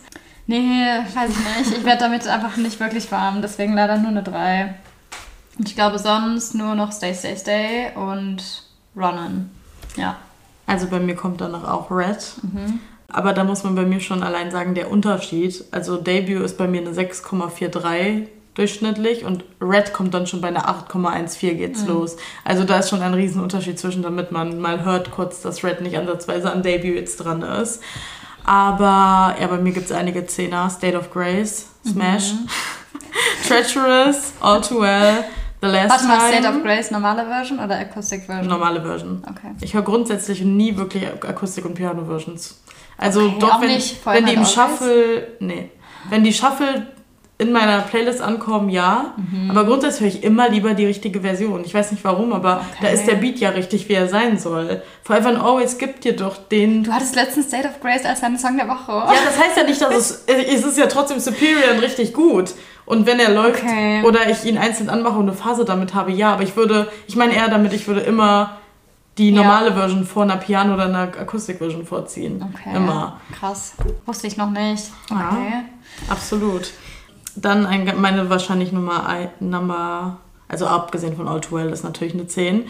Nee, 0.47 0.85
weiß 1.13 1.29
ich 1.29 1.37
nicht. 1.67 1.77
Ich 1.79 1.83
werde 1.85 1.99
damit 1.99 2.27
einfach 2.27 2.57
nicht 2.57 2.79
wirklich 2.79 3.11
warm. 3.11 3.41
Deswegen 3.41 3.73
leider 3.73 3.97
nur 3.97 4.09
eine 4.09 4.23
3. 4.23 4.73
Und 5.57 5.67
ich 5.67 5.75
glaube 5.75 5.99
sonst 5.99 6.55
nur 6.55 6.75
noch 6.75 6.91
Stay, 6.91 7.13
Stay, 7.13 7.35
Stay 7.37 7.91
und 7.95 8.63
Ronan. 8.95 9.49
Ja. 9.95 10.15
Also 10.67 10.87
bei 10.87 10.99
mir 10.99 11.15
kommt 11.15 11.41
danach 11.41 11.67
auch 11.67 11.91
Red. 11.91 12.17
Mhm. 12.43 12.79
Aber 13.07 13.33
da 13.33 13.43
muss 13.43 13.63
man 13.63 13.75
bei 13.75 13.83
mir 13.83 13.99
schon 13.99 14.23
allein 14.23 14.51
sagen, 14.51 14.73
der 14.73 14.89
Unterschied. 14.89 15.65
Also 15.71 15.97
Debut 15.97 16.41
ist 16.41 16.57
bei 16.57 16.67
mir 16.67 16.81
eine 16.81 16.91
6,43 16.91 18.27
durchschnittlich 18.53 19.23
und 19.23 19.43
Red 19.61 19.93
kommt 19.93 20.13
dann 20.13 20.27
schon 20.27 20.41
bei 20.41 20.49
einer 20.49 20.67
8,14 20.67 21.53
geht's 21.53 21.85
los. 21.87 22.17
Also 22.43 22.63
da 22.63 22.79
ist 22.79 22.89
schon 22.89 23.01
ein 23.01 23.13
Riesenunterschied 23.13 23.79
zwischen, 23.79 24.03
damit 24.03 24.31
man 24.31 24.59
mal 24.59 24.83
hört 24.83 25.11
kurz, 25.11 25.41
dass 25.41 25.63
Red 25.63 25.81
nicht 25.81 25.97
ansatzweise 25.97 26.51
an 26.51 26.63
Debut 26.63 26.95
jetzt 26.95 27.17
dran 27.17 27.41
ist. 27.41 27.81
Aber 28.43 29.35
ja, 29.39 29.47
bei 29.47 29.57
mir 29.57 29.71
gibt 29.71 29.85
es 29.85 29.91
einige 29.91 30.25
Zehner. 30.25 30.69
State 30.69 30.97
of 30.97 31.11
Grace, 31.11 31.67
Smash, 31.87 32.33
Treacherous, 33.47 34.33
All 34.41 34.61
Too 34.61 34.81
Well, 34.81 35.23
The 35.61 35.67
Last 35.67 35.89
Warte 35.91 36.05
mal, 36.07 36.17
Time. 36.17 36.41
State 36.41 36.47
of 36.57 36.63
Grace, 36.63 36.91
normale 36.91 37.25
Version 37.25 37.59
oder 37.59 37.77
Acoustic 37.77 38.23
Version? 38.25 38.47
Normale 38.47 38.81
Version. 38.81 39.23
Okay. 39.29 39.51
Ich 39.61 39.73
höre 39.73 39.83
grundsätzlich 39.83 40.41
nie 40.41 40.75
wirklich 40.75 41.05
Akustik- 41.07 41.65
und 41.65 41.75
Piano-Versions. 41.75 42.59
Also 42.97 43.21
Okay, 43.21 43.35
doch, 43.39 43.61
wenn, 43.61 43.67
nicht 43.69 44.05
wenn 44.05 44.25
die 44.25 44.33
im 44.33 44.45
Shuffle, 44.45 45.27
nee, 45.39 45.69
wenn 46.09 46.23
die 46.23 46.33
Shuffle 46.33 46.87
in 47.37 47.51
meiner 47.51 47.79
Playlist 47.81 48.21
ankommen, 48.21 48.69
ja. 48.69 49.15
Mhm. 49.17 49.49
Aber 49.49 49.65
grundsätzlich 49.65 50.01
höre 50.13 50.19
ich 50.19 50.23
immer 50.23 50.47
lieber 50.49 50.75
die 50.75 50.85
richtige 50.85 51.21
Version. 51.21 51.63
Ich 51.65 51.73
weiß 51.73 51.91
nicht 51.91 52.03
warum, 52.03 52.33
aber 52.33 52.57
Okay. 52.57 52.79
da 52.83 52.87
ist 52.89 53.07
der 53.07 53.15
Beat 53.15 53.39
ja 53.39 53.49
richtig, 53.49 53.89
wie 53.89 53.93
er 53.93 54.07
sein 54.07 54.37
soll. 54.37 54.83
Forever 55.03 55.29
and 55.29 55.41
Always 55.41 55.79
gibt 55.79 56.03
dir 56.03 56.15
doch 56.15 56.37
den... 56.37 56.83
Du 56.83 56.91
hattest 56.91 57.15
letztens 57.15 57.47
State 57.47 57.67
of 57.67 57.79
Grace 57.81 58.05
als 58.05 58.21
deinen 58.21 58.37
Song 58.37 58.57
der 58.57 58.67
Woche. 58.67 58.91
Ja, 58.91 59.13
das 59.25 59.39
heißt 59.39 59.57
ja 59.57 59.63
nicht, 59.63 59.81
dass 59.81 59.95
es... 59.95 60.23
Es 60.27 60.63
ist 60.63 60.77
ja 60.77 60.85
trotzdem 60.85 61.19
superior 61.19 61.73
und 61.73 61.79
richtig 61.79 62.13
gut. 62.13 62.53
Und 62.91 63.05
wenn 63.05 63.19
er 63.19 63.31
läuft 63.33 63.63
Okay. 63.63 64.03
oder 64.03 64.29
ich 64.29 64.43
ihn 64.43 64.57
einzeln 64.57 64.89
anmache 64.89 65.15
und 65.17 65.29
eine 65.29 65.33
Phase 65.33 65.63
damit 65.63 65.93
habe, 65.93 66.11
ja. 66.11 66.33
Aber 66.33 66.43
ich 66.43 66.55
würde... 66.57 66.89
Ich 67.07 67.15
meine 67.15 67.33
eher 67.33 67.47
damit, 67.47 67.71
ich 67.71 67.87
würde 67.87 68.01
immer 68.01 68.57
die 69.17 69.29
Ja. 69.31 69.41
normale 69.41 69.73
Version 69.73 70.03
vor 70.05 70.23
einer 70.23 70.35
Piano- 70.35 70.73
oder 70.73 70.85
einer 70.85 71.03
Akustik-Version 71.03 71.85
vorziehen. 71.85 72.43
Okay. 72.53 72.75
Immer. 72.75 73.19
Krass. 73.39 73.75
Wusste 74.05 74.27
ich 74.27 74.35
noch 74.35 74.49
nicht. 74.49 74.89
Ja. 75.09 75.29
Okay. 75.31 75.53
Absolut. 76.09 76.71
Dann 77.35 77.65
ein, 77.65 77.89
meine 77.99 78.29
wahrscheinlich 78.29 78.73
Nummer, 78.73 79.05
ein, 79.07 79.29
Nummer, 79.39 80.17
also 80.49 80.67
abgesehen 80.67 81.15
von 81.15 81.29
All 81.29 81.39
Too 81.39 81.55
Well 81.55 81.69
ist 81.69 81.83
natürlich 81.83 82.13
eine 82.13 82.27
10. 82.27 82.65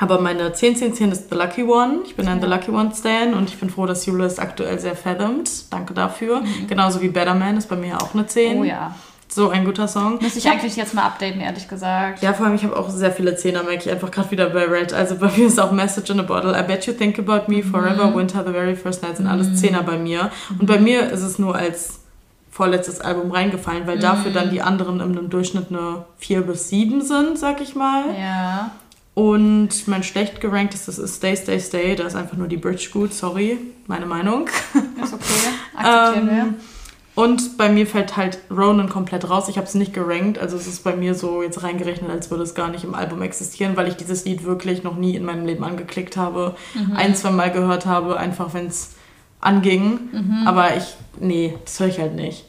Aber 0.00 0.20
meine 0.20 0.52
10, 0.52 0.76
10, 0.76 0.94
10 0.94 1.10
ist 1.12 1.28
The 1.28 1.34
Lucky 1.36 1.64
One. 1.64 2.00
Ich 2.04 2.14
bin 2.14 2.28
ein 2.28 2.40
The 2.40 2.46
Lucky 2.46 2.70
One 2.70 2.92
Stan 2.94 3.34
und 3.34 3.48
ich 3.48 3.58
bin 3.58 3.68
froh, 3.68 3.84
dass 3.84 4.06
Jule 4.06 4.26
ist 4.26 4.38
aktuell 4.38 4.78
sehr 4.78 4.94
fathomed. 4.94 5.50
Danke 5.72 5.92
dafür. 5.92 6.42
Genauso 6.68 7.00
wie 7.00 7.08
Better 7.08 7.34
Man 7.34 7.56
ist 7.56 7.68
bei 7.68 7.74
mir 7.74 8.00
auch 8.00 8.14
eine 8.14 8.24
10. 8.26 8.60
Oh 8.60 8.64
ja. 8.64 8.94
So 9.30 9.50
ein 9.50 9.64
guter 9.64 9.86
Song. 9.88 10.18
Muss 10.22 10.36
ich 10.36 10.48
eigentlich 10.48 10.76
jetzt 10.76 10.94
mal 10.94 11.02
updaten, 11.02 11.40
ehrlich 11.40 11.68
gesagt. 11.68 12.22
ja, 12.22 12.32
vor 12.32 12.46
allem, 12.46 12.54
ich 12.54 12.64
habe 12.64 12.76
auch 12.76 12.88
sehr 12.88 13.12
viele 13.12 13.36
Zehner, 13.36 13.62
merke 13.62 13.84
ich 13.84 13.90
einfach 13.90 14.10
gerade 14.10 14.30
wieder 14.30 14.48
bei 14.50 14.64
Red. 14.64 14.92
Also 14.92 15.16
bei 15.16 15.30
mir 15.36 15.46
ist 15.46 15.60
auch 15.60 15.70
Message 15.70 16.10
in 16.10 16.20
a 16.20 16.22
Bottle, 16.22 16.58
I 16.58 16.62
Bet 16.62 16.86
You 16.86 16.94
Think 16.94 17.18
About 17.18 17.50
Me, 17.52 17.62
Forever, 17.62 18.14
Winter, 18.14 18.42
The 18.44 18.52
Very 18.52 18.74
First 18.74 19.02
Night 19.02 19.18
sind 19.18 19.26
alles 19.26 19.60
Zehner 19.60 19.82
bei 19.82 19.98
mir. 19.98 20.30
Und 20.58 20.66
bei 20.66 20.78
mir 20.78 21.10
ist 21.10 21.22
es 21.22 21.38
nur 21.38 21.54
als 21.54 22.00
vorletztes 22.50 23.00
Album 23.00 23.30
reingefallen, 23.30 23.86
weil 23.86 23.98
dafür 23.98 24.32
dann 24.32 24.50
die 24.50 24.62
anderen 24.62 25.00
im 25.00 25.30
Durchschnitt 25.30 25.66
eine 25.70 26.06
4 26.18 26.40
bis 26.40 26.70
7 26.70 27.02
sind, 27.02 27.38
sag 27.38 27.60
ich 27.60 27.74
mal. 27.76 28.04
Ja. 28.18 28.72
Und 29.14 29.88
mein 29.88 30.02
schlecht 30.02 30.40
geranktes 30.40 30.86
das 30.86 30.98
ist 30.98 31.16
Stay, 31.16 31.36
Stay, 31.36 31.60
Stay. 31.60 31.96
Da 31.96 32.04
ist 32.04 32.16
einfach 32.16 32.36
nur 32.36 32.48
die 32.48 32.56
Bridge 32.56 32.88
gut, 32.92 33.12
sorry, 33.12 33.58
meine 33.86 34.06
Meinung. 34.06 34.48
Ist 35.02 35.12
okay. 35.12 35.24
Akzeptieren 35.76 36.28
wir. 36.28 36.54
Und 37.18 37.58
bei 37.58 37.68
mir 37.68 37.84
fällt 37.84 38.16
halt 38.16 38.38
Ronan 38.48 38.88
komplett 38.88 39.28
raus. 39.28 39.48
Ich 39.48 39.56
habe 39.56 39.66
es 39.66 39.74
nicht 39.74 39.92
gerankt, 39.92 40.38
also 40.38 40.56
es 40.56 40.68
ist 40.68 40.84
bei 40.84 40.94
mir 40.94 41.16
so 41.16 41.42
jetzt 41.42 41.64
reingerechnet, 41.64 42.08
als 42.08 42.30
würde 42.30 42.44
es 42.44 42.54
gar 42.54 42.68
nicht 42.68 42.84
im 42.84 42.94
Album 42.94 43.22
existieren, 43.22 43.76
weil 43.76 43.88
ich 43.88 43.96
dieses 43.96 44.24
Lied 44.24 44.44
wirklich 44.44 44.84
noch 44.84 44.94
nie 44.94 45.16
in 45.16 45.24
meinem 45.24 45.44
Leben 45.44 45.64
angeklickt 45.64 46.16
habe. 46.16 46.54
Mhm. 46.74 46.94
Ein, 46.94 47.16
zwei 47.16 47.32
Mal 47.32 47.50
gehört 47.50 47.86
habe, 47.86 48.18
einfach 48.18 48.54
wenn 48.54 48.68
es 48.68 48.90
anging. 49.40 49.98
Mhm. 50.12 50.46
Aber 50.46 50.76
ich, 50.76 50.94
nee, 51.18 51.54
das 51.64 51.80
höre 51.80 51.88
ich 51.88 51.98
halt 51.98 52.14
nicht. 52.14 52.44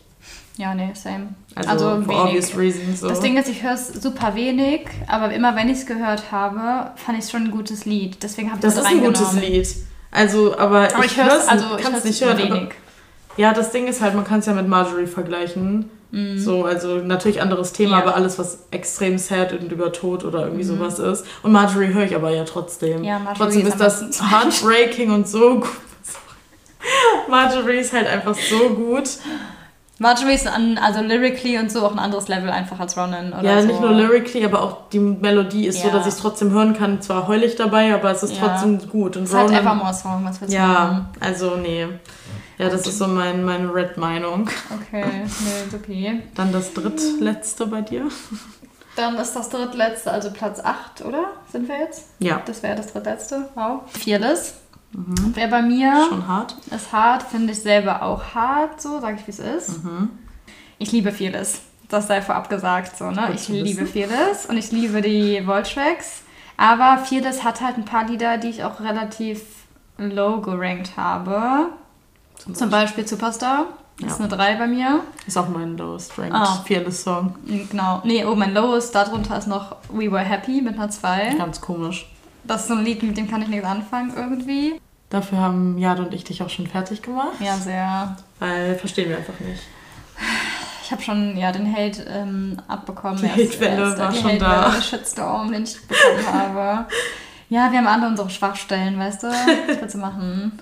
Ja, 0.57 0.75
nee, 0.75 0.91
same. 0.93 1.29
Also, 1.55 1.69
Also 1.71 1.85
for 2.03 2.07
wenig. 2.07 2.17
obvious 2.19 2.55
reasons. 2.55 2.99
So. 2.99 3.07
Das 3.09 3.21
Ding 3.21 3.37
ist, 3.37 3.49
ich 3.49 3.63
höre 3.63 3.73
es 3.73 3.87
super 3.87 4.35
wenig, 4.35 4.81
aber 5.07 5.33
immer 5.33 5.55
wenn 5.55 5.69
ich 5.69 5.79
es 5.79 5.85
gehört 5.87 6.31
habe, 6.31 6.91
fand 6.95 7.17
ich 7.17 7.23
es 7.23 7.31
schon 7.31 7.45
ein 7.45 7.51
gutes 7.51 7.85
Lied. 7.85 8.21
Deswegen 8.21 8.49
habe 8.49 8.59
ich 8.59 8.61
das 8.61 8.75
es 8.75 8.81
ist 8.81 8.85
ein 8.85 8.99
gutes. 9.03 9.33
Lied. 9.33 9.67
Also, 10.11 10.55
aber, 10.59 10.93
Aber 10.93 11.05
ich, 11.05 11.17
höre 11.17 11.25
hör's 11.25 11.43
es 11.45 11.47
also 11.47 11.65
ich 11.75 11.81
kann's 11.83 11.95
hör's 11.95 12.03
nicht 12.03 12.21
hören. 12.23 12.37
wenig. 12.37 12.69
Ja, 13.39 13.53
das 13.53 13.71
Ding 13.71 13.87
ist 13.87 14.01
halt, 14.01 14.15
man 14.15 14.25
kann 14.25 14.39
es 14.39 14.45
ja 14.47 14.53
mit 14.53 14.67
Marjorie 14.67 15.07
vergleichen. 15.07 15.89
So, 16.37 16.65
also 16.65 16.95
natürlich 16.95 17.39
anderes 17.39 17.71
Thema, 17.71 17.89
Mhm. 17.89 17.93
Ja. 17.93 18.01
Mhm. 18.01 18.07
aber 18.07 18.15
alles, 18.17 18.39
was 18.39 18.57
extrem 18.71 19.17
sad 19.19 19.53
und 19.53 19.71
über 19.71 19.91
Tod 19.93 20.25
oder 20.25 20.39
irgendwie 20.45 20.63
sowas 20.63 20.97
ist. 20.97 21.23
Und 21.43 21.51
Marjorie 21.51 21.93
höre 21.93 22.03
ich 22.05 22.15
aber 22.15 22.31
ja 22.31 22.43
trotzdem. 22.45 23.03
Ja, 23.03 23.19
Marjorie 23.19 23.37
trotzdem 23.37 23.67
ist 23.67 23.79
ist 23.79 23.79
das 24.19 24.31
heartbreaking 24.31 25.11
und 25.11 25.27
so 25.27 25.59
gut. 25.59 25.69
Marjorie 27.29 27.77
ist 27.77 27.93
halt 27.93 28.07
einfach 28.07 28.33
so 28.35 28.69
gut. 28.69 29.09
Marjorie 29.99 30.33
ist 30.33 30.47
an, 30.47 30.77
also 30.77 31.01
lyrically 31.01 31.59
und 31.59 31.71
so 31.71 31.85
auch 31.85 31.91
ein 31.91 31.99
anderes 31.99 32.27
Level 32.29 32.49
einfach 32.49 32.79
als 32.79 32.97
Ronan. 32.97 33.33
Oder 33.33 33.43
ja, 33.43 33.61
so. 33.61 33.67
nicht 33.67 33.81
nur 33.81 33.91
lyrically, 33.91 34.45
aber 34.45 34.63
auch 34.63 34.89
die 34.91 34.99
Melodie 34.99 35.67
ist 35.67 35.81
so, 35.81 35.87
Ja. 35.89 35.93
dass 35.93 36.07
ich 36.07 36.13
es 36.13 36.19
trotzdem 36.19 36.51
hören 36.51 36.73
kann. 36.73 37.01
Zwar 37.01 37.27
heul 37.27 37.43
ich 37.43 37.55
dabei, 37.55 37.93
aber 37.93 38.09
es 38.09 38.23
ist 38.23 38.35
Ja. 38.37 38.47
trotzdem 38.47 38.79
gut. 38.89 39.15
Und 39.17 39.23
Es 39.23 39.29
ist 39.29 39.35
halt 39.35 39.49
Ronan- 39.49 39.61
Evermore-Song, 39.61 40.21
was 40.25 40.39
willst 40.41 40.53
du 40.53 40.57
Ja, 40.57 40.67
machen? 40.67 41.05
also 41.19 41.55
nee. 41.57 41.85
Ja, 42.59 42.67
das 42.69 42.85
ist 42.85 42.97
so 42.97 43.07
mein, 43.07 43.43
meine 43.45 43.73
Red-Meinung. 43.73 44.49
Okay, 44.69 45.05
nee, 45.23 45.23
ist 45.23 45.73
okay. 45.73 46.21
Dann 46.35 46.51
das 46.51 46.73
drittletzte 46.73 47.65
bei 47.67 47.81
dir. 47.81 48.09
Dann 48.97 49.15
ist 49.15 49.33
das 49.33 49.49
drittletzte, 49.49 50.11
also 50.11 50.29
Platz 50.31 50.59
8, 50.59 51.05
oder? 51.05 51.31
Sind 51.49 51.69
wir 51.69 51.79
jetzt? 51.79 52.09
Ja, 52.19 52.41
Das 52.45 52.61
wäre 52.61 52.75
das 52.75 52.91
drittletzte. 52.91 53.47
Wow. 53.55 53.83
Fearless. 53.87 54.55
Wäre 54.91 55.47
bei 55.47 55.61
mir. 55.61 56.05
schon 56.09 56.27
hart. 56.27 56.57
Ist 56.69 56.91
hart, 56.91 57.23
finde 57.23 57.53
ich 57.53 57.61
selber 57.61 58.03
auch 58.03 58.35
hart, 58.35 58.81
so 58.81 58.99
sage 58.99 59.17
ich, 59.21 59.27
wie 59.27 59.31
es 59.31 59.39
ist. 59.39 59.83
Mhm. 59.83 60.09
Ich 60.79 60.91
liebe 60.91 61.13
Fearless. 61.13 61.61
Das 61.87 62.07
sei 62.07 62.21
vorab 62.21 62.49
gesagt, 62.49 62.97
so, 62.97 63.09
ne? 63.09 63.31
Ich 63.33 63.47
liebe 63.47 63.85
Fearless 63.85 64.47
und 64.47 64.57
ich 64.57 64.71
liebe 64.71 65.01
die 65.01 65.47
Volt-Tracks. 65.47 66.23
Aber 66.57 66.97
Fearless 67.05 67.43
hat 67.45 67.61
halt 67.61 67.77
ein 67.77 67.85
paar 67.85 68.05
Lieder, 68.05 68.37
die 68.37 68.49
ich 68.49 68.65
auch 68.65 68.81
relativ 68.81 69.41
low 69.97 70.41
gerankt 70.41 70.97
habe. 70.97 71.69
Zum 72.53 72.69
Beispiel 72.69 73.07
Superstar. 73.07 73.65
Das 74.01 74.13
ist 74.13 74.19
Ja. 74.19 74.25
eine 74.25 74.35
3 74.35 74.55
bei 74.55 74.67
mir. 74.67 75.01
Ist 75.27 75.37
auch 75.37 75.49
mein 75.49 75.77
lowest 75.77 76.17
ranked 76.17 76.33
Ah. 76.33 76.63
Fearless 76.65 77.03
Song. 77.03 77.35
Genau. 77.45 78.01
Nee, 78.05 78.23
oh, 78.25 78.33
mein 78.35 78.53
Lowest, 78.53 78.95
darunter 78.95 79.37
ist 79.37 79.47
noch 79.47 79.75
We 79.91 80.09
Were 80.11 80.23
Happy 80.23 80.61
mit 80.61 80.75
einer 80.75 80.89
2. 80.89 81.35
Ganz 81.37 81.59
komisch. 81.59 82.09
Das 82.45 82.61
ist 82.61 82.67
so 82.69 82.75
ein 82.75 82.85
Lied, 82.85 83.03
mit 83.03 83.17
dem 83.17 83.29
kann 83.29 83.41
ich 83.41 83.49
nichts 83.49 83.65
anfangen 83.65 84.13
irgendwie. 84.15 84.79
Dafür 85.09 85.39
haben 85.39 85.77
Jad 85.77 85.99
und 85.99 86.13
ich 86.13 86.23
dich 86.23 86.41
auch 86.41 86.49
schon 86.49 86.67
fertig 86.67 87.01
gemacht. 87.01 87.33
Ja, 87.41 87.57
sehr. 87.57 88.15
Weil 88.39 88.75
verstehen 88.75 89.09
wir 89.09 89.17
einfach 89.17 89.37
nicht. 89.41 89.61
Ich 90.83 90.91
habe 90.91 91.01
schon 91.01 91.35
ja, 91.37 91.51
den 91.51 91.71
Hate 91.75 92.03
ähm, 92.03 92.57
abbekommen. 92.67 93.17
Die 93.21 93.29
Hatewelle 93.29 93.97
war 93.97 94.11
die 94.11 94.17
schon 94.17 94.39
da. 94.39 94.69
Der 94.71 94.81
Shitstorm, 94.81 95.51
den 95.51 95.63
ich 95.63 95.77
bekommen 95.87 96.25
habe. 96.33 96.85
Ja, 97.51 97.71
wir 97.71 97.79
haben 97.79 97.87
alle 97.87 98.05
unsere 98.07 98.29
Schwachstellen, 98.29 98.99
weißt 98.99 99.23
du? 99.23 99.27
Was 99.67 99.81
willst 99.81 99.95
du 99.95 99.97
machen? 99.97 100.59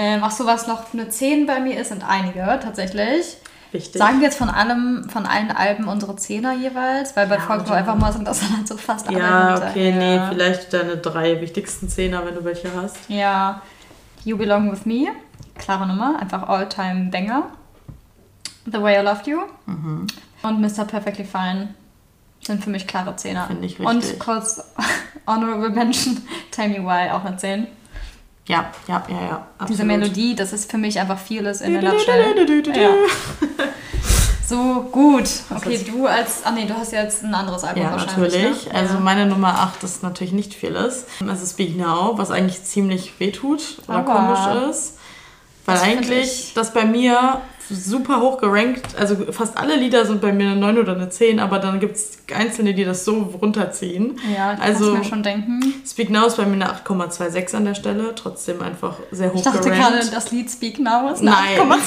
Ähm, 0.00 0.20
ach 0.22 0.30
so, 0.30 0.46
was 0.46 0.68
noch 0.68 0.92
eine 0.94 1.08
10 1.08 1.46
bei 1.46 1.58
mir 1.58 1.76
ist, 1.80 1.88
sind 1.88 2.08
einige 2.08 2.40
tatsächlich. 2.62 3.36
Wichtig. 3.72 3.98
Sagen 3.98 4.20
wir 4.20 4.26
jetzt 4.26 4.38
von 4.38 4.48
allem, 4.48 5.08
von 5.10 5.26
allen 5.26 5.50
Alben 5.50 5.88
unsere 5.88 6.14
Zehner 6.14 6.52
jeweils, 6.54 7.16
weil 7.16 7.26
bei 7.26 7.34
Ja, 7.34 7.40
Folklore 7.40 7.74
einfach 7.78 7.96
mal 7.96 8.12
sind 8.12 8.26
das 8.26 8.38
dann 8.40 8.56
halt 8.58 8.68
so 8.68 8.76
fast 8.76 9.08
alle 9.08 9.18
Ja, 9.18 9.56
okay, 9.56 9.92
nee, 9.92 10.20
vielleicht 10.30 10.72
deine 10.72 10.96
drei 10.98 11.40
wichtigsten 11.40 11.88
Zehner, 11.88 12.24
wenn 12.24 12.34
du 12.36 12.44
welche 12.44 12.70
hast. 12.80 12.96
Ja, 13.08 13.60
You 14.24 14.36
Belong 14.38 14.70
With 14.70 14.86
Me, 14.86 15.08
klare 15.56 15.86
Nummer, 15.86 16.18
einfach 16.20 16.48
All-Time 16.48 17.10
Banger. 17.10 17.42
The 18.66 18.80
Way 18.80 19.00
I 19.00 19.04
Loved 19.04 19.26
You 19.26 19.40
Mhm. 19.66 20.06
und 20.42 20.60
Mr. 20.60 20.84
Perfectly 20.84 21.24
Fine 21.24 21.74
sind 22.40 22.62
für 22.62 22.70
mich 22.70 22.86
klare 22.86 23.16
Zehner. 23.16 23.48
Finde 23.48 23.66
ich 23.66 23.80
Und 23.80 23.98
richtig. 23.98 24.18
kurz 24.20 24.62
Honorable 25.26 25.70
Mention, 25.70 26.22
Tell 26.52 26.68
Me 26.68 26.78
Why 26.86 27.10
auch 27.10 27.24
eine 27.24 27.36
10. 27.36 27.66
Ja, 28.48 28.70
ja, 28.88 29.04
ja, 29.08 29.14
ja. 29.20 29.46
Absolut. 29.58 29.68
Diese 29.70 29.84
Melodie, 29.84 30.34
das 30.34 30.52
ist 30.52 30.70
für 30.70 30.78
mich 30.78 30.98
einfach 30.98 31.18
vieles 31.18 31.60
in 31.60 31.74
der 31.74 31.82
Nutshell. 31.92 32.34
Ja. 32.74 32.90
So, 34.46 34.88
gut. 34.90 35.28
Okay, 35.54 35.74
ist- 35.74 35.88
du 35.88 36.06
als. 36.06 36.40
Ah, 36.44 36.52
nee, 36.52 36.64
du 36.64 36.74
hast 36.74 36.92
jetzt 36.92 37.22
ein 37.22 37.34
anderes 37.34 37.64
Album 37.64 37.82
Ja, 37.82 37.92
wahrscheinlich. 37.92 38.32
natürlich. 38.34 38.66
Ne? 38.66 38.74
Also 38.74 38.94
ja. 38.94 39.00
meine 39.00 39.26
Nummer 39.26 39.58
8 39.60 39.84
ist 39.84 40.02
natürlich 40.02 40.32
nicht 40.32 40.54
vieles. 40.54 41.04
Es 41.30 41.42
ist 41.42 41.50
Speak 41.52 41.76
Now, 41.76 42.16
was 42.16 42.30
eigentlich 42.30 42.64
ziemlich 42.64 43.12
wehtut 43.20 43.60
oder 43.86 43.98
Aua. 43.98 44.14
komisch 44.56 44.70
ist. 44.70 44.94
Weil 45.66 45.74
Das 45.74 45.84
eigentlich 45.84 46.48
ich- 46.48 46.54
das 46.54 46.72
bei 46.72 46.86
mir 46.86 47.42
super 47.70 48.20
hoch 48.20 48.38
gerankt, 48.38 48.82
also 48.98 49.16
fast 49.30 49.56
alle 49.58 49.76
Lieder 49.76 50.06
sind 50.06 50.20
bei 50.20 50.32
mir 50.32 50.50
eine 50.50 50.60
9 50.60 50.78
oder 50.78 50.92
eine 50.94 51.08
10, 51.08 51.38
aber 51.40 51.58
dann 51.58 51.80
gibt 51.80 51.96
es 51.96 52.18
einzelne, 52.34 52.72
die 52.74 52.84
das 52.84 53.04
so 53.04 53.18
runterziehen. 53.40 54.18
Ja, 54.34 54.54
ich 54.54 54.60
also- 54.60 54.84
also, 54.86 54.96
mir 54.98 55.04
schon 55.04 55.22
denken. 55.22 55.74
Speak 55.86 56.10
Now 56.10 56.26
ist 56.26 56.36
bei 56.36 56.46
mir 56.46 56.54
eine 56.54 56.68
8,26 56.70 57.54
an 57.56 57.64
der 57.66 57.74
Stelle, 57.74 58.14
trotzdem 58.14 58.62
einfach 58.62 58.96
sehr 59.10 59.30
hoch 59.30 59.36
Ich 59.36 59.42
dachte 59.42 59.68
gerankt. 59.70 59.78
gerade, 60.00 60.10
das 60.10 60.30
Lied 60.30 60.50
Speak 60.50 60.78
Now 60.78 61.10
ist 61.12 61.20
eine 61.20 61.30
Nein. 61.30 61.58
8,26. 61.58 61.80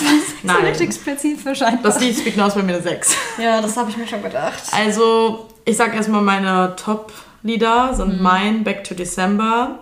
Nein. 0.43 0.55
Richtig 0.65 0.93
spezifisch 0.93 1.61
einfach. 1.61 1.83
das 1.83 1.99
Lied 1.99 2.17
Speak 2.17 2.37
Now 2.37 2.47
ist 2.47 2.55
bei 2.55 2.63
mir 2.63 2.73
eine 2.75 2.81
6. 2.83 3.15
ja, 3.41 3.61
das 3.61 3.75
habe 3.77 3.89
ich 3.89 3.97
mir 3.97 4.07
schon 4.07 4.21
gedacht. 4.21 4.61
Also, 4.71 5.47
ich 5.65 5.77
sag 5.77 5.95
erstmal 5.95 6.21
meine 6.21 6.75
Top-Lieder 6.75 7.93
sind 7.93 8.17
Mhm. 8.21 8.23
Mine, 8.23 8.59
Back 8.63 8.83
to 8.83 8.93
December 8.95 9.79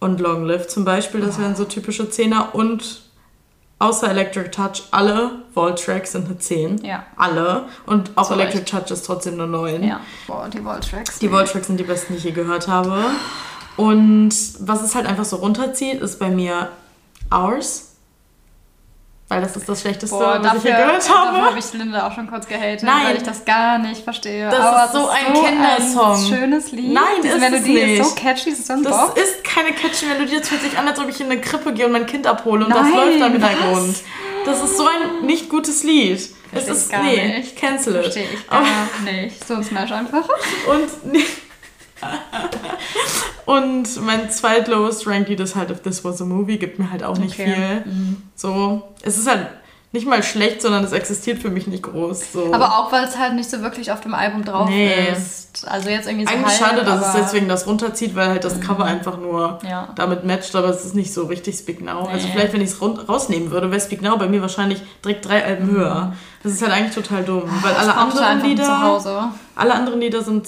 und 0.00 0.20
Long 0.20 0.44
Live 0.44 0.68
zum 0.68 0.84
Beispiel. 0.84 1.20
Das 1.20 1.38
wären 1.38 1.56
so 1.56 1.64
typische 1.64 2.08
Zehner. 2.10 2.54
Und 2.54 3.02
außer 3.78 4.10
Electric 4.10 4.50
Touch, 4.50 4.84
alle 4.90 5.42
Vault-Tracks 5.54 6.12
sind 6.12 6.26
eine 6.26 6.38
10. 6.38 6.84
Ja. 6.84 7.04
Alle. 7.16 7.66
Und 7.86 8.10
auch 8.16 8.28
Zu 8.28 8.34
Electric. 8.34 8.64
Touch 8.64 8.90
ist 8.90 9.04
trotzdem 9.06 9.34
eine 9.34 9.46
9. 9.46 9.82
Ja. 9.84 10.00
Boah, 10.26 10.48
die 10.48 10.64
Wall-Tracks. 10.64 11.18
Die 11.18 11.28
Vault-Tracks 11.28 11.66
sind 11.66 11.78
die 11.78 11.84
besten, 11.84 12.14
die 12.14 12.18
ich 12.18 12.24
je 12.24 12.32
gehört 12.32 12.68
habe. 12.68 13.02
Und 13.76 14.34
was 14.60 14.82
es 14.82 14.94
halt 14.94 15.06
einfach 15.06 15.24
so 15.26 15.36
runterzieht, 15.36 16.00
ist 16.00 16.18
bei 16.18 16.28
mir 16.30 16.70
Ours. 17.30 17.92
Weil 19.28 19.40
das 19.42 19.56
ist 19.56 19.68
das 19.68 19.80
Schlechteste, 19.80 20.16
Boah, 20.16 20.38
was 20.40 20.58
ich 20.58 20.62
je 20.64 20.70
dafür, 20.70 20.86
gehört 20.86 21.10
habe. 21.10 21.32
dafür 21.32 21.46
habe 21.50 21.58
ich 21.58 21.72
Linda 21.72 22.06
auch 22.06 22.12
schon 22.14 22.30
kurz 22.30 22.46
gehatet, 22.46 22.84
Nein. 22.84 23.06
weil 23.06 23.16
ich 23.16 23.24
das 23.24 23.44
gar 23.44 23.76
nicht 23.78 24.04
verstehe. 24.04 24.48
Das 24.48 24.60
Aber 24.60 24.84
ist 24.84 24.92
so 24.92 25.08
es 25.08 25.08
ein 25.10 25.34
Kindersong. 25.34 26.14
Ein 26.14 26.38
schönes 26.38 26.70
Lied. 26.70 26.92
Nein, 26.94 27.02
Diese 27.24 27.36
ist 27.36 27.42
es 27.42 27.50
Melodie 27.50 27.78
ist 27.80 28.04
so 28.08 28.14
nicht. 28.14 28.16
catchy, 28.24 28.50
es 28.50 28.58
ist 28.60 28.66
so 28.68 28.72
ein 28.74 28.82
Das 28.84 28.96
Bock. 28.96 29.16
ist 29.18 29.42
keine 29.56 29.72
catchy 29.72 30.06
Melodie. 30.06 30.36
Es 30.36 30.48
fühlt 30.48 30.60
sich 30.60 30.76
an, 30.78 30.86
als 30.86 30.98
ob 31.00 31.08
ich 31.08 31.18
in 31.20 31.30
eine 31.30 31.40
Krippe 31.40 31.72
gehe 31.72 31.86
und 31.86 31.92
mein 31.92 32.06
Kind 32.06 32.26
abhole 32.26 32.64
und 32.66 32.70
das 32.70 32.82
Nein, 32.82 32.94
läuft 32.94 33.20
da 33.20 33.26
im? 33.26 33.32
Hintergrund. 33.32 33.96
Das 34.44 34.62
ist 34.62 34.76
so 34.76 34.86
ein 34.86 35.26
nicht 35.26 35.48
gutes 35.48 35.82
Lied. 35.82 36.14
Es 36.14 36.30
Versteh 36.50 36.70
ist 36.72 36.90
gar 36.90 37.02
nee, 37.02 37.38
nicht. 37.38 37.56
cancel 37.56 37.96
it. 37.96 38.02
Verstehe 38.02 38.26
ich 38.32 38.46
gar 38.48 38.62
nicht. 39.04 39.46
So 39.48 39.54
ein 39.54 39.64
Smash 39.64 39.90
einfach. 39.92 40.28
Und 40.68 41.12
nee. 41.12 41.24
Und 43.46 44.02
mein 44.04 44.30
zweitlowest 44.30 45.06
ranked 45.06 45.40
ist 45.40 45.54
halt 45.54 45.70
If 45.70 45.80
This 45.80 46.04
Was 46.04 46.20
a 46.20 46.24
Movie, 46.24 46.58
gibt 46.58 46.78
mir 46.78 46.90
halt 46.90 47.02
auch 47.02 47.16
nicht 47.16 47.38
Okay. 47.38 47.54
viel. 47.54 47.84
So, 48.34 48.82
es 49.02 49.16
ist 49.18 49.28
halt 49.28 49.48
nicht 49.96 50.06
mal 50.06 50.22
schlecht, 50.22 50.62
sondern 50.62 50.84
es 50.84 50.92
existiert 50.92 51.40
für 51.40 51.50
mich 51.50 51.66
nicht 51.66 51.82
groß. 51.82 52.32
So. 52.32 52.52
Aber 52.54 52.78
auch, 52.78 52.92
weil 52.92 53.04
es 53.04 53.18
halt 53.18 53.34
nicht 53.34 53.50
so 53.50 53.62
wirklich 53.62 53.90
auf 53.90 54.00
dem 54.00 54.14
Album 54.14 54.44
drauf 54.44 54.68
Nee. 54.68 55.08
ist. 55.10 55.66
Also 55.66 55.88
jetzt 55.88 56.06
irgendwie 56.06 56.26
so 56.26 56.32
Eigentlich 56.34 56.60
halb, 56.60 56.70
schade, 56.78 56.84
dass 56.84 57.08
es 57.08 57.12
deswegen 57.14 57.48
das 57.48 57.66
runterzieht, 57.66 58.14
weil 58.14 58.28
halt 58.28 58.44
das 58.44 58.60
Cover 58.60 58.84
einfach 58.84 59.18
nur 59.18 59.58
Ja. 59.68 59.88
damit 59.96 60.24
matcht, 60.24 60.54
aber 60.54 60.68
es 60.68 60.84
ist 60.84 60.94
nicht 60.94 61.12
so 61.14 61.24
richtig 61.24 61.56
Speak 61.56 61.80
Now. 61.80 62.04
Also 62.06 62.26
Nee. 62.26 62.32
vielleicht, 62.34 62.52
wenn 62.52 62.60
ich 62.60 62.70
es 62.70 62.80
rausnehmen 62.82 63.50
würde, 63.50 63.70
wäre 63.70 63.80
Speak 63.80 64.02
Now 64.02 64.16
bei 64.18 64.28
mir 64.28 64.42
wahrscheinlich 64.42 64.82
direkt 65.04 65.26
drei 65.26 65.42
Alben 65.44 65.70
höher. 65.70 66.12
Das 66.42 66.52
ist 66.52 66.62
halt 66.62 66.72
eigentlich 66.72 66.94
total 66.94 67.24
dumm, 67.24 67.42
weil 67.62 67.72
Das 67.72 67.82
alle 67.82 67.92
er 67.92 67.98
anderen 67.98 68.24
einfach 68.24 68.42
zu 68.44 68.48
Lieder, 68.50 68.82
Hause. 68.82 69.18
alle 69.54 69.74
anderen 69.74 70.00
Lieder 70.00 70.22
sind 70.22 70.46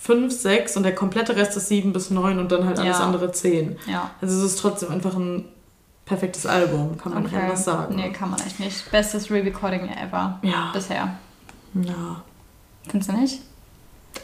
fünf, 0.00 0.32
sechs 0.38 0.76
und 0.76 0.82
der 0.82 0.94
komplette 0.94 1.34
Rest 1.36 1.56
ist 1.56 1.68
sieben 1.68 1.92
bis 1.92 2.10
neun 2.10 2.38
und 2.38 2.52
dann 2.52 2.66
halt 2.66 2.78
alles 2.78 2.98
Ja. 2.98 3.04
andere 3.04 3.32
zehn. 3.32 3.78
Ja. 3.86 4.10
Also 4.20 4.36
es 4.38 4.52
ist 4.52 4.58
trotzdem 4.58 4.90
einfach 4.90 5.14
ein 5.14 5.46
perfektes 6.06 6.46
Album, 6.46 6.98
kann 6.98 7.14
man 7.14 7.22
nicht 7.22 7.34
anders 7.34 7.64
sagen. 7.64 7.96
Nee, 7.96 8.10
kann 8.10 8.30
man 8.30 8.40
echt 8.40 8.60
nicht. 8.60 8.90
Bestes 8.90 9.30
Re-Recording 9.30 9.88
ever. 9.88 10.38
Ja. 10.42 10.70
Bisher. 10.72 11.16
ja. 11.74 12.22
Findest 12.88 13.10
du 13.10 13.16
nicht? 13.16 13.40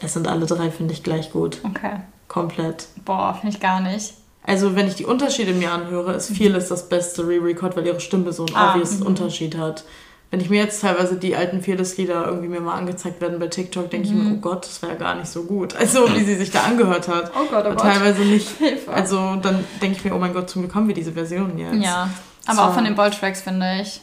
Es 0.01 0.13
sind 0.13 0.27
alle 0.27 0.45
drei, 0.45 0.69
finde 0.71 0.93
ich, 0.93 1.03
gleich 1.03 1.31
gut. 1.31 1.57
Okay. 1.63 2.01
Komplett. 2.27 2.87
Boah, 3.03 3.33
finde 3.33 3.55
ich 3.55 3.61
gar 3.61 3.81
nicht. 3.81 4.13
Also, 4.43 4.75
wenn 4.75 4.87
ich 4.87 4.95
die 4.95 5.05
Unterschiede 5.05 5.53
mir 5.53 5.71
anhöre, 5.71 6.13
ist 6.13 6.35
Fearless 6.35 6.69
das 6.69 6.89
beste 6.89 7.27
Re-Record, 7.27 7.75
weil 7.75 7.85
ihre 7.85 7.99
Stimme 7.99 8.31
so 8.33 8.45
einen 8.45 8.55
Ah, 8.55 8.71
obvious 8.71 8.99
mhm. 8.99 9.07
Unterschied 9.07 9.57
hat. 9.57 9.83
Wenn 10.31 10.39
ich 10.39 10.49
mir 10.49 10.61
jetzt 10.63 10.81
teilweise 10.81 11.15
die 11.17 11.35
alten 11.35 11.61
Fearless-Lieder 11.61 12.25
irgendwie 12.25 12.47
mir 12.47 12.61
mal 12.61 12.75
angezeigt 12.75 13.19
werden 13.19 13.37
bei 13.37 13.47
TikTok, 13.47 13.89
denke 13.89 14.07
ich 14.07 14.13
Mhm. 14.13 14.23
mir, 14.29 14.33
oh 14.35 14.37
Gott, 14.37 14.65
das 14.65 14.81
war 14.81 14.89
ja 14.89 14.95
gar 14.95 15.15
nicht 15.15 15.27
so 15.27 15.43
gut. 15.43 15.75
Also, 15.75 16.07
wie 16.15 16.23
sie 16.23 16.35
sich 16.35 16.49
da 16.51 16.61
angehört 16.63 17.09
hat. 17.09 17.31
Oh 17.35 17.45
Gott, 17.51 17.65
oh 17.65 17.71
Aber 17.71 17.75
Gott. 17.75 17.81
teilweise 17.81 18.21
nicht. 18.21 18.47
Hilfe. 18.57 18.91
Also, 18.93 19.35
dann 19.41 19.63
denke 19.81 19.97
ich 19.97 20.05
mir, 20.05 20.15
oh 20.15 20.19
mein 20.19 20.33
Gott, 20.33 20.49
zum 20.49 20.61
Glück 20.61 20.73
haben 20.73 20.87
wir 20.87 20.95
diese 20.95 21.11
Version 21.11 21.57
jetzt. 21.57 21.83
Ja. 21.83 22.09
Aber 22.45 22.55
So. 22.55 22.61
auch 22.61 22.73
von 22.73 22.85
den 22.85 22.95
Ball-Tracks, 22.95 23.41
finde 23.41 23.81
ich. 23.81 23.99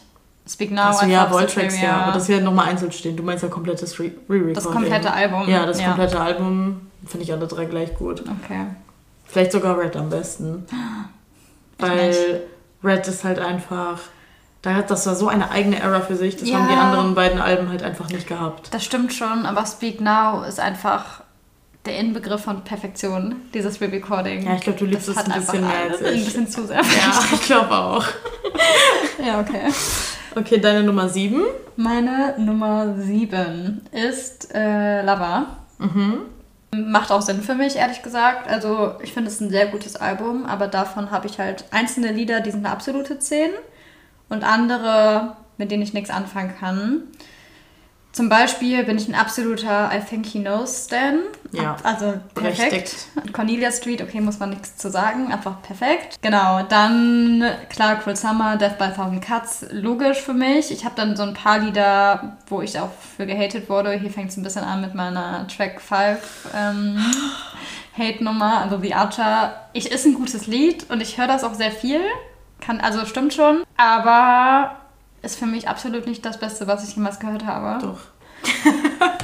Speak 0.47 0.71
Now, 0.71 0.83
Achso, 0.83 1.07
I 1.07 1.11
ja, 1.13 1.29
Superior. 1.31 1.73
ja. 1.83 1.97
Aber 2.03 2.13
das 2.13 2.29
wird 2.29 2.43
nochmal 2.43 2.69
einzeln 2.69 2.93
stehen. 2.93 3.17
Du 3.17 3.23
meinst 3.23 3.43
ja 3.43 3.49
komplettes 3.51 3.99
Re- 3.99 4.13
Re-Record. 4.31 4.57
Das 4.57 4.65
komplette 4.65 5.11
Album. 5.13 5.49
Ja, 5.49 5.65
das 5.67 5.81
Ja. 5.81 5.89
komplette 5.89 6.21
Album 6.21 6.81
finde 7.07 7.25
ich 7.25 7.33
alle 7.33 7.47
drei 7.47 7.65
gleich 7.67 7.95
gut. 7.95 8.23
Okay. 8.45 8.67
Vielleicht 9.27 9.53
sogar 9.53 9.79
Red 9.79 9.97
am 9.97 10.09
besten. 10.11 10.67
Weil 11.79 12.43
Red 12.83 13.07
ist 13.09 13.25
halt 13.25 13.39
einfach. 13.39 14.01
Da 14.63 14.75
hat 14.75 14.91
das 14.91 15.07
war 15.07 15.15
so 15.15 15.29
eine 15.29 15.51
eigene 15.51 15.81
Era 15.81 16.01
für 16.01 16.17
sich. 16.17 16.37
Das 16.37 16.49
Ja. 16.49 16.59
haben 16.59 16.69
die 16.69 16.75
anderen 16.75 17.15
beiden 17.15 17.41
Alben 17.41 17.69
halt 17.71 17.83
einfach 17.83 18.09
nicht 18.11 18.27
gehabt. 18.27 18.73
Das 18.75 18.85
stimmt 18.85 19.13
schon, 19.13 19.47
aber 19.47 19.65
Speak 19.67 20.01
Now 20.01 20.43
ist 20.43 20.59
einfach 20.59 21.23
der 21.87 21.97
Inbegriff 21.99 22.43
von 22.43 22.65
Perfektion, 22.65 23.37
dieses 23.55 23.81
Re-Recording. 23.81 24.45
Ja, 24.45 24.55
ich 24.57 24.63
glaube, 24.63 24.79
du 24.81 24.85
liebst 24.85 25.09
Das 25.09 25.17
es 25.17 25.25
ein 25.27 25.41
bisschen 25.41 25.61
mehr 25.67 25.71
als 25.89 25.99
alles 25.99 26.09
Ein 26.13 26.15
ich. 26.19 26.25
bisschen 26.25 26.49
zu 26.49 26.67
sehr. 26.67 26.77
Ja, 26.79 27.25
ich 27.33 27.43
glaube 27.43 27.75
auch. 27.75 28.05
ja, 29.25 29.41
okay. 29.41 29.73
Okay, 30.35 30.59
deine 30.59 30.83
Nummer 30.83 31.09
7. 31.09 31.43
Meine 31.77 32.35
Nummer 32.39 32.95
7 32.99 33.83
ist 33.93 34.53
äh, 34.55 35.03
Lava. 35.03 35.47
Mhm. 35.79 36.19
Macht 36.75 37.11
auch 37.11 37.23
Sinn 37.23 37.41
für 37.43 37.55
mich, 37.55 37.77
ehrlich 37.77 38.03
gesagt. 38.03 38.49
Also, 38.51 38.93
ich 39.03 39.15
finde 39.15 39.31
es 39.31 39.41
ein 39.41 39.49
sehr 39.51 39.69
gutes 39.69 39.97
Album, 39.97 40.45
aber 40.45 40.67
davon 40.67 41.11
habe 41.11 41.27
ich 41.27 41.39
halt 41.39 41.65
einzelne 41.71 42.13
Lieder, 42.13 42.41
die 42.41 42.51
sind 42.51 42.67
eine 42.67 42.75
absolute 42.75 43.19
10 43.19 43.51
und 44.29 44.45
andere, 44.45 45.37
mit 45.57 45.71
denen 45.71 45.83
ich 45.83 45.95
nichts 45.95 46.11
anfangen 46.11 46.55
kann. 46.59 47.03
Zum 48.11 48.29
Beispiel 48.31 48.83
bin 48.85 48.97
ich 48.97 49.07
ein 49.07 49.15
absoluter 49.15 49.91
I 49.95 50.01
Think 50.01 50.27
He 50.27 50.41
Knows 50.41 50.87
Stan. 50.87 51.21
Ja, 51.53 51.77
Also 51.85 52.15
perfekt. 52.35 52.59
berechtigt. 52.59 53.07
Cornelia 53.33 53.71
Street, 53.71 54.03
okay, 54.03 54.21
muss 54.21 54.41
man 54.41 54.51
nichts 54.51 54.77
zu 54.77 54.91
sagen. 54.91 55.31
Einfach 55.31 55.63
perfekt. 55.63 56.17
Genau, 56.21 56.63
dann 56.69 57.45
klar, 57.69 57.97
Cruel 57.97 58.17
Summer, 58.17 58.57
Death 58.57 58.77
by 58.79 58.85
a 58.85 58.91
Thousand 58.91 59.21
Cuts, 59.25 59.67
logisch 59.71 60.19
für 60.19 60.33
mich. 60.33 60.73
Ich 60.73 60.85
habe 60.85 60.95
dann 60.97 61.17
so 61.17 61.23
ein 61.23 61.35
paar 61.35 61.59
Lieder, 61.61 62.39
wo 62.49 62.61
ich 62.63 62.81
auch 62.81 62.91
für 63.17 63.27
gehatet 63.27 63.69
wurde. 63.69 63.93
Hier 63.93 64.11
fängt 64.11 64.31
es 64.31 64.37
ein 64.37 64.43
bisschen 64.43 64.65
an 64.65 64.81
mit 64.81 64.95
meiner 64.95 65.47
Track 65.47 65.81
5 65.81 66.49
ähm, 66.57 66.99
Hate-Nummer, 67.97 68.63
also 68.63 68.81
The 68.81 68.95
Archer. 68.95 69.69
Ich 69.75 69.93
ist 69.93 70.07
ein 70.07 70.15
gutes 70.15 70.47
Lied 70.47 70.91
und 70.91 71.03
ich 71.03 71.19
höre 71.19 71.29
das 71.29 71.45
auch 71.45 71.55
sehr 71.55 71.71
viel. 71.71 72.01
Kann, 72.61 72.81
also 72.81 73.05
stimmt 73.07 73.35
schon. 73.35 73.63
Aber 73.77 74.77
ist 75.23 75.39
für 75.39 75.47
mich 75.47 75.69
absolut 75.69 76.07
nicht 76.07 76.25
das 76.25 76.39
Beste, 76.39 76.67
was 76.67 76.89
ich 76.89 76.95
jemals 76.97 77.19
gehört 77.21 77.47
habe. 77.47 77.85
Doch. 77.85 78.01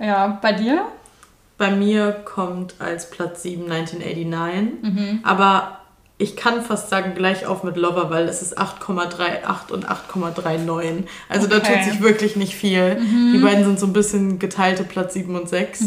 Ja, 0.00 0.38
bei 0.40 0.52
dir? 0.52 0.86
Bei 1.58 1.70
mir 1.70 2.12
kommt 2.12 2.76
als 2.78 3.10
Platz 3.10 3.42
7 3.42 3.70
1989. 3.70 4.82
Mhm. 4.82 5.20
Aber 5.24 5.76
ich 6.16 6.36
kann 6.36 6.62
fast 6.62 6.88
sagen, 6.88 7.14
gleich 7.14 7.44
auf 7.46 7.64
mit 7.64 7.76
Lover, 7.76 8.08
weil 8.10 8.26
es 8.28 8.40
ist 8.40 8.58
8,38 8.58 9.70
und 9.72 9.86
8,39. 9.90 11.04
Also 11.28 11.46
da 11.46 11.56
Okay. 11.58 11.76
Mhm. 11.76 11.82
tut 11.82 11.92
sich 11.92 12.00
wirklich 12.00 12.36
nicht 12.36 12.54
viel. 12.54 12.96
Die 13.34 13.38
beiden 13.38 13.64
sind 13.64 13.78
so 13.78 13.86
ein 13.86 13.92
bisschen 13.92 14.38
geteilte 14.38 14.84
Platz 14.84 15.12
7 15.14 15.34
und 15.38 15.48
6. 15.50 15.84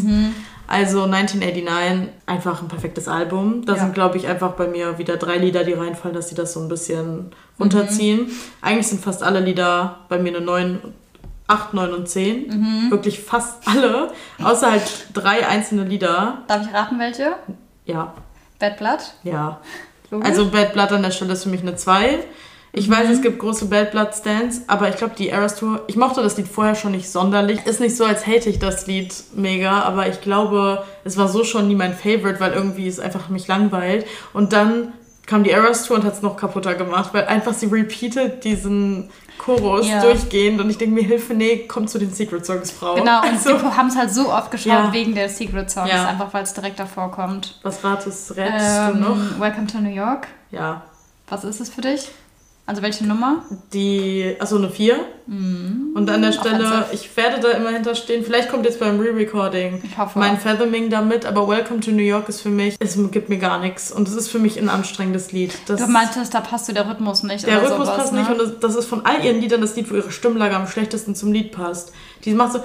Also 0.73 1.03
1989, 1.03 2.09
einfach 2.25 2.62
ein 2.62 2.67
perfektes 2.67 3.07
Album. 3.07 3.63
Da 3.65 3.73
Ja. 3.73 3.79
sind, 3.79 3.93
glaube 3.93 4.17
ich, 4.17 4.27
einfach 4.27 4.51
bei 4.53 4.67
mir 4.67 4.97
wieder 4.97 5.17
drei 5.17 5.38
Lieder, 5.38 5.63
die 5.63 5.73
reinfallen, 5.73 6.15
dass 6.15 6.29
sie 6.29 6.36
das 6.36 6.53
so 6.53 6.59
ein 6.62 6.67
bisschen 6.67 7.31
runterziehen. 7.59 8.31
Eigentlich 8.62 8.88
sind 8.88 9.01
fast 9.03 9.21
alle 9.23 9.39
Lieder 9.39 9.97
bei 10.09 10.17
mir 10.17 10.36
eine 10.36 10.43
9, 10.45 10.79
8, 11.47 11.73
9 11.73 11.93
und 11.93 12.09
10. 12.09 12.89
Wirklich 12.89 13.19
fast 13.19 13.67
alle. 13.67 14.12
Außer 14.43 14.71
halt 14.71 15.07
drei 15.13 15.45
einzelne 15.47 15.83
Lieder. 15.83 16.39
Darf 16.47 16.65
ich 16.67 16.73
raten, 16.73 16.97
welche? 16.99 17.36
Ja, 17.86 18.13
Bad 18.59 18.77
Blood? 18.77 18.99
ja. 19.23 19.59
Logisch. 20.12 20.29
Also 20.29 20.49
Bad 20.51 20.73
Blood 20.73 20.91
an 20.91 21.01
der 21.03 21.12
Stelle 21.12 21.33
ist 21.33 21.43
für 21.43 21.49
mich 21.49 21.62
eine 21.62 21.75
2. 21.75 22.19
Ich 22.75 22.89
weiß, 22.89 23.07
es 23.12 23.21
gibt 23.21 23.38
große 23.38 23.65
Bad 23.65 23.91
Blood 23.91 24.15
Stands, 24.15 24.62
aber 24.65 24.89
ich 24.89 24.95
glaube, 24.95 25.13
die 25.15 25.29
Eras 25.29 25.57
Tour, 25.57 25.83
ich 25.86 25.95
mochte 25.95 26.23
das 26.23 26.38
Lied 26.38 26.47
vorher 26.47 26.73
schon 26.73 26.91
nicht 26.93 27.07
sonderlich. 27.07 27.63
Ist 27.67 27.79
nicht 27.79 27.95
so, 27.95 28.03
als 28.03 28.25
hate 28.25 28.49
ich 28.49 28.57
das 28.57 28.88
Lied 28.88 29.13
mega, 29.36 29.83
aber 29.83 30.07
ich 30.07 30.21
glaube, 30.21 30.83
es 31.03 31.15
war 31.15 31.27
so 31.27 31.43
schon 31.43 31.67
nie 31.67 31.75
mein 31.75 31.93
Favorite, 31.93 32.39
weil 32.39 32.53
irgendwie 32.53 32.88
es 32.88 32.99
einfach 32.99 33.29
mich 33.29 33.47
langweilt. 33.47 34.07
Und 34.33 34.53
dann 34.53 34.91
kam 35.27 35.43
die 35.43 35.51
Eras 35.51 35.86
Tour 35.86 35.97
und 35.97 36.03
hat 36.03 36.13
es 36.15 36.23
noch 36.23 36.36
kaputter 36.36 36.73
gemacht, 36.73 37.12
weil 37.13 37.25
einfach 37.25 37.53
sie 37.53 37.67
repeated 37.67 38.43
diesen 38.43 39.12
Chorus 39.38 39.88
Ja. 39.88 40.01
durchgehend 40.01 40.59
und 40.59 40.69
ich 40.71 40.79
denke 40.79 40.95
mir, 40.95 41.03
Hilfe, 41.03 41.36
nee, 41.36 41.65
komm 41.67 41.88
zu 41.88 41.99
den 41.99 42.12
Secret 42.12 42.43
Songs, 42.43 42.71
Frau. 42.71 42.95
Genau, 42.95 43.21
und 43.21 43.27
Also, 43.33 43.49
wir 43.49 43.77
haben 43.77 43.88
es 43.89 43.95
halt 43.95 44.12
so 44.12 44.33
oft 44.33 44.49
geschaut 44.49 44.67
Ja. 44.86 44.93
wegen 44.93 45.13
der 45.13 45.29
Secret 45.29 45.69
Songs, 45.69 45.89
Ja. 45.91 46.05
einfach 46.07 46.33
weil 46.33 46.41
es 46.43 46.53
direkt 46.55 46.79
davor 46.79 47.12
kommt. 47.12 47.59
was 47.62 47.83
ratest, 47.83 48.36
rätst 48.36 48.65
du 48.65 48.93
Ähm, 48.93 48.99
noch? 48.99 49.39
Welcome 49.39 49.67
to 49.67 49.77
New 49.79 49.93
York. 49.93 50.27
Ja, 50.49 50.81
Was 51.29 51.43
ist 51.43 51.62
es 51.62 51.69
für 51.69 51.81
dich? 51.81 52.09
Also 52.65 52.82
welche 52.82 53.06
Nummer? 53.06 53.43
die, 53.73 54.36
achso, 54.39 54.56
eine 54.56 54.69
4. 54.69 54.95
Und 55.28 56.10
an 56.10 56.21
der 56.21 56.32
Stelle, 56.32 56.65
offensive. 56.65 56.86
ich 56.93 57.17
werde 57.17 57.41
da 57.41 57.52
immer 57.52 57.69
hinterstehen. 57.69 58.23
Vielleicht 58.23 58.49
kommt 58.49 58.65
jetzt 58.65 58.80
beim 58.80 58.99
Re-Recording 58.99 59.82
mein 60.15 60.38
Fathoming 60.38 60.89
damit, 60.89 61.26
aber 61.26 61.47
Welcome 61.47 61.82
to 61.82 61.91
New 61.91 62.04
York 62.04 62.30
ist 62.30 62.41
für 62.41 62.49
mich, 62.49 62.76
es 62.80 62.97
gibt 63.12 63.30
mir 63.30 63.38
gar 63.38 63.60
nichts. 63.60 63.91
Und 63.91 64.08
es 64.08 64.15
ist 64.15 64.30
für 64.30 64.39
mich 64.39 64.58
ein 64.60 64.69
anstrengendes 64.69 65.32
Lied. 65.34 65.54
Das, 65.65 65.82
du 65.82 65.88
meintest, 65.88 66.34
da 66.34 66.41
passt 66.41 66.69
dir 66.69 66.73
der 66.73 66.89
Rhythmus 66.89 67.23
nicht. 67.23 67.45
der 67.45 67.62
Rhythmus 67.62 67.88
sowas, 67.88 67.97
passt 67.97 68.13
ne? 68.13 68.19
nicht 68.19 68.32
und 68.32 68.38
das, 68.39 68.60
das 68.60 68.76
ist 68.76 68.86
von 68.86 69.06
all 69.06 69.23
ihren 69.23 69.41
Liedern 69.41 69.62
das 69.62 69.76
Lied, 69.76 69.91
wo 69.91 69.95
ihre 69.95 70.12
Stimmlage 70.12 70.56
am 70.56 70.67
schlechtesten 70.67 71.15
zum 71.15 71.34
Lied 71.34 71.52
passt. 71.52 71.91
Die 72.25 72.33
macht 72.33 72.53
so. 72.53 72.59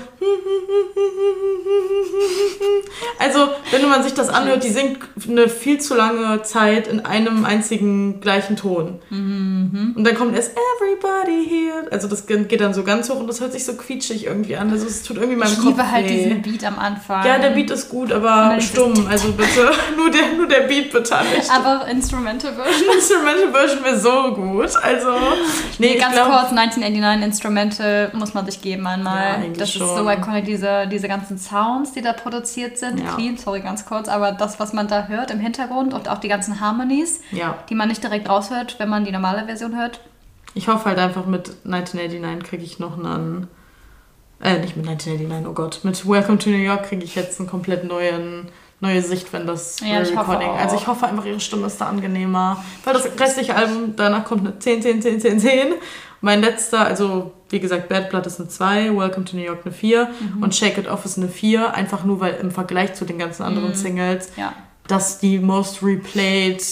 Also, 3.19 3.49
wenn 3.71 3.89
man 3.89 4.03
sich 4.03 4.15
das 4.15 4.29
anhört, 4.29 4.63
die 4.63 4.71
singt 4.71 4.99
eine 5.29 5.49
viel 5.49 5.81
zu 5.81 5.95
lange 5.95 6.43
Zeit 6.43 6.87
in 6.87 7.05
einem 7.05 7.45
einzigen 7.45 8.21
gleichen 8.21 8.57
Ton. 8.57 9.01
Mhm. 9.11 9.95
Und 9.97 10.05
dann 10.05 10.15
kommt 10.15 10.37
erst 10.37 10.53
Everybody 10.53 11.45
here. 11.49 11.91
Also, 11.91 12.07
das 12.09 12.27
geht 12.27 12.61
dann 12.61 12.75
so 12.75 12.85
ganz 12.85 13.11
hoch 13.11 13.19
und 13.19 13.27
das 13.27 13.41
hört 13.41 13.53
sich 13.53 13.65
so 13.65 13.75
quietschig 13.75 14.27
irgendwie 14.27 14.57
an. 14.57 14.71
Also, 14.71 14.87
es 14.87 15.03
tut 15.03 15.17
irgendwie 15.17 15.37
meinem 15.37 15.53
Ich 15.53 15.59
Kopf 15.59 15.67
liebe 15.69 15.91
halt 15.91 16.09
weh. 16.09 16.17
diesen 16.25 16.43
Beat 16.43 16.65
am 16.65 16.79
Anfang. 16.79 17.27
Ja, 17.27 17.39
der 17.39 17.51
Beat 17.51 17.71
ist 17.71 17.89
gut, 17.89 18.13
aber 18.13 18.61
stumm. 18.61 18.95
Also 19.09 19.33
bitte, 19.33 19.71
nur 19.97 20.11
der, 20.11 20.35
nur 20.37 20.47
der 20.47 20.61
Beat 20.69 20.93
bitte 20.93 21.17
nicht. 21.35 21.51
Aber 21.51 21.87
Instrumental 21.89 22.53
Version. 22.55 22.89
Instrumental 22.95 23.53
Version 23.53 23.85
wäre 23.85 23.99
so 23.99 24.35
gut. 24.35 24.77
Also, 24.83 25.09
nee, 25.79 25.95
ich 25.95 26.01
Ganz 26.01 26.15
glaube. 26.15 26.31
kurz, 26.31 26.51
1989 26.51 27.25
Instrumental 27.25 28.11
muss 28.15 28.35
man 28.35 28.45
sich 28.47 28.61
geben 28.61 28.85
Ja, 28.85 28.91
einmal. 28.91 29.48
Eigentlich 29.49 29.59
das 29.59 29.69
ist 29.71 29.79
schon. 29.79 29.97
so 30.05 30.11
iconic, 30.11 30.45
diese, 30.45 30.87
diese 30.87 31.09
ganzen 31.09 31.39
Sounds, 31.39 31.93
die 31.93 32.03
da 32.03 32.13
produziert 32.13 32.79
sind. 32.79 33.01
Ja. 33.01 33.15
Clean, 33.15 33.37
sorry, 33.37 33.61
ganz 33.61 33.85
kurz, 33.87 34.09
aber 34.09 34.33
das, 34.33 34.59
was 34.61 34.73
man 34.73 34.89
da 34.89 35.07
hört 35.09 35.31
im 35.31 35.41
Hintergrund 35.41 35.93
und 35.95 36.09
auch 36.09 36.19
die 36.19 36.29
ganzen 36.29 36.61
Harmonies, 36.61 37.21
Ja, 37.33 37.59
die 37.69 37.75
man 37.75 37.89
nicht 37.89 38.03
direkt 38.03 38.29
raushört, 38.29 38.77
wenn 38.79 38.89
man 38.89 39.05
die 39.05 39.13
normale 39.13 39.45
Version 39.47 39.77
hört. 39.77 40.01
ich 40.55 40.69
hoffe 40.69 40.87
halt 40.87 40.99
einfach 40.99 41.27
mit 41.27 41.51
1989 41.65 42.49
kriege 42.49 42.63
ich 42.65 42.79
noch 42.79 42.97
einen. 42.99 43.49
Äh, 44.41 44.61
nicht 44.61 44.77
mit 44.77 44.87
1989, 44.89 45.47
oh 45.49 45.53
Gott. 45.53 45.81
Mit 45.83 46.09
Welcome 46.09 46.39
to 46.39 46.51
New 46.51 46.57
York 46.57 46.85
kriege 46.89 47.03
ich 47.05 47.15
jetzt 47.17 47.41
einen 47.41 47.49
komplett 47.49 47.85
neuen. 47.85 48.49
Neue 48.81 49.03
Sicht, 49.03 49.33
wenn 49.33 49.45
das 49.45 49.81
Ja, 49.81 50.01
ich 50.03 50.11
hoffe 50.17 50.31
Recording. 50.31 50.49
auch. 50.51 50.57
Also 50.61 50.77
ich 50.77 50.87
hoffe 50.87 51.09
einfach, 51.09 51.25
ihre 51.25 51.41
Stimme 51.41 51.67
ist 51.67 51.81
da 51.81 51.87
angenehmer. 51.89 52.63
Weil 52.85 52.93
das 52.95 53.07
restliche 53.19 53.57
Album, 53.57 53.95
danach 53.97 54.23
kommt 54.25 54.47
eine 54.47 54.57
10, 54.57 54.81
10, 54.83 55.03
10, 55.03 55.21
10, 55.21 55.41
10. 55.41 55.67
Mein 56.21 56.41
letzter, 56.41 56.85
also 56.87 57.33
wie 57.51 57.61
gesagt, 57.61 57.89
Bad 57.89 58.11
Blood 58.11 58.27
ist 58.27 58.41
eine 58.41 58.49
2, 58.49 58.97
Welcome 58.97 59.25
to 59.25 59.37
New 59.37 59.43
York 59.43 59.61
eine 59.65 59.73
4 59.75 60.09
Mhm. 60.37 60.43
und 60.43 60.55
Shake 60.55 60.79
It 60.79 60.89
Off 60.89 61.05
ist 61.05 61.17
eine 61.19 61.29
4. 61.29 61.75
Einfach 61.75 62.05
nur, 62.05 62.21
weil 62.21 62.35
im 62.41 62.51
Vergleich 62.51 62.95
zu 62.95 63.05
den 63.05 63.19
ganzen 63.19 63.43
anderen 63.45 63.75
Singles, 63.75 64.31
Ja. 64.37 64.53
dass 64.89 65.19
die 65.19 65.39
most 65.39 65.83
replayed, 65.83 66.63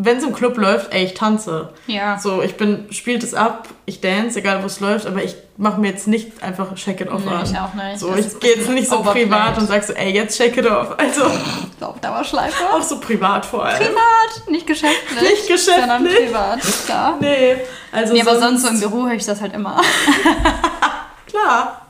wenn 0.00 0.16
es 0.18 0.22
im 0.24 0.32
Club 0.32 0.56
läuft, 0.56 0.94
ey, 0.94 1.04
ich 1.04 1.14
tanze. 1.14 1.70
Ja. 1.88 2.18
So, 2.18 2.40
ich 2.40 2.56
bin, 2.56 2.86
spielt 2.92 3.24
es 3.24 3.34
ab, 3.34 3.66
ich 3.84 4.00
dance, 4.00 4.38
egal 4.38 4.62
wo 4.62 4.66
es 4.66 4.78
läuft, 4.78 5.06
aber 5.06 5.24
ich 5.24 5.34
mache 5.56 5.80
mir 5.80 5.88
jetzt 5.90 6.06
nicht 6.06 6.40
einfach 6.40 6.76
Shake 6.76 7.00
It 7.00 7.10
Off 7.10 7.24
Nee, 7.24 7.32
an. 7.32 7.42
ich 7.44 7.58
auch 7.58 7.74
nicht. 7.74 7.98
So, 7.98 8.14
Das 8.14 8.34
ich 8.34 8.38
gehe 8.40 8.54
jetzt 8.54 8.68
nicht 8.70 8.88
so 8.88 9.00
overplayed. 9.00 9.28
privat 9.28 9.58
und 9.58 9.66
sag 9.66 9.82
so, 9.82 9.92
ey, 9.94 10.12
jetzt 10.12 10.36
Shake 10.38 10.56
It 10.56 10.66
Off. 10.70 10.94
Also, 10.98 11.22
So 11.80 11.86
auf 11.86 12.00
Dauerschleife. 12.00 12.64
auch 12.72 12.80
so 12.82 13.00
privat 13.00 13.44
vor 13.44 13.64
allem. 13.64 13.78
Privat, 13.78 14.48
nicht 14.48 14.66
geschäftlich. 14.68 15.20
Nicht 15.20 15.48
geschäftlich. 15.48 15.76
Sondern 15.80 16.04
privat, 16.04 16.60
klar. 16.86 17.16
Nee, 17.20 17.56
also 17.90 18.12
Nee, 18.14 18.20
aber 18.22 18.38
sonst 18.38 18.62
so 18.62 18.68
im 18.68 18.78
Büro 18.80 19.04
höre 19.06 19.14
ich 19.14 19.26
das 19.26 19.40
halt 19.40 19.52
immer. 19.54 19.80
Klar. 21.26 21.82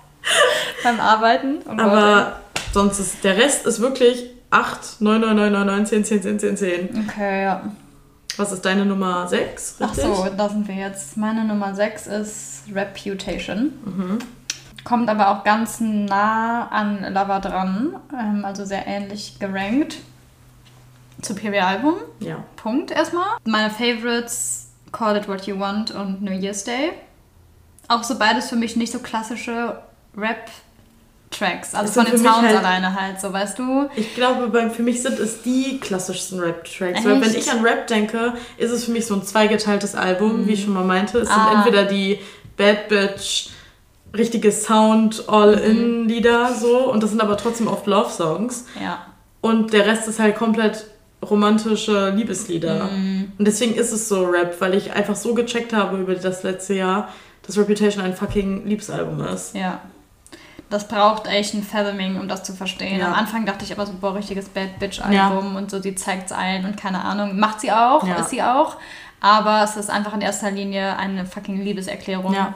Beim 0.82 1.00
Arbeiten. 1.00 1.58
Und 1.58 1.80
Aber 1.80 2.40
sonst 2.72 2.98
ist, 2.98 3.24
der 3.24 3.36
Rest 3.36 3.66
ist 3.66 3.80
wirklich 3.80 4.24
8, 4.50 5.00
9, 5.00 5.20
9, 5.20 5.36
9, 5.36 5.52
9, 5.52 5.66
9, 5.66 5.86
10, 5.86 6.04
10, 6.04 6.22
10, 6.22 6.38
10, 6.38 6.56
10. 6.56 7.06
Okay, 7.08 7.42
ja. 7.44 7.62
Was 8.38 8.52
ist 8.52 8.64
deine 8.64 8.86
Nummer 8.86 9.26
6? 9.26 9.76
Ach 9.80 9.94
so, 9.94 10.28
da 10.36 10.48
sind 10.48 10.68
wir 10.68 10.74
jetzt. 10.76 11.16
Meine 11.16 11.44
Nummer 11.44 11.74
6 11.74 12.06
ist 12.06 12.62
Reputation. 12.72 13.72
Mhm. 13.84 14.18
Kommt 14.84 15.10
aber 15.10 15.30
auch 15.30 15.44
ganz 15.44 15.80
nah 15.80 16.68
an 16.68 17.12
Lover 17.12 17.40
dran. 17.40 17.96
Ähm, 18.16 18.44
also 18.44 18.64
sehr 18.64 18.86
ähnlich 18.86 19.38
gerankt. 19.40 19.98
Superior 21.20 21.64
Album. 21.64 21.94
Ja. 22.20 22.44
Punkt 22.54 22.92
erstmal. 22.92 23.26
Meine 23.44 23.70
Favorites 23.70 24.68
Call 24.92 25.16
It 25.16 25.28
What 25.28 25.46
You 25.46 25.58
Want 25.58 25.90
und 25.90 26.22
New 26.22 26.32
Year's 26.32 26.62
Day. 26.62 26.92
Auch 27.88 28.04
so 28.04 28.18
beides 28.18 28.48
für 28.48 28.56
mich 28.56 28.76
nicht 28.76 28.92
so 28.92 29.00
klassische 29.00 29.82
Rap-Tracks. 31.32 31.74
Also 31.74 31.92
von 31.92 32.04
den 32.10 32.18
Sounds 32.18 32.38
halt- 32.48 32.56
alleine 32.56 32.94
halt, 33.00 33.20
so 33.20 33.32
weißt 33.32 33.58
du. 33.58 33.88
Ich 33.96 34.14
glaube, 34.14 34.48
bei, 34.48 34.70
für 34.70 34.82
mich 34.82 35.02
sind 35.02 35.18
es 35.18 35.42
die 35.42 35.78
klassischsten 35.80 36.40
Rap-Tracks. 36.40 37.04
Weil 37.04 37.20
wenn 37.20 37.34
ich 37.34 37.50
an 37.50 37.62
Rap 37.64 37.86
denke, 37.86 38.34
ist 38.56 38.70
es 38.70 38.84
für 38.84 38.90
mich 38.92 39.06
so 39.06 39.14
ein 39.14 39.22
zweigeteiltes 39.22 39.94
Album, 39.94 40.46
wie 40.46 40.52
ich 40.52 40.64
schon 40.64 40.72
mal 40.74 40.84
meinte. 40.84 41.18
Es 41.18 41.28
Ah. 41.30 41.34
sind 41.50 41.58
entweder 41.58 41.84
die 41.84 42.18
Bad 42.56 42.88
Bitch, 42.88 43.50
richtige 44.16 44.50
Sound, 44.52 45.24
All-In-Lieder 45.28 46.54
so. 46.54 46.90
Und 46.90 47.02
das 47.02 47.10
sind 47.10 47.20
aber 47.20 47.36
trotzdem 47.36 47.68
oft 47.68 47.86
Love-Songs. 47.86 48.64
Ja. 48.82 49.06
Und 49.40 49.72
der 49.72 49.86
Rest 49.86 50.08
ist 50.08 50.18
halt 50.18 50.36
komplett 50.36 50.86
romantische 51.28 52.10
Liebeslieder. 52.10 52.84
Mhm. 52.84 53.32
Und 53.38 53.44
deswegen 53.44 53.74
ist 53.74 53.92
es 53.92 54.08
so 54.08 54.24
Rap, 54.24 54.56
weil 54.60 54.74
ich 54.74 54.92
einfach 54.92 55.16
so 55.16 55.34
gecheckt 55.34 55.72
habe 55.72 55.98
über 55.98 56.14
das 56.14 56.42
letzte 56.42 56.74
Jahr, 56.74 57.08
dass 57.46 57.58
Reputation 57.58 58.02
ein 58.04 58.14
fucking 58.14 58.66
Liebesalbum 58.66 59.20
ist. 59.26 59.54
Ja. 59.54 59.80
Das 60.70 60.86
braucht 60.86 61.26
echt 61.26 61.54
ein 61.54 61.62
Fathoming, 61.62 62.20
um 62.20 62.28
das 62.28 62.42
zu 62.44 62.52
verstehen. 62.52 62.98
Ja. 63.00 63.06
Am 63.08 63.14
Anfang 63.14 63.46
dachte 63.46 63.64
ich 63.64 63.72
aber 63.72 63.86
so, 63.86 63.94
boah, 63.98 64.14
richtiges 64.14 64.48
Bad 64.50 64.78
Bitch-Album 64.78 65.56
und 65.56 65.70
so, 65.70 65.80
sie 65.80 65.94
zeigt's 65.94 66.30
allen 66.32 66.66
und 66.66 66.76
keine 66.76 67.02
Ahnung. 67.04 67.38
Macht 67.38 67.60
sie 67.62 67.72
auch, 67.72 68.06
Ja. 68.06 68.16
ist 68.16 68.30
sie 68.30 68.42
auch. 68.42 68.76
Aber 69.20 69.62
es 69.64 69.76
ist 69.76 69.90
einfach 69.90 70.12
in 70.14 70.20
erster 70.20 70.50
Linie 70.50 70.96
eine 70.96 71.24
fucking 71.26 71.60
Liebeserklärung. 71.62 72.34
Ja. 72.34 72.54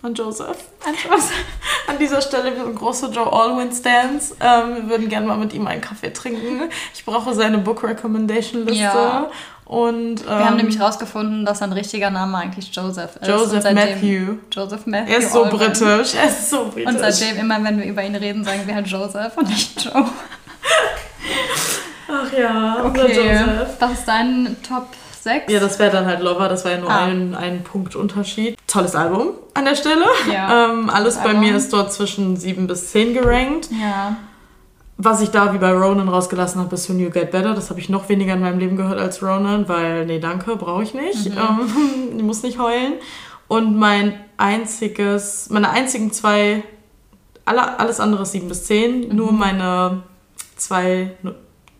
Und 0.00 0.18
Joseph. 0.18 0.56
Ein 0.84 0.96
Spaß. 0.96 1.30
An 1.86 1.98
dieser 1.98 2.20
Stelle, 2.22 2.56
wir 2.56 2.64
sind 2.64 2.74
große 2.74 3.06
Joe 3.12 3.30
Alwyn-Stans. 3.32 4.34
Ähm, 4.40 4.74
wir 4.76 4.88
würden 4.88 5.08
gerne 5.08 5.26
mal 5.26 5.36
mit 5.36 5.52
ihm 5.52 5.66
einen 5.68 5.80
Kaffee 5.80 6.10
trinken. 6.12 6.62
Ich 6.94 7.04
brauche 7.04 7.34
seine 7.34 7.58
Book 7.58 7.84
Recommendation 7.84 8.66
Liste. 8.66 8.82
Ja. 8.82 9.30
Und, 9.72 10.20
ähm, 10.20 10.26
Wir 10.26 10.44
haben 10.46 10.56
nämlich 10.56 10.78
rausgefunden, 10.80 11.46
dass 11.46 11.60
sein 11.60 11.72
richtiger 11.72 12.10
Name 12.10 12.36
eigentlich 12.36 12.70
Joseph 12.74 13.16
ist. 13.20 13.26
Joseph 13.26 13.64
Matthew. 13.72 14.34
Joseph 14.52 14.86
Matthew. 14.86 15.12
Er 15.12 15.18
ist 15.18 15.32
so 15.32 15.44
Allman. 15.44 15.58
britisch. 15.58 16.14
Er 16.14 16.28
ist 16.28 16.50
so 16.50 16.66
britisch. 16.72 16.86
Und 16.92 16.98
seitdem 16.98 17.38
immer, 17.38 17.62
wenn 17.64 17.78
wir 17.78 17.86
über 17.86 18.02
ihn 18.04 18.14
reden, 18.14 18.44
sagen 18.44 18.60
wir 18.66 18.74
halt 18.74 18.86
Joseph 18.86 19.36
und 19.36 19.48
nicht 19.48 19.82
Joe. 19.84 20.04
Ach 22.08 22.32
ja, 22.38 22.84
Okay. 22.84 23.12
Joseph. 23.16 23.68
Was 23.80 23.92
ist 23.92 24.04
dein 24.06 24.56
Top 24.66 24.88
6? 25.22 25.50
Ja, 25.52 25.60
das 25.60 25.78
wäre 25.78 25.90
dann 25.90 26.06
halt 26.06 26.20
Lover, 26.20 26.48
das 26.48 26.64
war 26.64 26.72
ja 26.72 26.78
nur 26.78 26.90
Ah. 26.90 27.04
ein, 27.06 27.34
ein 27.34 27.62
Punkt 27.64 27.96
Unterschied. 27.96 28.58
Tolles 28.66 28.94
Album 28.94 29.28
an 29.54 29.64
der 29.64 29.74
Stelle. 29.76 30.04
Ja, 30.30 30.66
Ähm, 30.72 30.90
alles 30.90 31.16
bei 31.16 31.30
Album. 31.30 31.40
mir 31.40 31.56
ist 31.56 31.72
dort 31.72 31.92
zwischen 31.92 32.36
7 32.36 32.66
bis 32.66 32.90
10 32.90 33.14
gerankt. 33.14 33.68
ja. 33.80 34.16
Was 34.98 35.20
ich 35.20 35.30
da 35.30 35.52
wie 35.54 35.58
bei 35.58 35.72
Ronan 35.72 36.08
rausgelassen 36.08 36.60
habe, 36.60 36.74
ist 36.74 36.88
When 36.88 37.00
You 37.00 37.10
Get 37.10 37.30
Better. 37.30 37.54
Das 37.54 37.70
habe 37.70 37.80
ich 37.80 37.88
noch 37.88 38.08
weniger 38.08 38.34
in 38.34 38.40
meinem 38.40 38.58
Leben 38.58 38.76
gehört 38.76 38.98
als 38.98 39.22
Ronan, 39.22 39.68
weil, 39.68 40.06
nee, 40.06 40.20
danke, 40.20 40.56
brauche 40.56 40.82
ich 40.82 40.94
nicht. 40.94 41.26
Ähm, 41.26 42.14
ich 42.16 42.22
muss 42.22 42.42
nicht 42.42 42.58
heulen. 42.58 42.94
Und 43.48 43.76
mein 43.76 44.14
einziges, 44.36 45.50
meine 45.50 45.70
einzigen 45.70 46.12
zwei, 46.12 46.62
alle, 47.44 47.78
alles 47.78 48.00
andere 48.00 48.22
ist 48.22 48.32
7 48.32 48.48
bis 48.48 48.64
10. 48.64 49.14
Nur 49.14 49.32
meine 49.32 50.02
zwei 50.56 51.16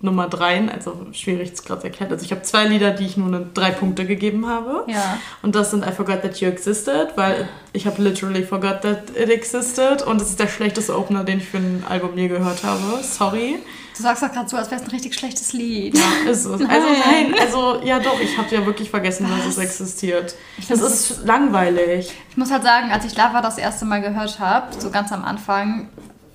Nummer 0.03 0.29
3, 0.29 0.69
also 0.69 1.07
schwierig 1.13 1.53
es 1.53 1.65
gerade 1.65 1.85
erklärt. 1.85 2.11
Also 2.11 2.25
ich 2.25 2.33
habe 2.33 2.43
zwei 2.43 2.67
Lieder, 2.67 2.91
die 2.91 3.07
ich 3.07 3.17
nur 3.17 3.29
eine 3.29 3.47
drei 3.55 3.71
Punkte 3.71 4.05
gegeben 4.05 4.49
habe. 4.49 4.85
Ja. 4.89 5.19
Und 5.43 5.55
das 5.55 5.71
sind 5.71 5.87
I 5.87 5.93
Forgot 5.93 6.23
That 6.23 6.41
You 6.41 6.49
Existed, 6.49 7.13
weil 7.15 7.49
ich 7.73 7.87
habe 7.87 8.03
literally 8.03 8.43
forgot 8.43 8.83
that 8.83 9.11
it 9.17 9.31
existed. 9.31 10.03
Und 10.03 10.21
es 10.21 10.31
ist 10.31 10.41
der 10.41 10.49
schlechteste 10.49 10.99
Opener, 10.99 11.23
den 11.23 11.39
ich 11.39 11.49
für 11.49 11.59
ein 11.59 11.85
Album 11.89 12.19
je 12.19 12.27
gehört 12.27 12.65
habe. 12.65 13.03
Sorry. 13.03 13.61
Du 13.97 14.03
sagst 14.03 14.23
doch 14.23 14.33
gerade 14.33 14.49
so, 14.49 14.57
als 14.57 14.71
wäre 14.71 14.81
es 14.81 14.87
ein 14.89 14.91
richtig 14.91 15.15
schlechtes 15.15 15.53
Lied. 15.53 15.95
Ist 16.29 16.47
es. 16.47 16.47
Also 16.47 16.63
nein, 16.63 17.35
also 17.39 17.81
ja 17.85 18.01
doch, 18.01 18.19
ich 18.21 18.37
habe 18.37 18.53
ja 18.53 18.67
wirklich 18.67 18.91
vergessen, 18.91 19.29
dass 19.29 19.47
es 19.47 19.59
existiert. 19.59 20.35
Ich 20.59 20.67
Das 20.67 20.81
ist 20.81 21.25
langweilig. 21.25 22.13
Ich 22.31 22.37
muss 22.37 22.51
halt 22.51 22.65
sagen, 22.65 22.91
als 22.91 23.05
ich 23.05 23.15
Lava 23.15 23.41
das 23.41 23.59
erste 23.59 23.85
Mal 23.85 24.01
gehört 24.01 24.41
habe, 24.41 24.69
so 24.81 24.91
ganz 24.91 25.13
am 25.13 25.25
Anfang, 25.25 25.91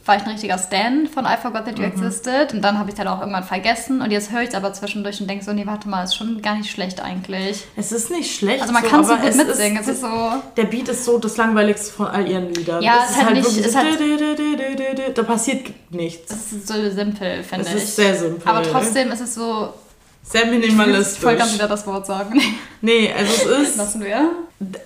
war 0.08 0.16
ich 0.16 0.24
ein 0.24 0.30
richtiger 0.30 0.58
Stan 0.58 1.08
von 1.14 1.26
I 1.26 1.36
Forgot 1.42 1.66
That 1.66 1.78
You 1.80 1.86
Mhm. 1.86 1.92
Existed. 1.92 2.54
Und 2.54 2.62
dann 2.62 2.80
habe 2.80 2.90
ich 2.90 2.94
es 2.94 3.00
halt 3.00 3.10
auch 3.10 3.20
irgendwann 3.20 3.44
vergessen. 3.44 4.02
Und 4.02 4.12
jetzt 4.12 4.32
höre 4.32 4.42
ich 4.42 4.50
es 4.50 4.56
aber 4.56 4.74
zwischendurch 4.74 5.20
und 5.22 5.28
denke 5.30 5.44
so, 5.46 5.54
nee, 5.54 5.66
warte 5.66 5.88
mal, 5.90 6.04
ist 6.04 6.16
schon 6.16 6.42
gar 6.42 6.56
nicht 6.56 6.72
schlecht 6.72 7.02
eigentlich. 7.02 7.66
Es 7.76 7.92
ist 7.92 8.10
nicht 8.10 8.36
schlecht. 8.36 8.62
Also 8.62 8.74
man 8.74 8.84
kann 8.84 9.04
so 9.04 9.16
gut 9.16 9.26
es 9.30 9.36
mitsingen. 9.36 9.78
Ist, 9.82 9.88
es 9.88 9.96
ist 9.96 10.02
so... 10.02 10.32
der 10.56 10.64
Beat 10.66 10.88
ist 10.90 11.04
so 11.06 11.18
das 11.20 11.38
langweiligste 11.38 11.92
von 11.92 12.08
all 12.08 12.28
ihren 12.28 12.54
Liedern. 12.54 12.82
Ja, 12.82 13.00
es 13.04 13.12
es 13.12 13.18
ist 13.18 13.24
halt 13.26 13.36
nicht- 13.36 13.46
wirklich 13.46 13.66
es 13.66 13.74
so, 13.74 13.80
dü- 13.80 15.14
da 15.14 15.24
passiert 15.24 15.68
nichts. 15.92 16.32
Es 16.32 16.52
ist 16.54 16.68
so 16.68 16.74
simpel, 16.90 17.44
finde 17.44 17.66
Es 17.66 17.76
ich. 17.76 17.84
ist 17.84 17.96
sehr 17.96 18.16
simpel. 18.16 18.48
Aber 18.48 18.64
trotzdem 18.64 19.12
ist 19.12 19.22
es 19.22 19.36
so... 19.36 19.74
Sehr 20.24 20.44
Ich 20.44 20.50
minimalistisch. 20.60 21.24
wollte 21.24 21.40
ganz 21.40 21.54
wieder 21.54 21.68
das 21.70 21.86
Wort 21.88 22.06
sagen. 22.06 22.42
Nee, 22.82 23.12
also 23.18 23.50
es 23.50 23.70
ist, 23.70 23.78
Lassen 23.78 24.04
wir. 24.04 24.30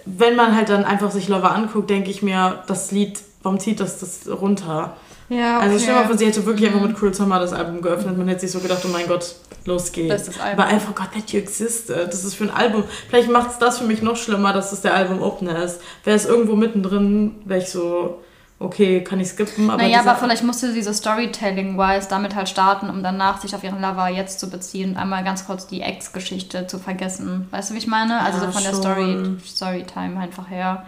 wenn 0.05 0.35
man 0.37 0.55
halt 0.55 0.69
dann 0.69 0.85
einfach 0.85 1.11
sich 1.11 1.27
Lover 1.27 1.51
anguckt, 1.51 1.89
denke 1.89 2.09
ich 2.09 2.21
mir, 2.21 2.63
das 2.67 2.91
Lied, 2.91 3.19
warum 3.43 3.59
zieht 3.59 3.81
das 3.81 3.99
das 3.99 4.19
runter? 4.29 4.95
Ja, 5.33 5.59
Also 5.59 5.79
stell 5.79 5.95
mal 5.95 6.05
vor, 6.05 6.17
sie 6.17 6.25
hätte 6.25 6.45
wirklich 6.45 6.69
Mhm. 6.69 6.75
einfach 6.75 6.87
mit 6.89 6.97
Cruel 6.97 7.13
Summer 7.13 7.39
das 7.39 7.53
Album 7.53 7.81
geöffnet. 7.81 8.17
Man 8.17 8.27
hätte 8.27 8.41
sich 8.41 8.51
so 8.51 8.59
gedacht, 8.59 8.81
oh 8.83 8.89
mein 8.89 9.07
Gott, 9.07 9.33
los 9.65 9.91
geht's. 9.93 10.29
Aber 10.39 10.69
I 10.69 10.77
forgot 10.79 11.13
that 11.13 11.31
you 11.31 11.39
existed. 11.39 12.07
Das 12.11 12.23
ist 12.25 12.35
für 12.35 12.43
ein 12.43 12.51
Album. 12.51 12.83
Vielleicht 13.09 13.29
macht 13.29 13.51
es 13.51 13.57
das 13.57 13.77
für 13.79 13.85
mich 13.85 14.01
noch 14.01 14.17
schlimmer, 14.17 14.51
dass 14.51 14.73
es 14.73 14.81
der 14.81 14.93
Album-Opener 14.93 15.63
ist. 15.63 15.79
Wäre 16.03 16.17
es 16.17 16.25
irgendwo 16.25 16.55
mittendrin, 16.57 17.35
wäre 17.45 17.61
ich 17.61 17.69
so, 17.69 18.21
okay, 18.59 19.03
kann 19.05 19.21
ich 19.21 19.29
skippen. 19.29 19.69
Aber 19.69 19.81
naja, 19.81 20.01
aber 20.01 20.15
vielleicht 20.15 20.43
musste 20.43 20.71
sie 20.73 20.81
so 20.83 20.91
Storytelling-wise 20.91 22.07
damit 22.09 22.35
halt 22.35 22.49
starten, 22.49 22.89
um 22.89 23.01
danach 23.01 23.39
sich 23.41 23.55
auf 23.55 23.63
ihren 23.63 23.81
Lover 23.81 24.09
jetzt 24.09 24.37
zu 24.39 24.49
beziehen 24.49 24.91
und 24.91 24.97
einmal 24.97 25.23
ganz 25.23 25.45
kurz 25.47 25.65
die 25.65 25.79
Ex-Geschichte 25.81 26.67
zu 26.67 26.77
vergessen. 26.77 27.47
Weißt 27.51 27.69
du, 27.69 27.73
wie 27.75 27.79
ich 27.79 27.87
meine? 27.87 28.19
Also 28.19 28.39
Ja, 28.39 28.45
so 28.47 28.51
von 28.51 28.63
der 28.63 28.71
schon. 28.71 28.81
Story, 28.81 29.37
Storytime 29.47 30.19
einfach 30.19 30.49
her. 30.49 30.85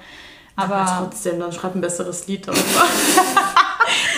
aber, 0.58 0.75
Aber 0.75 1.06
trotzdem, 1.06 1.39
dann 1.39 1.53
schreib 1.53 1.75
ein 1.75 1.82
besseres 1.82 2.27
Lied 2.27 2.45
darüber. 2.45 2.62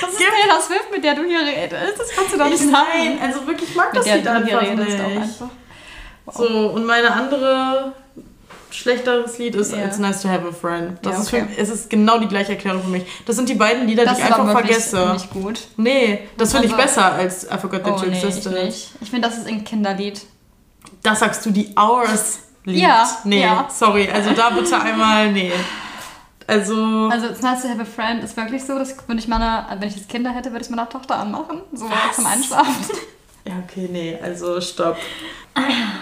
das 0.02 0.10
ist 0.12 0.18
Taylor 0.20 0.62
Swift, 0.62 0.92
mit 0.92 1.04
der 1.04 1.16
du 1.16 1.24
hier 1.24 1.40
redest. 1.40 2.00
Das 2.00 2.10
kannst 2.16 2.34
du 2.34 2.38
doch 2.38 2.46
ich, 2.46 2.60
nicht 2.62 2.72
nein, 2.72 3.20
also 3.22 3.46
wirklich, 3.48 3.70
ich 3.70 3.76
mag 3.76 3.94
Mit 3.94 4.06
das 4.06 4.14
Lied 4.16 4.28
einfach 4.28 4.62
nicht. 4.62 5.00
einfach. 5.00 5.48
So, 6.34 6.48
und 6.70 6.86
meine 6.86 7.12
andere 7.14 7.94
schlechteres 8.72 9.38
Lied 9.38 9.56
ist 9.56 9.72
Ja. 9.74 9.86
It's 9.86 9.98
Nice 10.00 10.22
to 10.22 10.28
Have 10.30 10.48
a 10.48 10.52
Friend. 10.52 10.98
Das 11.02 11.14
Ja, 11.14 11.22
ist 11.22 11.28
okay. 11.34 11.46
für, 11.56 11.62
es 11.62 11.70
ist 11.70 11.90
genau 11.90 12.18
die 12.20 12.28
gleiche 12.28 12.54
Erklärung 12.54 12.82
für 12.84 12.90
mich. 12.90 13.04
Das 13.26 13.36
sind 13.36 13.48
die 13.48 13.54
beiden 13.56 13.88
Lieder, 13.88 14.04
Das 14.06 14.18
die 14.18 14.24
ich 14.24 14.30
ist 14.30 14.36
einfach 14.36 14.52
vergesse. 14.52 15.14
nicht 15.14 15.30
gut. 15.32 15.60
Nee, 15.78 16.28
das 16.38 16.52
finde 16.52 16.68
ich 16.68 16.74
besser 16.76 17.14
als 17.14 17.46
I 17.46 17.58
Forgot 17.60 17.84
That 17.84 17.94
Oh 18.02 18.04
You 18.04 18.10
nee, 18.12 18.18
ich 18.18 18.24
Existed. 18.24 18.52
nicht. 18.64 18.90
Ich 19.02 19.10
finde, 19.10 19.28
das 19.30 19.38
ist 19.38 19.48
ein 19.48 19.64
Kinderlied. 19.64 20.22
Das 21.04 21.20
sagst 21.20 21.46
du, 21.46 21.52
die 21.52 21.74
Hours 21.78 22.40
Lied. 22.66 22.80
Ja, 22.82 23.08
Nee, 23.24 23.42
ja. 23.44 23.68
sorry. 23.72 24.10
Also 24.12 24.32
da 24.32 24.50
bitte 24.50 24.80
einmal, 24.80 25.32
nee. 25.32 25.52
Also, 26.48 27.10
Also 27.12 27.28
It's 27.28 27.42
Nice 27.42 27.62
to 27.64 27.70
Have 27.70 27.82
a 27.82 27.86
Friend 27.86 28.24
ist 28.24 28.38
wirklich 28.38 28.64
so, 28.64 28.78
dass 28.78 28.96
würde 29.08 29.20
ich 29.20 29.28
meiner, 29.28 29.68
wenn 29.80 29.88
ich 29.88 29.96
jetzt 29.96 30.10
Kinder 30.10 30.30
hätte, 30.32 30.52
würde 30.52 30.64
ich 30.64 30.70
meiner 30.70 30.88
Tochter 30.90 31.16
anmachen. 31.18 31.62
So 31.74 31.86
Was? 31.90 32.16
zum 32.16 32.26
Einschlafen. 32.26 32.86
ja, 33.48 33.54
okay, 33.64 33.88
nee, 33.92 34.18
also 34.22 34.60
stopp. 34.62 34.98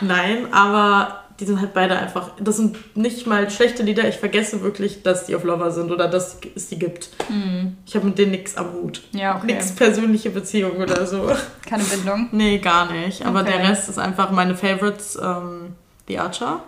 Nein, 0.02 0.52
aber 0.54 1.20
die 1.40 1.46
sind 1.46 1.60
halt 1.60 1.74
beide 1.74 1.98
einfach, 1.98 2.32
das 2.40 2.58
sind 2.58 2.96
nicht 2.96 3.26
mal 3.28 3.50
schlechte 3.50 3.84
Lieder. 3.84 4.08
Ich 4.08 4.16
vergesse 4.18 4.62
wirklich, 4.62 5.02
dass 5.04 5.26
die 5.26 5.36
auf 5.36 5.44
Lover 5.44 5.72
sind 5.72 5.92
oder 5.92 6.08
dass 6.08 6.38
es 6.56 6.68
die 6.70 6.78
gibt. 6.78 7.10
Ich 7.86 7.96
habe 7.96 8.06
mit 8.06 8.18
denen 8.18 8.32
nichts 8.32 8.56
am 8.56 8.72
Hut. 8.74 9.02
Ja, 9.12 9.36
okay. 9.38 9.48
Nix 9.48 9.72
persönliche 9.74 10.30
Beziehung 10.30 10.78
oder 10.78 11.06
so. 11.06 11.32
Keine 11.68 11.84
Bindung. 11.84 12.30
Nee, 12.32 12.60
gar 12.60 12.92
nicht. 12.92 13.26
Aber 13.26 13.42
Okay. 13.42 13.54
der 13.58 13.70
Rest 13.70 13.90
ist 13.90 13.98
einfach 14.00 14.32
meine 14.32 14.56
Favorites. 14.56 15.18
Ähm, 15.22 15.76
The 16.08 16.20
Archer, 16.20 16.62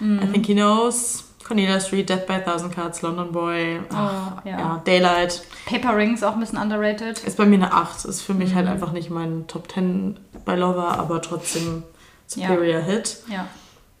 Mhm. 0.00 0.20
I 0.22 0.26
Think 0.32 0.46
He 0.46 0.54
Knows, 0.54 1.24
Cornelia 1.52 1.78
Street, 1.80 2.08
Death 2.08 2.26
by 2.26 2.34
a 2.34 2.38
Thousand 2.40 2.74
Cuts, 2.74 3.02
London 3.02 3.30
Boy, 3.30 3.80
ach, 3.92 4.32
Oh, 4.42 4.48
ja. 4.48 4.58
ja. 4.58 4.82
Daylight. 4.86 5.42
Paper 5.66 5.94
Rings 5.96 6.22
auch 6.22 6.32
ein 6.32 6.40
bisschen 6.40 6.58
underrated. 6.58 7.18
Ist 7.24 7.36
bei 7.36 7.44
mir 7.44 7.56
eine 7.56 7.72
8. 7.74 8.06
Ist 8.06 8.22
für 8.22 8.32
mich 8.32 8.52
Mhm. 8.52 8.56
halt 8.56 8.68
einfach 8.68 8.92
nicht 8.92 9.10
mein 9.10 9.46
Top 9.48 9.70
10 9.70 10.18
bei 10.46 10.56
Lover, 10.56 10.98
aber 10.98 11.20
trotzdem 11.20 11.82
Superior 12.26 12.80
Hit. 12.80 13.18
Ja. 13.28 13.46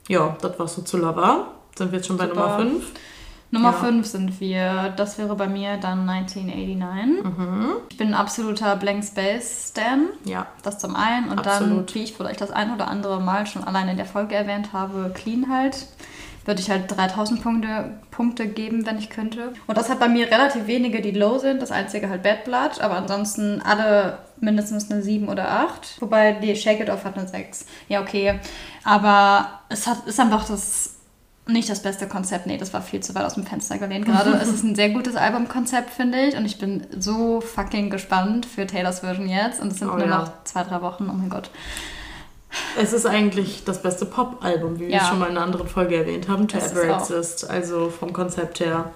Ja, 0.08 0.36
das 0.40 0.58
war's 0.58 0.74
so 0.76 0.82
zu 0.82 0.96
Lover. 0.96 1.48
Sind 1.76 1.92
wir 1.92 1.98
jetzt 1.98 2.06
schon 2.08 2.16
bei 2.16 2.26
Super. 2.26 2.40
Nummer 2.40 2.56
5? 2.56 2.84
Nummer 3.50 3.72
Ja. 3.72 3.76
5 3.76 4.06
sind 4.06 4.40
wir. 4.40 4.94
Das 4.96 5.18
wäre 5.18 5.36
bei 5.36 5.46
mir 5.46 5.76
dann 5.76 6.06
1989. 6.06 7.22
Mhm. 7.22 7.66
Ich 7.90 7.98
bin 7.98 8.08
ein 8.08 8.14
absoluter 8.14 8.76
Blank 8.76 9.04
Space 9.04 9.68
Stan. 9.72 10.06
Ja. 10.24 10.46
Das 10.62 10.78
zum 10.78 10.96
einen. 10.96 11.28
Und 11.28 11.46
Absolut. 11.46 11.90
dann, 11.90 11.94
wie 11.94 12.02
ich 12.04 12.14
vielleicht 12.14 12.40
das 12.40 12.50
ein 12.50 12.72
oder 12.74 12.88
andere 12.88 13.20
Mal 13.20 13.46
schon 13.46 13.62
allein 13.62 13.88
in 13.88 13.98
der 13.98 14.06
Folge 14.06 14.34
erwähnt 14.34 14.72
habe, 14.72 15.12
Clean 15.14 15.50
halt. 15.50 15.86
Würde 16.44 16.60
ich 16.60 16.70
halt 16.70 16.90
3000 16.90 17.40
Punkte, 17.42 17.90
Punkte 18.10 18.48
geben, 18.48 18.84
wenn 18.84 18.98
ich 18.98 19.10
könnte. 19.10 19.52
Und 19.66 19.78
das 19.78 19.88
hat 19.88 20.00
bei 20.00 20.08
mir 20.08 20.26
relativ 20.26 20.66
wenige, 20.66 21.00
die 21.00 21.12
low 21.12 21.38
sind. 21.38 21.62
Das 21.62 21.70
einzige 21.70 22.08
halt 22.08 22.22
Bad 22.22 22.44
Blood. 22.44 22.80
Aber 22.80 22.96
ansonsten 22.96 23.62
alle 23.62 24.18
mindestens 24.40 24.90
eine 24.90 25.02
7 25.02 25.28
oder 25.28 25.48
8. 25.50 26.00
Wobei 26.00 26.32
die 26.32 26.56
Shake 26.56 26.80
It 26.80 26.90
Off 26.90 27.04
hat 27.04 27.16
eine 27.16 27.28
6. 27.28 27.66
Ja, 27.88 28.00
okay. 28.00 28.40
Aber 28.82 29.60
es 29.68 29.86
hat, 29.86 30.06
ist 30.06 30.18
einfach 30.18 30.46
das 30.48 30.96
nicht 31.46 31.68
das 31.68 31.82
beste 31.82 32.06
Konzept. 32.06 32.46
Nee, 32.46 32.56
das 32.56 32.72
war 32.72 32.82
viel 32.82 33.00
zu 33.00 33.14
weit 33.14 33.24
aus 33.24 33.34
dem 33.34 33.44
Fenster 33.44 33.78
gelehnt 33.78 34.06
gerade. 34.06 34.30
es 34.42 34.48
ist 34.48 34.62
ein 34.64 34.74
sehr 34.74 34.90
gutes 34.90 35.16
Albumkonzept, 35.16 35.90
finde 35.90 36.26
ich. 36.26 36.36
Und 36.36 36.44
ich 36.44 36.58
bin 36.58 36.86
so 36.98 37.40
fucking 37.40 37.90
gespannt 37.90 38.46
für 38.46 38.66
Taylors 38.66 39.00
Version 39.00 39.28
jetzt. 39.28 39.60
Und 39.60 39.72
es 39.72 39.78
sind 39.78 39.90
Oh 39.90 39.96
nur 39.96 40.06
ja. 40.06 40.18
noch 40.18 40.44
zwei, 40.44 40.62
drei 40.64 40.80
Wochen. 40.82 41.08
Oh 41.10 41.14
mein 41.14 41.30
Gott. 41.30 41.50
Es 42.78 42.92
ist 42.92 43.06
eigentlich 43.06 43.64
das 43.64 43.82
beste 43.82 44.04
Pop-Album, 44.06 44.76
wie 44.78 44.88
wir 44.88 44.90
Ja. 44.96 45.02
es 45.02 45.08
schon 45.08 45.18
mal 45.18 45.26
in 45.30 45.36
einer 45.36 45.46
anderen 45.46 45.68
Folge 45.68 45.96
erwähnt 45.96 46.28
haben, 46.28 46.48
To 46.48 46.58
Es 46.58 46.72
Ever. 46.72 46.96
Exist. 46.96 47.48
Also 47.48 47.88
vom 47.90 48.12
Konzept 48.12 48.60
her. 48.60 48.90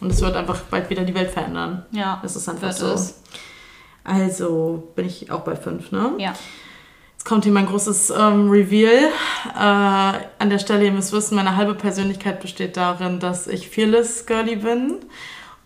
Und 0.00 0.10
es 0.10 0.20
wird 0.22 0.34
einfach 0.36 0.60
bald 0.70 0.88
wieder 0.88 1.02
die 1.04 1.14
Welt 1.14 1.30
verändern. 1.30 1.84
Ja, 1.92 2.20
Das 2.22 2.36
ist 2.36 2.48
einfach 2.48 2.72
so. 2.72 2.86
es. 2.86 3.20
Also 4.04 4.88
bin 4.96 5.06
ich 5.06 5.30
auch 5.30 5.40
bei 5.40 5.54
5, 5.56 5.92
ne? 5.92 6.12
Ja. 6.18 6.32
Jetzt 7.12 7.24
kommt 7.26 7.44
hier 7.44 7.52
mein 7.52 7.66
großes 7.66 8.10
ähm, 8.10 8.48
Reveal. 8.50 9.08
Äh, 9.54 9.58
an 9.58 10.48
der 10.48 10.58
Stelle, 10.58 10.86
ihr 10.86 10.92
müsst 10.92 11.12
wissen, 11.12 11.34
meine 11.36 11.54
halbe 11.56 11.74
Persönlichkeit 11.74 12.40
besteht 12.40 12.78
darin, 12.78 13.20
dass 13.20 13.46
ich 13.46 13.68
Fearless 13.68 14.24
Girlie 14.24 14.56
bin. 14.56 15.00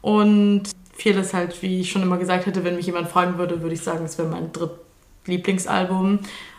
Und 0.03 0.65
Fearless 0.97 1.33
halt, 1.33 1.63
wie 1.63 1.81
ich 1.81 1.93
schon 1.93 2.03
immer 2.03 2.17
gesagt 2.19 2.47
hätte, 2.47 2.65
wenn 2.65 2.75
mich 2.75 2.87
jemand 2.87 3.09
fragen 3.09 3.39
würde, 3.39 3.63
würde 3.63 3.75
ich 3.75 3.83
sagen, 3.83 4.05
es 4.05 4.19
wäre 4.19 4.29
mein 4.29 4.51
drittlieblingsalbum. 4.53 6.19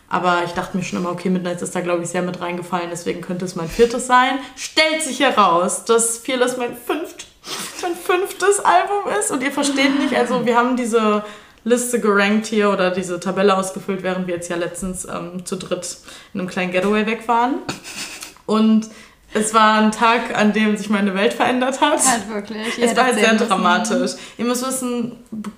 Aber 0.09 0.43
ich 0.45 0.51
dachte 0.51 0.77
mir 0.77 0.83
schon 0.83 0.99
immer, 0.99 1.11
okay, 1.11 1.29
Midnight 1.29 1.61
ist 1.61 1.75
da, 1.75 1.81
glaube 1.81 2.03
ich, 2.03 2.09
sehr 2.09 2.21
mit 2.21 2.39
reingefallen, 2.39 2.89
deswegen 2.91 3.21
könnte 3.21 3.45
es 3.45 3.55
mein 3.55 3.67
viertes 3.67 4.07
sein. 4.07 4.39
Stellt 4.55 5.01
sich 5.01 5.19
heraus, 5.19 5.85
dass 5.85 6.19
Fearless 6.19 6.57
mein, 6.57 6.75
fünft, 6.75 7.27
mein 7.81 7.95
fünftes 7.95 8.59
Album 8.59 9.11
ist. 9.19 9.31
Und 9.31 9.41
ihr 9.41 9.51
versteht 9.51 9.99
nicht, 9.99 10.15
also 10.15 10.45
wir 10.45 10.55
haben 10.55 10.77
diese 10.77 11.23
Liste 11.63 11.99
gerankt 11.99 12.45
hier 12.45 12.69
oder 12.69 12.91
diese 12.91 13.19
Tabelle 13.19 13.57
ausgefüllt, 13.57 14.03
während 14.03 14.27
wir 14.27 14.35
jetzt 14.35 14.49
ja 14.49 14.55
letztens 14.55 15.05
ähm, 15.05 15.45
zu 15.45 15.55
dritt 15.55 15.97
in 16.33 16.39
einem 16.39 16.49
kleinen 16.49 16.71
Getaway 16.71 17.07
weg 17.07 17.27
waren. 17.27 17.55
Und 18.45 18.87
es 19.35 19.53
war 19.53 19.79
ein 19.81 19.91
Tag, 19.91 20.35
an 20.35 20.53
dem 20.53 20.75
sich 20.77 20.89
meine 20.89 21.13
Welt 21.13 21.33
verändert 21.33 21.81
hat. 21.81 21.99
Halt 22.07 22.29
wirklich. 22.33 22.77
Ihr 22.77 22.85
Es 22.85 22.95
war 22.95 23.03
halt 23.03 23.15
sehr 23.19 23.33
müssen. 23.33 23.47
dramatisch. 23.47 24.11
Ihr 24.37 24.45
müsst 24.45 24.65
wissen, 24.65 25.11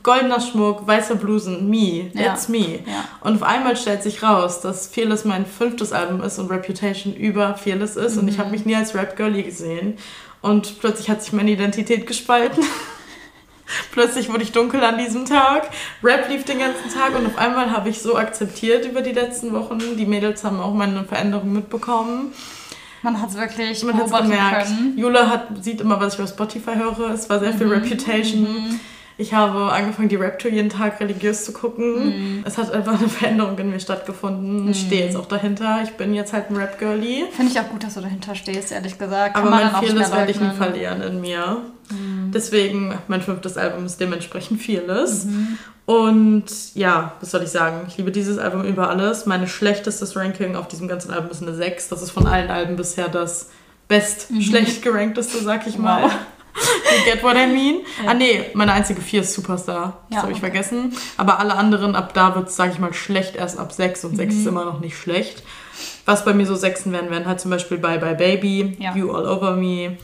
goldener 0.03 0.41
Schmuck, 0.41 0.85
weiße 0.87 1.15
Blusen, 1.15 1.69
me, 1.69 2.09
Ja. 2.13 2.33
it's 2.33 2.49
me. 2.49 2.79
Ja. 2.85 3.05
Und 3.21 3.35
auf 3.35 3.43
einmal 3.43 3.77
stellt 3.77 4.01
sich 4.03 4.23
raus, 4.23 4.61
dass 4.61 4.87
Fearless 4.87 5.23
mein 5.25 5.45
fünftes 5.45 5.93
Album 5.93 6.21
ist 6.23 6.39
und 6.39 6.49
Reputation 6.49 7.13
über 7.15 7.53
Fearless 7.55 7.95
ist. 7.95 8.17
Und 8.17 8.23
Mhm. 8.23 8.29
ich 8.29 8.39
habe 8.39 8.49
mich 8.49 8.65
nie 8.65 8.75
als 8.75 8.95
Rap-Girlie 8.95 9.43
gesehen. 9.43 9.97
Und 10.41 10.79
plötzlich 10.79 11.09
hat 11.09 11.21
sich 11.23 11.31
meine 11.33 11.51
Identität 11.51 12.05
gespalten. 12.07 12.63
Plötzlich 13.91 14.29
wurde 14.31 14.43
ich 14.43 14.53
dunkel 14.53 14.81
an 14.83 14.97
diesem 14.97 15.25
Tag. 15.25 15.69
Rap 16.03 16.29
lief 16.29 16.45
den 16.45 16.59
ganzen 16.59 16.89
Tag 16.93 17.15
und 17.17 17.25
auf 17.25 17.37
einmal 17.37 17.71
habe 17.71 17.89
ich 17.89 18.01
so 18.01 18.15
akzeptiert 18.15 18.85
über 18.85 19.01
die 19.01 19.11
letzten 19.11 19.51
Wochen. 19.53 19.79
Die 19.97 20.05
Mädels 20.05 20.43
haben 20.45 20.59
auch 20.61 20.73
meine 20.73 21.03
Veränderung 21.03 21.51
mitbekommen. 21.51 22.33
Man 23.03 23.21
hat 23.21 23.29
es 23.29 23.37
wirklich 23.37 23.83
Man 23.83 23.95
beobachten 23.97 24.29
gemerkt. 24.29 24.67
können. 24.67 24.97
Jula 24.97 25.29
hat, 25.29 25.63
sieht 25.63 25.81
immer, 25.81 25.99
was 25.99 26.15
ich 26.15 26.21
auf 26.21 26.29
Spotify 26.29 26.75
höre. 26.75 27.11
Es 27.11 27.29
war 27.29 27.39
sehr 27.39 27.53
viel 27.53 27.67
Mhm. 27.67 27.73
Reputation. 27.73 28.79
Ich 29.19 29.33
habe 29.33 29.71
angefangen, 29.71 30.09
die 30.09 30.15
Rap-Tour 30.15 30.51
jeden 30.51 30.69
Tag 30.69 30.99
religiös 30.99 31.43
zu 31.45 31.51
Mhm. 31.51 31.55
gucken. 31.55 32.43
Es 32.45 32.57
hat 32.57 32.71
einfach 32.71 32.99
eine 32.99 33.09
Veränderung 33.09 33.57
in 33.57 33.71
mir 33.71 33.79
stattgefunden. 33.79 34.69
Ich 34.69 34.81
stehe 34.81 35.05
jetzt 35.05 35.15
auch 35.15 35.25
dahinter. 35.25 35.79
Ich 35.83 35.91
bin 35.93 36.13
jetzt 36.13 36.33
halt 36.33 36.49
ein 36.51 36.55
Rap-Girlie. 36.55 37.25
Finde 37.31 37.51
ich 37.51 37.59
auch 37.59 37.69
gut, 37.69 37.83
dass 37.83 37.95
du 37.95 38.01
dahinter 38.01 38.35
stehst, 38.35 38.71
ehrlich 38.71 38.97
gesagt. 38.99 39.33
Kann 39.33 39.41
Aber 39.47 39.49
man 39.49 39.71
mein 39.71 39.95
mehr 39.95 40.11
werde 40.11 40.31
ich 40.31 40.39
nie 40.39 40.51
verlieren 40.51 41.01
in 41.01 41.21
mir. 41.21 41.61
Deswegen, 42.33 42.93
mein 43.07 43.21
fünftes 43.21 43.57
Album 43.57 43.85
ist 43.85 43.99
dementsprechend 43.99 44.61
Fearless. 44.61 45.25
Mhm. 45.25 45.57
Und 45.85 46.45
ja, 46.75 47.13
was 47.21 47.31
soll 47.31 47.43
ich 47.43 47.49
sagen? 47.49 47.85
Ich 47.87 47.97
liebe 47.97 48.11
dieses 48.11 48.37
Album 48.37 48.65
über 48.65 48.89
alles. 48.89 49.25
Meine 49.25 49.47
schlechtestes 49.47 50.15
Ranking 50.17 50.55
auf 50.57 50.67
diesem 50.67 50.87
ganzen 50.89 51.11
Album 51.11 51.31
ist 51.31 51.41
eine 51.41 51.53
6. 51.53 51.87
Das 51.87 52.01
ist 52.01 52.11
von 52.11 52.27
allen 52.27 52.51
Alben 52.51 52.75
bisher 52.75 53.07
das 53.07 53.49
best 53.87 54.27
schlecht 54.41 54.81
gerankteste, 54.81 55.37
sag 55.41 55.65
ich 55.65 55.77
mal. 55.77 56.01
Mhm. 56.01 56.03
Wow. 56.03 56.11
You 56.57 57.11
get 57.11 57.23
what 57.23 57.35
I 57.35 57.45
mean? 57.47 57.81
Ja. 58.03 58.11
Ah 58.11 58.13
nee, 58.13 58.45
meine 58.53 58.73
einzige 58.73 59.01
4 59.01 59.21
ist 59.21 59.33
Superstar. 59.33 59.99
Das 60.09 60.17
Ja, 60.17 60.21
habe 60.23 60.31
ich 60.31 60.37
okay. 60.39 60.51
vergessen. 60.51 60.93
Aber 61.17 61.39
alle 61.39 61.55
anderen, 61.55 61.95
ab 61.95 62.13
da 62.13 62.35
wird 62.35 62.49
es, 62.49 62.55
sag 62.55 62.71
ich 62.71 62.79
mal, 62.79 62.93
schlecht 62.93 63.35
erst 63.35 63.59
ab 63.59 63.71
6 63.71 64.05
und 64.05 64.15
6 64.15 64.33
Mhm. 64.33 64.39
ist 64.41 64.47
immer 64.47 64.65
noch 64.65 64.79
nicht 64.79 64.97
schlecht. 64.97 65.43
Was 66.05 66.25
bei 66.25 66.33
mir 66.33 66.45
so 66.47 66.55
Sechsen 66.55 66.91
werden, 66.93 67.11
wären 67.11 67.25
halt 67.27 67.39
zum 67.39 67.51
Beispiel 67.51 67.77
Bye 67.77 67.99
Bye 67.99 68.15
Baby, 68.15 68.75
Ja. 68.79 68.95
You 68.95 69.11
All 69.13 69.27
Over 69.27 69.55
Me. 69.55 69.97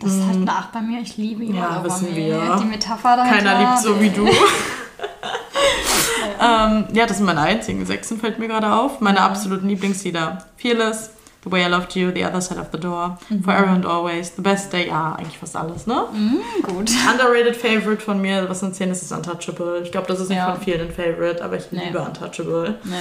Das 0.00 0.12
ist 0.12 0.22
halt 0.24 0.36
eine 0.36 0.52
8 0.52 0.72
bei 0.72 0.80
mir. 0.82 1.00
Ich 1.00 1.16
liebe 1.16 1.44
Mhm. 1.44 1.54
Ja, 1.54 1.82
wissen 1.82 2.08
Overme. 2.08 2.16
wir. 2.16 2.56
Die 2.60 2.64
Metapher 2.66 3.16
dahinter. 3.16 3.36
Keiner 3.38 3.58
liebt 3.60 3.78
so 3.82 4.00
wie 4.00 4.10
du. 4.10 4.28
ähm, 6.40 6.84
ja, 6.92 7.06
das 7.06 7.16
sind 7.16 7.26
meine 7.26 7.40
einzigen 7.40 7.84
Sechsen, 7.86 8.18
fällt 8.20 8.38
mir 8.38 8.48
gerade 8.48 8.72
auf. 8.72 9.00
Meine 9.00 9.20
absoluten 9.20 9.68
Lieblingslieder. 9.68 10.44
Fearless, 10.56 11.10
The 11.46 11.52
Way 11.52 11.62
I 11.66 11.68
Loved 11.68 11.94
You, 11.94 12.10
The 12.12 12.24
Other 12.24 12.40
Side 12.40 12.58
of 12.58 12.66
the 12.72 12.78
Door, 12.78 13.18
Forever 13.44 13.68
and 13.68 13.86
Always, 13.86 14.32
The 14.34 14.42
Best 14.42 14.72
Day, 14.72 14.88
ja, 14.88 15.12
eigentlich 15.14 15.38
fast 15.38 15.54
alles, 15.54 15.86
ne? 15.86 16.04
Mhm, 16.12 16.40
gut. 16.64 16.90
Underrated 17.08 17.54
Favorite 17.56 18.02
von 18.02 18.20
mir, 18.20 18.48
was 18.48 18.60
sind 18.60 18.74
10 18.74 18.90
ist, 18.90 19.02
ist 19.02 19.12
Untouchable. 19.12 19.80
Ich 19.84 19.92
glaube, 19.92 20.08
das 20.08 20.18
ist 20.18 20.28
nicht 20.28 20.38
Ja. 20.38 20.52
von 20.52 20.60
vielen 20.60 20.88
ein 20.88 20.92
Favorite, 20.92 21.44
aber 21.44 21.56
ich 21.56 21.70
Nee. 21.70 21.84
liebe 21.84 22.00
Untouchable. 22.00 22.80
Nee. 22.82 22.94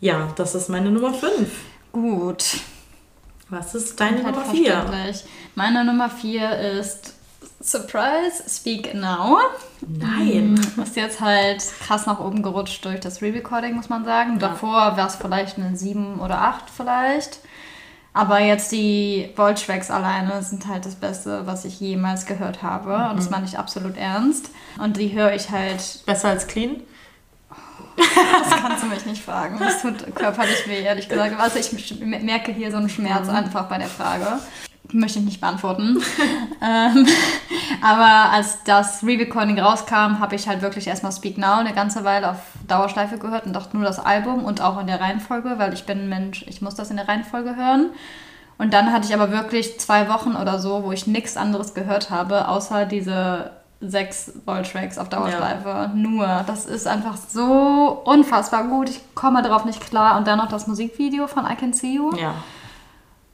Ja, 0.00 0.28
das 0.34 0.56
ist 0.56 0.68
meine 0.68 0.90
Nummer 0.90 1.14
5. 1.14 1.48
Gut. 1.92 2.44
Was 3.48 3.74
ist 3.76 3.98
deine 4.00 4.22
Nummer 4.24 4.44
4? 4.44 4.72
verständlich. 4.72 5.24
Meine 5.54 5.84
Nummer 5.84 6.10
4 6.10 6.50
ist 6.80 7.14
Surprise, 7.60 8.42
Speak 8.48 8.94
Now. 8.94 9.38
Nein. 9.86 10.54
Mm, 10.76 10.82
Ist 10.82 10.96
jetzt 10.96 11.20
halt 11.20 11.62
krass 11.86 12.06
nach 12.06 12.20
oben 12.20 12.42
gerutscht 12.42 12.84
durch 12.84 13.00
das 13.00 13.22
Re-Recording, 13.22 13.74
muss 13.74 13.88
man 13.88 14.04
sagen. 14.04 14.38
Davor 14.38 14.96
war 14.96 15.06
es 15.06 15.16
vielleicht 15.16 15.58
eine 15.58 15.76
7 15.76 16.20
oder 16.20 16.40
8 16.42 16.64
vielleicht. 16.76 17.38
Aber 18.18 18.40
jetzt 18.40 18.72
die 18.72 19.30
Volt-Tracks 19.36 19.92
alleine 19.92 20.42
sind 20.42 20.66
halt 20.66 20.84
das 20.84 20.96
Beste, 20.96 21.46
was 21.46 21.64
ich 21.64 21.78
jemals 21.78 22.26
gehört 22.26 22.64
habe. 22.64 22.94
Und 22.96 23.12
Mhm. 23.12 23.16
das 23.16 23.30
meine 23.30 23.46
ich 23.46 23.56
absolut 23.56 23.96
ernst. 23.96 24.50
Und 24.82 24.96
die 24.96 25.12
höre 25.12 25.32
ich 25.34 25.50
halt, 25.50 26.04
Besser 26.04 26.30
als 26.30 26.48
Clean? 26.48 26.82
das 27.96 28.60
kannst 28.60 28.82
du 28.82 28.88
mich 28.88 29.06
nicht 29.06 29.22
fragen. 29.22 29.58
Das 29.60 29.82
tut 29.82 30.16
körperlich 30.16 30.66
weh, 30.66 30.82
ehrlich 30.82 31.08
gesagt. 31.08 31.38
Also 31.38 31.60
ich 31.60 31.70
merke 32.00 32.50
hier 32.52 32.72
so 32.72 32.76
einen 32.78 32.88
Schmerz 32.88 33.28
Mhm. 33.28 33.36
einfach 33.36 33.68
bei 33.68 33.78
der 33.78 33.86
Frage. 33.88 34.26
Möchte 34.92 35.18
ich 35.18 35.24
nicht 35.24 35.40
beantworten. 35.40 35.98
ähm, 36.62 37.06
aber 37.82 38.32
als 38.32 38.64
das 38.64 39.02
Re-Recording 39.02 39.58
rauskam, 39.58 40.18
habe 40.18 40.34
ich 40.34 40.48
halt 40.48 40.62
wirklich 40.62 40.86
erstmal 40.86 41.12
Speak 41.12 41.36
Now 41.36 41.58
eine 41.58 41.74
ganze 41.74 42.04
Weile 42.04 42.30
auf 42.30 42.38
Dauerschleife 42.66 43.18
gehört 43.18 43.46
und 43.46 43.52
dachte 43.52 43.76
nur 43.76 43.84
das 43.84 43.98
Album 43.98 44.44
und 44.44 44.60
auch 44.60 44.80
in 44.80 44.86
der 44.86 45.00
Reihenfolge, 45.00 45.58
weil 45.58 45.74
ich 45.74 45.84
bin 45.84 46.00
ein 46.00 46.08
Mensch, 46.08 46.44
ich 46.48 46.62
muss 46.62 46.74
das 46.74 46.90
in 46.90 46.96
der 46.96 47.06
Reihenfolge 47.06 47.56
hören. 47.56 47.90
Und 48.56 48.74
dann 48.74 48.92
hatte 48.92 49.06
ich 49.06 49.14
aber 49.14 49.30
wirklich 49.30 49.78
zwei 49.78 50.08
Wochen 50.08 50.34
oder 50.34 50.58
so, 50.58 50.82
wo 50.84 50.92
ich 50.92 51.06
nichts 51.06 51.36
anderes 51.36 51.74
gehört 51.74 52.10
habe, 52.10 52.48
außer 52.48 52.86
diese 52.86 53.52
sechs 53.80 54.32
Volt-Tracks 54.44 54.98
auf 54.98 55.08
Dauerschleife. 55.08 55.92
Nur, 55.94 56.44
das 56.46 56.66
ist 56.66 56.88
einfach 56.88 57.16
so 57.16 58.02
unfassbar 58.04 58.64
gut. 58.64 58.90
Ich 58.90 59.00
komme 59.14 59.42
darauf 59.42 59.64
nicht 59.64 59.80
klar. 59.80 60.18
Und 60.18 60.26
dann 60.26 60.38
noch 60.38 60.48
das 60.48 60.66
Musikvideo 60.66 61.28
von 61.28 61.44
I 61.46 61.54
Can 61.54 61.72
See 61.72 61.94
You. 61.94 62.12
Ja. 62.16 62.34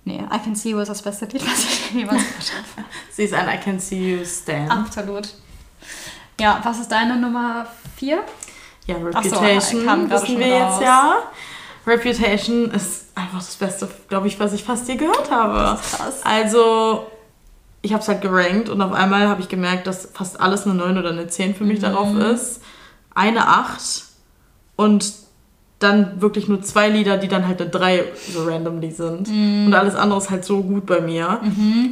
Nee, 0.07 0.22
I 0.32 0.38
Can 0.38 0.55
See 0.55 0.70
You 0.70 0.80
ist 0.80 0.88
das 0.88 1.00
beste 1.02 1.24
Lied, 1.26 1.42
was 1.46 1.64
ich 1.64 1.90
jemals 1.92 2.18
gehört 2.28 2.52
habe. 2.76 2.86
Sie 3.11 3.24
ist 3.24 3.32
ein 3.34 3.48
I 3.48 3.59
Can 3.62 3.78
See 3.78 4.16
You 4.18 4.24
Stan. 4.24 4.70
Absolut. 4.70 5.28
Ja, 6.40 6.61
was 6.62 6.80
ist 6.80 6.90
deine 6.92 7.16
Nummer 7.16 7.66
4? 7.96 8.22
Ja, 8.86 8.96
Ach 9.14 9.22
so, 9.24 9.36
Reputation 9.36 9.86
kam 9.86 10.09
gerade 10.09 10.22
wissen 10.24 10.38
wir 10.38 10.55
raus. 10.57 10.74
jetzt 10.80 10.86
ja. 10.86 11.16
Reputation 11.86 12.70
ist 12.70 13.07
einfach 13.14 13.38
das 13.38 13.57
Beste, 13.57 13.88
glaube 14.09 14.26
ich, 14.26 14.38
was 14.40 14.52
ich 14.52 14.64
fast 14.64 14.88
je 14.88 14.96
gehört 14.96 15.30
habe. 15.30 15.59
Das 15.59 15.80
ist 15.80 15.96
krass. 15.96 16.20
Also, 16.24 17.07
ich 17.82 17.92
habe 17.92 18.02
es 18.02 18.09
halt 18.09 18.20
gerankt 18.22 18.68
und 18.68 18.80
auf 18.82 18.92
einmal 18.92 19.28
habe 19.28 19.40
ich 19.42 19.48
gemerkt, 19.48 19.86
dass 19.86 20.09
fast 20.12 20.40
alles 20.40 20.64
eine 20.64 20.74
9 20.74 20.98
oder 20.98 21.11
eine 21.11 21.28
10 21.28 21.55
für 21.55 21.64
mich 21.64 21.78
Mhm. 21.78 21.82
darauf 21.82 22.14
ist. 22.16 22.61
Eine 23.14 23.46
8 23.48 24.05
und 24.76 25.12
dann 25.85 26.20
wirklich 26.20 26.49
nur 26.49 26.62
zwei 26.62 26.89
Lieder, 26.89 27.16
die 27.16 27.28
dann 27.28 27.47
halt 27.47 27.61
eine 27.61 27.70
3 27.70 28.05
so 28.32 28.45
randomly 28.45 28.91
sind. 28.91 29.28
Mhm. 29.28 29.66
Und 29.66 29.74
alles 29.74 29.95
andere 29.95 30.18
ist 30.18 30.30
halt 30.30 30.45
so 30.45 30.62
gut 30.62 30.87
bei 30.87 31.01
mir. 31.01 31.41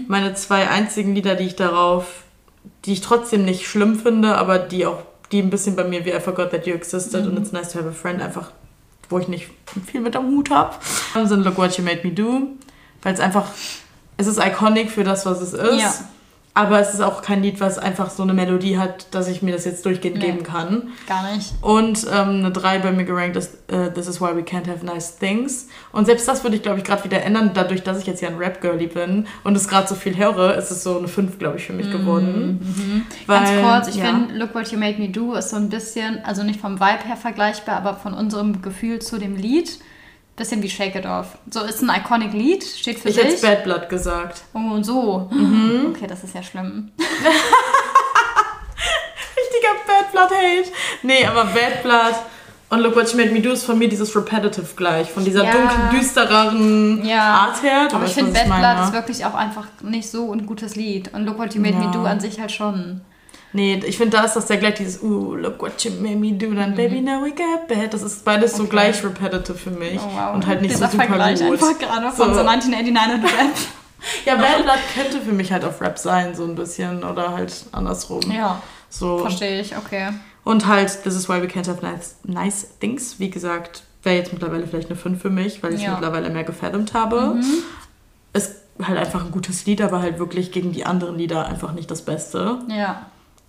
Meine 0.09 0.35
zwei 0.35 0.69
einzigen 0.69 1.15
Lieder, 1.15 1.37
die 1.37 1.45
ich 1.45 1.57
darauf, 1.57 2.07
die 2.85 2.95
ich 2.95 3.01
trotzdem 3.01 3.45
nicht 3.45 3.67
schlimm 3.67 3.97
finde, 3.99 4.37
aber 4.37 4.59
die 4.59 4.87
auch, 4.87 5.03
die 5.31 5.41
ein 5.41 5.51
bisschen 5.51 5.77
bei 5.77 5.85
mir 5.85 6.05
wie 6.05 6.11
I 6.11 6.21
Forgot 6.21 6.51
That 6.51 6.67
You 6.67 6.75
Existed 6.75 7.27
und 7.27 7.39
It's 7.39 7.53
Nice 7.53 7.73
to 7.73 7.79
Have 7.79 7.89
a 7.89 7.93
Friend 7.93 8.21
einfach, 8.21 8.51
wo 9.09 9.19
ich 9.19 9.29
nicht 9.29 9.49
viel 9.87 10.01
mit 10.01 10.17
am 10.17 10.27
Hut 10.27 10.51
habe, 10.51 10.75
sind 11.25 11.45
Look 11.45 11.59
What 11.59 11.79
You 11.79 11.85
Made 11.85 12.01
Me 12.03 12.13
Do, 12.13 12.49
weil 13.03 13.15
es 13.15 13.21
einfach, 13.21 13.47
es 14.17 14.27
ist 14.27 14.39
iconic 14.39 14.91
für 14.91 15.05
das, 15.05 15.25
was 15.27 15.41
es 15.41 15.53
ist. 15.53 15.81
Ja. 15.81 15.95
Aber 16.55 16.79
es 16.81 16.93
ist 16.93 17.01
auch 17.01 17.23
kein 17.23 17.43
Lied, 17.43 17.61
was 17.61 17.79
einfach 17.79 18.11
so 18.11 18.23
eine 18.23 18.35
Melodie 18.35 18.77
hat, 18.77 19.15
dass 19.15 19.27
ich 19.29 19.41
mir 19.41 19.53
das 19.55 19.65
jetzt 19.65 19.87
durchgehend 19.87 20.19
Nee. 20.19 20.27
geben 20.27 20.43
kann. 20.43 20.89
Gar 21.09 21.33
nicht. 21.33 21.55
Und 21.63 22.07
ähm, 22.13 22.29
eine 22.41 22.51
3 22.51 22.81
bei 22.81 22.93
mir 22.93 23.05
gerankt 23.05 23.37
ist 23.37 23.55
äh, 23.73 23.91
This 23.91 24.07
is 24.07 24.21
why 24.21 24.37
we 24.37 24.41
can't 24.43 24.69
have 24.69 24.85
nice 24.85 25.17
things. 25.17 25.69
Und 25.93 26.05
selbst 26.05 26.29
das 26.29 26.43
würde 26.45 26.57
ich, 26.57 26.63
glaube 26.63 26.79
ich, 26.79 26.85
gerade 26.85 27.05
wieder 27.05 27.23
ändern, 27.23 27.53
dadurch, 27.55 27.83
dass 27.83 27.99
ich 28.01 28.07
jetzt 28.07 28.21
ja 28.21 28.29
ein 28.29 28.37
Rap-Girlie 28.37 28.89
bin 28.89 29.27
und 29.45 29.57
es 29.57 29.67
gerade 29.67 29.89
so 29.89 29.95
viel 29.95 30.15
höre, 30.15 30.55
ist 30.57 30.71
es 30.71 30.83
so 30.83 30.99
eine 30.99 31.09
5, 31.09 31.39
glaube 31.39 31.57
ich, 31.57 31.65
für 31.65 31.73
mich 31.73 31.91
geworden. 31.91 32.61
Ganz 33.27 33.51
Weil, 33.51 33.63
kurz, 33.63 33.89
ich 33.89 33.97
ja. 33.97 34.05
finde, 34.05 34.35
Look 34.35 34.55
What 34.55 34.69
You 34.73 34.79
Made 34.79 34.99
Me 34.99 35.09
Do 35.09 35.33
ist 35.33 35.49
so 35.49 35.57
ein 35.57 35.71
bisschen, 35.71 36.23
also 36.23 36.43
nicht 36.43 36.61
vom 36.61 36.79
Vibe 36.79 37.05
her 37.07 37.17
vergleichbar, 37.17 37.77
aber 37.77 37.95
von 37.95 38.13
unserem 38.13 38.61
Gefühl 38.61 38.99
zu 39.01 39.19
dem 39.19 39.37
Lied, 39.37 39.79
bisschen 40.37 40.63
wie 40.63 40.71
Shake 40.71 40.95
It 40.97 41.07
Off. 41.07 41.37
So 41.51 41.61
ist 41.63 41.83
ein 41.83 41.91
iconic 41.91 42.33
Lied, 42.33 42.65
steht 42.65 42.99
für 42.99 43.09
Ich 43.09 43.17
hätte 43.17 43.33
sich. 43.33 43.41
Bad 43.43 43.65
Blood 43.65 43.89
gesagt. 43.89 44.43
Oh, 44.55 44.59
und 44.75 44.85
so. 44.85 45.29
Okay, 45.91 46.07
das 46.09 46.25
ist 46.25 46.35
ja 46.35 46.43
schlimm. 46.43 46.91
Richtiger 49.37 49.75
Bad 49.87 50.13
Blood 50.13 50.31
Hate. 50.31 50.71
Nee, 51.03 51.25
aber 51.27 51.45
Bad 51.45 51.83
Blood 51.83 52.15
und 52.71 52.81
Look 52.81 52.97
What 52.97 53.11
You 53.13 53.19
Made 53.19 53.31
Me 53.31 53.41
Do 53.41 53.53
ist 53.53 53.65
von 53.65 53.79
mir 53.79 53.89
dieses 53.89 54.15
Repetitive 54.17 54.67
gleich. 54.77 55.11
Von 55.11 55.25
dieser 55.25 55.45
Ja. 55.45 55.53
dunkel 55.53 55.79
düstereren 56.01 57.05
Ja. 57.05 57.23
Art 57.49 57.63
her. 57.63 57.89
Aber 57.93 58.05
ich 58.07 58.13
finde, 58.13 58.33
Bad. 58.33 58.47
Blood 58.47 58.87
ist 58.87 58.93
wirklich 58.95 59.25
auch 59.27 59.35
einfach 59.35 59.67
nicht 59.83 60.11
so 60.11 60.33
ein 60.33 60.47
gutes 60.47 60.77
Lied. 60.77 61.13
Und 61.13 61.27
Look 61.27 61.39
What 61.39 61.55
You 61.55 61.61
Made 61.61 61.77
Me 61.77 61.85
Ja. 61.85 61.91
Do 61.91 62.05
an 62.05 62.21
sich 62.21 62.41
halt 62.41 62.53
schon. 62.53 63.03
Nee, 63.55 63.81
ich 63.85 63.99
finde, 63.99 64.17
da 64.17 64.25
ist 64.25 64.35
das 64.35 64.49
ja 64.49 64.57
gleich 64.57 64.75
dieses, 64.75 65.03
uh, 65.03 65.35
look 65.35 65.61
what 65.61 65.83
you 65.85 65.91
made 66.01 66.17
me 66.17 66.33
do, 66.33 66.55
dann 66.55 66.75
Baby, 66.75 67.01
now 67.03 67.23
we 67.23 67.31
get 67.33 67.69
bad. 67.69 67.93
Das 67.93 68.03
ist 68.03 68.25
beides 68.25 68.53
so 68.53 68.59
Mhm. 68.63 68.69
Okay. 68.69 68.71
gleich 68.71 69.05
repetitive 69.05 69.59
für 69.59 69.71
mich. 69.71 69.99
Oh, 70.01 70.09
wow. 70.17 70.35
Und 70.35 70.47
halt 70.47 70.63
nicht 70.63 70.75
Dieser 70.75 70.87
so 70.87 70.93
super 70.93 71.05
Vergleich 71.05 71.41
gut. 71.41 71.53
einfach 71.63 71.79
gerade 71.79 72.11
von 72.13 72.29
so, 72.35 72.41
So. 72.41 72.47
1989 72.47 73.15
und 73.15 73.25
Rap. 73.25 73.55
Ja, 74.27 74.35
Bad 74.35 74.65
Blood 74.65 74.79
könnte 74.95 75.21
für 75.21 75.31
mich 75.33 75.53
halt 75.53 75.65
auf 75.65 75.81
Rap 75.81 75.97
sein, 75.97 76.35
so 76.35 76.43
ein 76.45 76.57
bisschen. 76.57 77.05
Oder 77.05 77.35
halt 77.35 77.67
andersrum. 77.71 78.21
Ja, 78.33 78.61
So. 78.89 79.19
verstehe 79.19 79.61
ich, 79.61 79.77
okay. 79.77 80.09
Und 80.45 80.67
halt, 80.67 81.05
This 81.05 81.15
is 81.15 81.29
why 81.29 81.41
we 81.41 81.47
can't 81.47 81.69
have 81.69 81.85
nice, 81.85 82.17
nice 82.25 82.67
things. 82.81 83.21
Wie 83.21 83.31
gesagt, 83.31 83.85
wäre 84.03 84.17
jetzt 84.17 84.33
mittlerweile 84.33 84.67
vielleicht 84.67 84.89
eine 84.89 84.97
5 84.99 85.23
für 85.23 85.31
mich, 85.31 85.63
weil 85.63 85.75
ich 85.75 85.83
Ja. 85.83 85.91
Mhm. 85.91 85.95
mittlerweile 85.97 86.31
mehr 86.31 86.43
gefaddemt 86.43 86.95
habe. 86.95 87.37
Ist 88.33 88.57
halt 88.83 88.99
einfach 88.99 89.25
ein 89.25 89.31
gutes 89.31 89.67
Lied, 89.67 89.81
aber 89.83 90.01
halt 90.03 90.19
wirklich 90.19 90.51
gegen 90.51 90.73
die 90.73 90.85
anderen 90.85 91.17
Lieder 91.17 91.47
einfach 91.47 91.73
nicht 91.73 91.89
das 91.91 92.03
Beste. 92.03 92.59
Ja. 92.69 93.07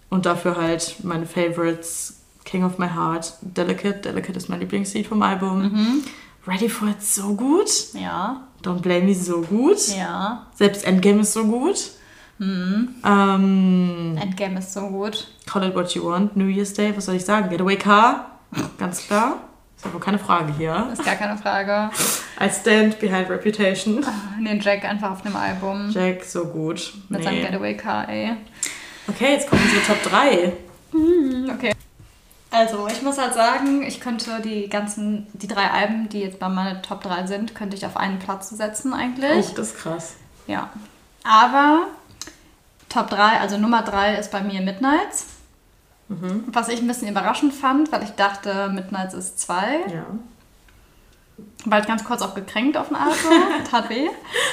Und 0.09 0.25
dafür 0.25 0.55
halt 0.57 0.97
meine 1.03 1.25
Favorites, 1.25 2.21
King 2.45 2.63
of 2.63 2.77
My 2.77 2.87
Heart, 2.89 3.33
Delicate. 3.41 3.99
Delicate 3.99 4.37
ist 4.37 4.49
mein 4.49 4.59
Lieblingslied 4.59 5.07
vom 5.07 5.21
Album. 5.21 5.63
Mhm. 5.63 6.03
Ready 6.45 6.69
for 6.69 6.87
It 6.89 7.01
so 7.01 7.33
gut. 7.35 7.69
Ja. 7.93 8.41
Don't 8.63 8.81
Blame 8.81 9.05
Me 9.05 9.15
so 9.15 9.41
gut. 9.41 9.79
Ja. 9.97 10.47
Selbst 10.55 10.85
Endgame 10.85 11.21
ist 11.21 11.33
so 11.33 11.45
gut. 11.45 11.91
Mhm. 12.37 12.95
Ähm, 13.05 14.17
Endgame 14.21 14.59
ist 14.59 14.73
so 14.73 14.87
gut. 14.87 15.27
Call 15.45 15.63
It 15.67 15.75
What 15.75 15.93
You 15.95 16.05
Want, 16.05 16.35
New 16.35 16.47
Year's 16.47 16.73
Day, 16.73 16.93
was 16.95 17.05
soll 17.05 17.15
ich 17.15 17.23
sagen? 17.25 17.49
Getaway 17.49 17.77
Car, 17.77 18.39
ganz 18.77 19.05
klar. 19.05 19.37
Ist 19.77 19.85
aber 19.85 19.99
keine 19.99 20.19
Frage 20.19 20.53
hier. 20.57 20.89
Ist 20.93 21.03
gar 21.05 21.15
keine 21.15 21.37
Frage. 21.37 21.89
I 22.41 22.49
Stand 22.49 22.99
Behind 22.99 23.29
Reputation. 23.29 24.05
Den 24.45 24.59
Jack 24.59 24.83
einfach 24.85 25.11
auf 25.11 25.21
dem 25.21 25.35
Album. 25.35 25.89
Jack, 25.91 26.23
so 26.23 26.45
gut. 26.45 26.93
Mit 27.09 27.23
seinem 27.23 27.35
Nee. 27.35 27.45
Getaway 27.45 27.75
Car, 27.77 28.07
ey. 28.09 28.35
Okay, 29.07 29.33
jetzt 29.33 29.49
kommen 29.49 29.61
unsere 29.63 29.83
Top 29.85 30.03
3. 30.03 30.53
Okay. 31.53 31.73
Also, 32.51 32.87
ich 32.87 33.01
muss 33.01 33.17
halt 33.17 33.33
sagen, 33.33 33.81
ich 33.81 33.99
könnte 33.99 34.39
die 34.41 34.69
ganzen, 34.69 35.27
die 35.33 35.47
drei 35.47 35.71
Alben, 35.71 36.07
die 36.09 36.19
jetzt 36.19 36.39
bei 36.39 36.49
meiner 36.49 36.81
Top 36.81 37.01
3 37.01 37.25
sind, 37.25 37.55
könnte 37.55 37.75
ich 37.75 37.85
auf 37.85 37.97
einen 37.97 38.19
Platz 38.19 38.49
setzen 38.49 38.93
eigentlich. 38.93 39.47
Oh, 39.49 39.55
das 39.55 39.71
ist 39.71 39.77
krass. 39.77 40.15
Ja. 40.45 40.69
Aber 41.23 41.87
Top 42.89 43.09
3, 43.09 43.39
also 43.39 43.57
Nummer 43.57 43.81
3 43.81 44.17
ist 44.17 44.31
bei 44.31 44.41
mir 44.41 44.61
Midnights. 44.61 45.25
Mhm. 46.09 46.43
Was 46.47 46.69
ich 46.69 46.79
ein 46.79 46.87
bisschen 46.87 47.07
überraschend 47.07 47.53
fand, 47.53 47.91
weil 47.91 48.03
ich 48.03 48.11
dachte, 48.11 48.69
Midnights 48.69 49.15
ist 49.15 49.39
2. 49.39 49.85
Ja. 49.91 50.05
War 51.65 51.79
halt 51.79 51.87
ganz 51.87 52.03
kurz 52.03 52.21
auch 52.21 52.35
gekränkt 52.35 52.77
auf 52.77 52.89
den 52.89 52.97
Album. 52.97 53.15
Tat 53.71 53.89
weh. 53.89 54.09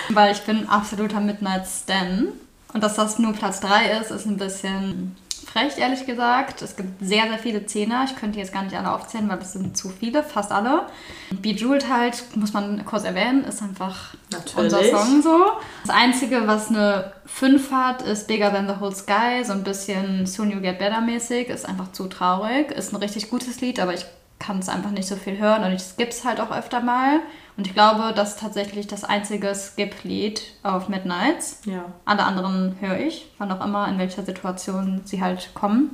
Weil 0.09 0.33
ich 0.33 0.41
bin 0.43 0.69
absoluter 0.69 1.21
Midnights 1.21 1.83
Stan. 1.83 2.29
Und 2.73 2.83
dass 2.83 2.95
das 2.95 3.19
nur 3.19 3.33
Platz 3.33 3.61
3 3.61 3.99
ist, 4.01 4.11
ist 4.11 4.27
ein 4.27 4.37
bisschen 4.37 5.17
frech, 5.51 5.79
ehrlich 5.79 6.07
gesagt. 6.07 6.63
Es 6.63 6.77
gibt 6.77 7.01
sehr, 7.01 7.25
sehr 7.25 7.39
viele 7.39 7.67
Zehner. 7.67 8.05
Ich 8.05 8.17
könnte 8.17 8.39
jetzt 8.39 8.53
gar 8.53 8.63
nicht 8.63 8.77
alle 8.77 8.93
aufzählen, 8.93 9.29
weil 9.29 9.39
es 9.39 9.53
sind 9.53 9.77
zu 9.77 9.89
viele, 9.89 10.23
fast 10.23 10.53
alle. 10.53 10.87
Bejeweled 11.31 11.89
halt, 11.89 12.25
muss 12.37 12.53
man 12.53 12.85
kurz 12.85 13.05
erwähnen, 13.05 13.45
ist 13.45 13.63
einfach 13.63 14.15
Natürlich. 14.31 14.73
unser 14.73 14.85
Song 14.85 15.23
so. 15.23 15.39
Das 15.85 15.95
Einzige, 15.95 16.47
was 16.47 16.69
eine 16.69 17.13
5 17.27 17.71
hat, 17.73 18.03
ist 18.03 18.29
Bigger 18.29 18.53
Than 18.53 18.69
the 18.69 18.81
Whole 18.81 18.95
Sky. 18.95 19.43
So 19.45 19.53
ein 19.53 19.65
bisschen 19.65 20.27
Soon 20.27 20.51
You 20.51 20.61
Get 20.61 20.79
Better 20.79 21.01
mäßig. 21.01 21.49
Ist 21.49 21.69
einfach 21.69 21.91
zu 21.93 22.07
traurig. 22.07 22.71
Ist 22.71 22.93
ein 22.93 22.97
richtig 22.97 23.31
gutes 23.31 23.61
Lied, 23.61 23.81
aber 23.81 23.95
ich 23.95 24.05
kann 24.39 24.59
es 24.59 24.69
einfach 24.69 24.91
nicht 24.91 25.07
so 25.07 25.17
viel 25.17 25.39
hören 25.39 25.65
und 25.65 25.73
ich 25.73 25.83
skipp's 25.83 26.25
halt 26.25 26.41
auch 26.41 26.51
öfter 26.51 26.81
mal. 26.81 27.21
Und 27.61 27.67
ich 27.67 27.75
glaube, 27.75 28.15
das 28.17 28.31
ist 28.31 28.41
tatsächlich 28.41 28.87
das 28.87 29.05
einzige 29.05 29.55
Skip-Lied 29.55 30.41
auf 30.63 30.89
Midnights. 30.89 31.61
Ja. 31.67 31.85
Alle 32.07 32.25
anderen 32.25 32.75
höre 32.81 32.99
ich, 32.99 33.31
wann 33.37 33.53
auch 33.53 33.63
immer, 33.63 33.87
in 33.87 33.99
welcher 33.99 34.23
Situation 34.23 35.03
sie 35.05 35.21
halt 35.21 35.51
kommen. 35.53 35.91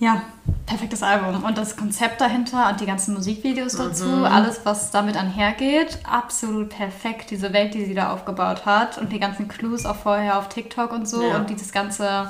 Ja, 0.00 0.22
perfektes 0.66 1.04
Album. 1.04 1.44
Und 1.44 1.56
das 1.58 1.76
Konzept 1.76 2.20
dahinter 2.20 2.68
und 2.70 2.80
die 2.80 2.86
ganzen 2.86 3.14
Musikvideos 3.14 3.76
dazu, 3.76 4.06
Mhm. 4.06 4.24
alles, 4.24 4.62
was 4.64 4.90
damit 4.90 5.16
einhergeht, 5.16 6.00
absolut 6.02 6.70
perfekt. 6.70 7.30
Diese 7.30 7.52
Welt, 7.52 7.72
die 7.74 7.84
sie 7.84 7.94
da 7.94 8.12
aufgebaut 8.12 8.66
hat 8.66 8.98
und 8.98 9.12
die 9.12 9.20
ganzen 9.20 9.46
Clues 9.46 9.86
auch 9.86 9.94
vorher 9.94 10.40
auf 10.40 10.48
TikTok 10.48 10.90
und 10.90 11.08
so 11.08 11.22
Ja. 11.22 11.36
und 11.36 11.50
dieses 11.50 11.70
ganze 11.70 12.28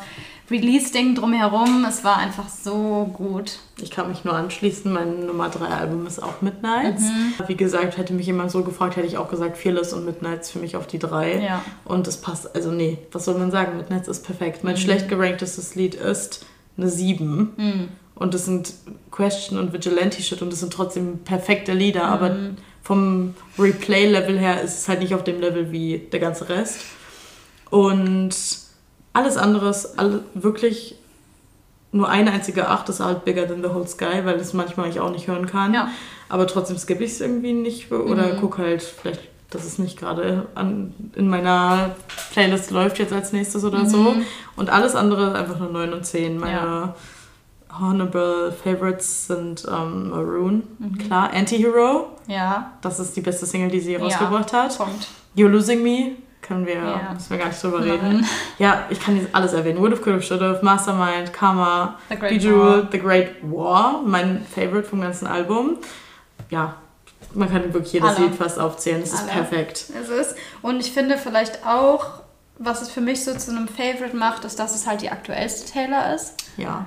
Release-Ding 0.50 1.14
drumherum, 1.14 1.84
es 1.88 2.04
war 2.04 2.16
einfach 2.16 2.48
so 2.48 3.10
gut. 3.12 3.58
Ich 3.82 3.90
kann 3.90 4.08
mich 4.08 4.24
nur 4.24 4.34
anschließen. 4.34 4.90
Mein 4.92 5.26
Nummer 5.26 5.48
3 5.50 5.66
Album 5.66 6.06
ist 6.06 6.22
auch 6.22 6.40
Midnights. 6.40 7.02
Mhm. 7.02 7.34
Wie 7.46 7.56
gesagt, 7.56 7.96
hätte 7.98 8.14
mich 8.14 8.26
jemand 8.26 8.50
so 8.50 8.62
gefragt, 8.64 8.96
hätte 8.96 9.06
ich 9.06 9.18
auch 9.18 9.28
gesagt, 9.28 9.58
Fearless 9.58 9.92
und 9.92 10.04
Midnights 10.06 10.50
für 10.50 10.58
mich 10.58 10.76
auf 10.76 10.86
die 10.86 10.98
3. 10.98 11.42
Ja. 11.42 11.62
Und 11.84 12.06
es 12.08 12.16
passt, 12.18 12.54
also 12.54 12.70
nee, 12.72 12.98
was 13.12 13.26
soll 13.26 13.36
man 13.38 13.50
sagen? 13.50 13.76
Midnights 13.76 14.08
ist 14.08 14.24
perfekt. 14.24 14.62
Mhm. 14.64 14.70
Mein 14.70 14.76
schlecht 14.78 15.08
geranktestes 15.08 15.74
Lied 15.74 15.94
ist 15.94 16.46
eine 16.76 16.88
7. 16.88 17.52
Mhm. 17.56 17.88
Und 18.14 18.34
das 18.34 18.46
sind 18.46 18.72
Question 19.10 19.58
und 19.58 19.72
Vigilante-Shit 19.72 20.42
und 20.42 20.52
das 20.52 20.60
sind 20.60 20.72
trotzdem 20.72 21.18
perfekte 21.18 21.72
Lieder, 21.72 22.06
Mhm. 22.06 22.12
aber 22.12 22.36
vom 22.82 23.34
Replay-Level 23.58 24.38
her 24.38 24.62
ist 24.62 24.78
es 24.78 24.88
halt 24.88 25.00
nicht 25.00 25.14
auf 25.14 25.22
dem 25.22 25.40
Level 25.40 25.70
wie 25.72 25.98
der 25.98 26.20
ganze 26.20 26.48
Rest. 26.48 26.80
Und 27.70 28.34
alles 29.12 29.36
andere 29.36 29.68
ist 29.70 29.94
wirklich 30.34 30.94
nur 31.90 32.08
eine 32.08 32.30
einzige 32.32 32.68
Acht 32.68 32.88
ist 32.90 33.00
halt 33.00 33.24
bigger 33.24 33.48
than 33.48 33.62
the 33.62 33.70
whole 33.70 33.86
sky, 33.88 34.20
weil 34.24 34.36
das 34.38 34.52
manchmal 34.52 34.88
ich 34.90 35.00
auch 35.00 35.10
nicht 35.10 35.26
hören 35.26 35.46
kann. 35.46 35.72
Ja. 35.72 35.88
Aber 36.28 36.46
trotzdem 36.46 36.76
skippe 36.76 37.04
ich 37.04 37.12
es 37.12 37.20
irgendwie 37.22 37.54
nicht 37.54 37.90
oder 37.90 38.34
Mhm. 38.34 38.38
guck 38.40 38.58
halt 38.58 38.82
vielleicht, 38.82 39.22
dass 39.50 39.64
es 39.64 39.78
nicht 39.78 39.98
gerade 39.98 40.46
in 41.16 41.28
meiner 41.30 41.96
Playlist 42.32 42.70
läuft 42.70 42.98
jetzt 42.98 43.14
als 43.14 43.32
nächstes 43.32 43.64
oder 43.64 43.86
so. 43.86 43.96
Mhm. 44.12 44.24
Und 44.56 44.68
alles 44.68 44.94
andere 44.94 45.34
einfach 45.34 45.58
nur 45.58 45.70
9 45.70 45.92
und 45.94 46.04
10. 46.04 46.38
Meine 46.38 46.52
Ja. 46.52 46.94
Honorable 47.80 48.52
Favorites 48.52 49.26
sind 49.26 49.64
ähm, 49.70 50.10
Maroon, 50.10 50.62
Mhm. 50.78 50.98
klar. 50.98 51.30
Anti-Hero, 51.32 52.08
Ja, 52.26 52.72
das 52.82 52.98
ist 53.00 53.16
die 53.16 53.20
beste 53.22 53.46
Single, 53.46 53.70
die 53.70 53.80
sie 53.80 53.92
Ja. 53.92 53.98
rausgebracht 54.00 54.52
hat. 54.52 54.76
Punkt. 54.76 55.06
You're 55.36 55.48
Losing 55.48 55.82
Me, 55.82 56.12
können 56.42 56.66
wir, 56.66 56.74
Ja. 56.74 57.10
müssen 57.12 57.30
wir 57.30 57.38
gar 57.38 57.48
nicht 57.48 57.62
drüber 57.62 57.80
Nein. 57.80 57.90
reden. 57.90 58.26
Ja, 58.58 58.84
ich 58.90 59.00
kann 59.00 59.16
jetzt 59.16 59.34
alles 59.34 59.52
erwähnen. 59.52 59.78
Would 59.80 59.92
have, 59.92 60.02
could 60.02 60.14
have, 60.14 60.22
should 60.24 60.40
have, 60.40 60.64
Mastermind, 60.64 61.32
Karma, 61.32 61.98
The 62.08 62.16
Great 62.16 62.30
Bejeweled, 62.30 62.58
War. 62.84 62.88
The 62.92 62.98
Great 62.98 63.34
War, 63.42 64.02
mein 64.04 64.44
Favorite 64.54 64.84
vom 64.88 65.00
ganzen 65.00 65.26
Album. 65.26 65.78
Ja, 66.50 66.76
man 67.34 67.50
kann 67.50 67.72
wirklich 67.74 67.92
jedes 67.92 68.16
Alle. 68.16 68.26
Lied 68.26 68.34
fast 68.36 68.58
aufzählen. 68.58 69.02
Es 69.02 69.12
ist 69.12 69.26
perfekt. 69.28 69.84
Es 70.00 70.08
ist. 70.08 70.34
Und 70.62 70.80
ich 70.80 70.92
finde 70.92 71.18
vielleicht 71.18 71.66
auch, 71.66 72.20
was 72.58 72.82
es 72.82 72.90
für 72.90 73.00
mich 73.00 73.24
so 73.24 73.34
zu 73.34 73.50
einem 73.50 73.68
Favorite 73.68 74.16
macht, 74.16 74.44
ist, 74.44 74.58
dass 74.58 74.74
es 74.74 74.86
halt 74.86 75.02
die 75.02 75.10
aktuellste 75.10 75.70
Taylor 75.70 76.14
ist. 76.14 76.34
Ja. 76.56 76.86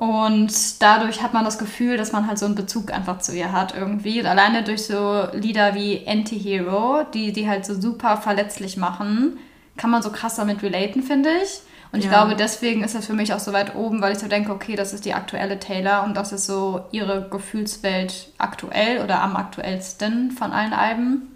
Und 0.00 0.80
dadurch 0.80 1.22
hat 1.22 1.34
man 1.34 1.44
das 1.44 1.58
Gefühl, 1.58 1.98
dass 1.98 2.10
man 2.12 2.26
halt 2.26 2.38
so 2.38 2.46
einen 2.46 2.54
Bezug 2.54 2.90
einfach 2.90 3.18
zu 3.18 3.36
ihr 3.36 3.52
hat 3.52 3.74
irgendwie. 3.76 4.18
Und 4.18 4.24
alleine 4.24 4.64
durch 4.64 4.86
so 4.86 5.26
Lieder 5.34 5.74
wie 5.74 6.06
Anti-Hero, 6.08 7.02
die 7.12 7.32
die 7.34 7.46
halt 7.46 7.66
so 7.66 7.78
super 7.78 8.16
verletzlich 8.16 8.78
machen, 8.78 9.36
kann 9.76 9.90
man 9.90 10.00
so 10.00 10.10
krass 10.10 10.36
damit 10.36 10.62
relaten, 10.62 11.02
finde 11.02 11.28
ich. 11.44 11.60
Und 11.92 11.98
ich 11.98 12.06
Ja. 12.06 12.12
glaube, 12.12 12.34
deswegen 12.34 12.82
ist 12.82 12.94
das 12.94 13.04
für 13.04 13.12
mich 13.12 13.34
auch 13.34 13.40
so 13.40 13.52
weit 13.52 13.74
oben, 13.74 14.00
weil 14.00 14.12
ich 14.12 14.18
so 14.20 14.26
denke, 14.26 14.52
okay, 14.52 14.74
das 14.74 14.94
ist 14.94 15.04
die 15.04 15.12
aktuelle 15.12 15.58
Taylor 15.60 16.02
und 16.04 16.16
das 16.16 16.32
ist 16.32 16.46
so 16.46 16.80
ihre 16.92 17.28
Gefühlswelt 17.30 18.28
aktuell 18.38 19.02
oder 19.04 19.20
am 19.20 19.36
aktuellsten 19.36 20.30
von 20.30 20.50
allen 20.52 20.72
Alben. 20.72 21.28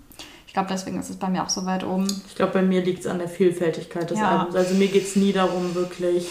Ich 0.47 0.55
glaube, 0.55 0.69
deswegen 0.73 0.99
ist 0.99 1.11
es 1.11 1.17
bei 1.17 1.29
mir 1.29 1.43
auch 1.43 1.51
so 1.51 1.67
weit 1.67 1.85
oben. 1.85 2.07
Ich 2.29 2.35
glaube, 2.35 2.53
bei 2.53 2.63
mir 2.63 2.81
liegt 2.83 3.01
es 3.01 3.07
an 3.09 3.19
der 3.19 3.29
Vielfältigkeit 3.29 4.09
des 4.11 4.19
Ja. 4.21 4.39
Albums. 4.39 4.55
Also 4.57 4.75
mir 4.75 4.89
geht 4.89 5.03
es 5.07 5.17
nie 5.17 5.33
darum, 5.35 5.75
wirklich. 5.75 6.29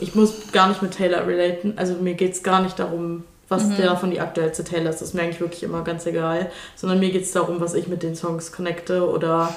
Ich 0.00 0.14
muss 0.14 0.52
gar 0.52 0.68
nicht 0.68 0.82
mit 0.82 0.92
Taylor 0.96 1.26
relaten. 1.26 1.74
Also 1.76 1.94
mir 1.94 2.14
geht 2.14 2.32
es 2.34 2.42
gar 2.42 2.62
nicht 2.62 2.78
darum, 2.78 3.24
was 3.48 3.64
Mhm. 3.64 3.76
der 3.76 3.86
davon 3.86 4.10
die 4.10 4.20
aktuellste 4.20 4.64
Taylor 4.64 4.90
ist. 4.90 5.00
Das 5.00 5.08
ist 5.08 5.14
mir 5.14 5.22
eigentlich 5.22 5.40
wirklich 5.40 5.62
immer 5.62 5.82
ganz 5.84 6.04
egal. 6.06 6.50
Sondern 6.74 6.98
mir 7.00 7.10
geht 7.10 7.22
es 7.22 7.32
darum, 7.32 7.60
was 7.60 7.74
ich 7.74 7.88
mit 7.88 8.02
den 8.02 8.14
Songs 8.16 8.52
connecte 8.52 9.08
oder 9.08 9.54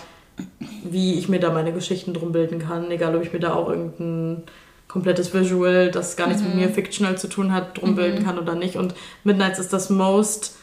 wie 0.83 1.15
ich 1.15 1.27
mir 1.27 1.39
da 1.39 1.51
meine 1.51 1.73
Geschichten 1.73 2.13
drum 2.13 2.31
bilden 2.31 2.59
kann. 2.59 2.89
Egal, 2.91 3.15
ob 3.15 3.23
ich 3.23 3.33
mir 3.33 3.39
da 3.39 3.53
auch 3.53 3.67
irgendein 3.69 4.43
komplettes 4.87 5.33
Visual, 5.33 5.91
das 5.91 6.15
gar 6.15 6.27
nichts 6.27 6.41
mit 6.41 6.53
Mhm. 6.55 6.61
mir 6.61 6.69
fictional 6.69 7.17
zu 7.17 7.27
tun 7.27 7.53
hat, 7.53 7.79
drum 7.79 7.95
bilden 7.95 8.23
kann 8.25 8.39
oder 8.39 8.55
nicht. 8.55 8.75
Und 8.77 8.95
Midnights 9.23 9.59
ist 9.59 9.73
das 9.73 9.89
most 9.89 10.55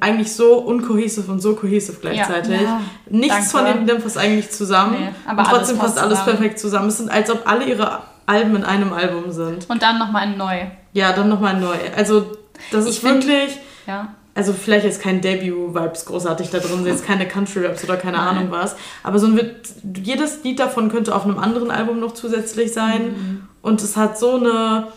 eigentlich 0.00 0.30
so 0.34 0.58
uncohesive 0.58 1.32
und 1.32 1.40
so 1.40 1.54
cohesive 1.54 1.96
gleichzeitig. 1.98 2.60
Ja, 2.60 2.82
Nichts 3.08 3.34
danke. 3.34 3.48
von 3.50 3.64
den 3.64 3.78
Liedern 3.86 4.02
passt 4.02 4.18
eigentlich 4.18 4.50
zusammen. 4.50 4.96
Nee, 5.00 5.08
aber 5.26 5.40
und 5.42 5.48
trotzdem 5.48 5.80
alles 5.80 5.94
passt 5.94 5.94
passt 5.94 5.98
alles 6.06 6.24
perfekt 6.24 6.58
zusammen. 6.58 6.88
Es 6.88 6.98
sind, 6.98 7.10
als 7.10 7.30
ob 7.30 7.48
alle 7.50 7.64
ihre 7.64 8.02
Alben 8.26 8.56
in 8.56 8.64
einem 8.64 8.92
Album 8.92 9.30
sind. 9.32 9.68
Und 9.68 9.82
dann 9.82 9.98
nochmal 9.98 10.22
ein 10.22 10.36
Neu. 10.36 10.60
Ja, 10.92 11.12
dann 11.12 11.28
nochmal 11.28 11.58
neu. 11.58 11.74
Also, 11.96 12.26
das 12.70 12.84
ist 12.86 12.94
Ich 12.96 13.00
find- 13.00 13.26
wirklich. 13.26 13.58
Ja. 13.86 14.14
Also, 14.36 14.52
vielleicht 14.52 14.84
ist 14.86 15.00
kein 15.02 15.20
Debut-Vibes 15.20 16.06
großartig 16.06 16.50
da 16.50 16.58
drin, 16.58 16.84
jetzt 16.86 17.04
keine 17.06 17.26
Country-Raps 17.28 17.84
oder 17.84 17.96
keine 17.96 18.16
Nein. 18.16 18.26
Ahnung 18.28 18.46
was. 18.50 18.74
Aber 19.02 19.18
so 19.18 19.26
ein, 19.26 19.36
wird- 19.36 19.66
jedes 20.04 20.42
Lied 20.44 20.58
davon 20.60 20.88
könnte 20.90 21.14
auf 21.14 21.24
einem 21.24 21.38
anderen 21.38 21.70
Album 21.70 22.00
noch 22.00 22.14
zusätzlich 22.14 22.72
sein. 22.72 23.02
Mhm. 23.06 23.48
Und 23.62 23.82
es 23.82 23.96
hat 23.96 24.18
so 24.18 24.36
eine 24.36 24.88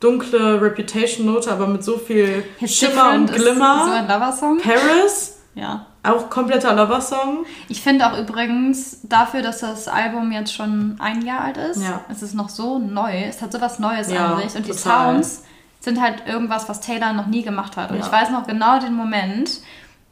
dunkle 0.00 0.60
Reputation-Note, 0.60 1.50
aber 1.52 1.66
mit 1.66 1.84
so 1.84 1.96
viel 1.98 2.44
His 2.58 2.74
Schimmer 2.74 3.12
und 3.14 3.30
ist 3.30 3.36
So 3.38 3.42
Glimmer. 3.44 3.92
ein 3.94 4.08
Lover-Song. 4.08 4.58
Paris, 4.58 5.38
Ja. 5.54 5.86
Auch 6.04 6.30
kompletter 6.30 6.74
Lover-Song. 6.74 7.44
Ich 7.68 7.80
finde 7.80 8.06
auch 8.10 8.18
übrigens, 8.18 8.98
dafür, 9.04 9.42
dass 9.42 9.60
das 9.60 9.86
Album 9.88 10.32
jetzt 10.32 10.52
schon 10.52 10.96
ein 10.98 11.24
Jahr 11.24 11.42
alt 11.42 11.56
ist, 11.56 11.82
Ja. 11.82 12.00
es 12.10 12.22
ist 12.22 12.34
noch 12.34 12.48
so 12.48 12.78
neu. 12.78 13.12
Es 13.28 13.40
hat 13.40 13.52
sowas 13.52 13.78
Neues 13.78 14.10
Ja, 14.10 14.34
an 14.34 14.42
sich. 14.42 14.56
Und 14.56 14.66
die 14.66 14.72
total. 14.72 15.14
Sounds 15.22 15.44
sind 15.80 16.00
halt 16.00 16.24
irgendwas, 16.26 16.68
was 16.68 16.80
Taylor 16.80 17.12
noch 17.12 17.26
nie 17.26 17.42
gemacht 17.42 17.76
hat. 17.76 17.90
Und 17.90 17.98
Ja. 17.98 18.06
ich 18.06 18.12
weiß 18.12 18.30
noch 18.30 18.46
genau 18.46 18.78
den 18.80 18.94
Moment, 18.94 19.60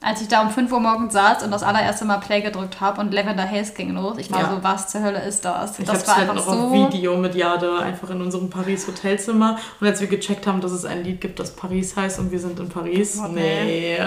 als 0.03 0.22
ich 0.22 0.28
da 0.28 0.41
um 0.43 0.51
5 0.51 0.72
Uhr 0.72 0.80
morgens 0.80 1.12
saß 1.12 1.43
und 1.43 1.51
das 1.51 1.62
allererste 1.62 2.05
Mal 2.07 2.18
Play 2.18 2.41
gedrückt 2.41 2.80
habe 2.80 3.01
und 3.03 3.12
Lavender 3.12 3.49
Haze 3.49 3.74
ging 3.74 3.95
los. 3.95 4.16
Ich 4.18 4.32
war 4.32 4.41
Ja. 4.41 4.51
so, 4.51 4.62
was 4.62 4.88
zur 4.88 5.03
Hölle 5.03 5.20
ist 5.22 5.45
das? 5.45 5.78
Ich 5.78 5.86
habe 5.86 5.93
das 5.93 6.03
es 6.03 6.09
war 6.09 6.16
halt 6.16 6.30
einfach 6.30 6.47
noch 6.47 6.53
auf 6.53 6.70
so. 6.70 6.72
Video 6.72 7.16
mit 7.18 7.34
Jade 7.34 7.78
einfach 7.80 8.09
in 8.11 8.22
unserem 8.22 8.49
Paris 8.49 8.86
Hotelzimmer. 8.86 9.59
Und 9.80 9.86
als 9.86 10.01
wir 10.01 10.09
gecheckt 10.09 10.47
haben, 10.47 10.61
dass 10.62 10.72
es 10.72 10.84
ein 10.86 11.05
Lied 11.05 11.20
gibt, 11.20 11.38
das 11.38 11.55
Paris 11.55 11.97
heißt 11.97 12.18
und 12.18 12.30
wir 12.32 12.38
sind 12.38 12.59
in 12.59 12.68
Paris. 12.70 13.20
Oh, 13.22 13.28
nee. 13.28 13.99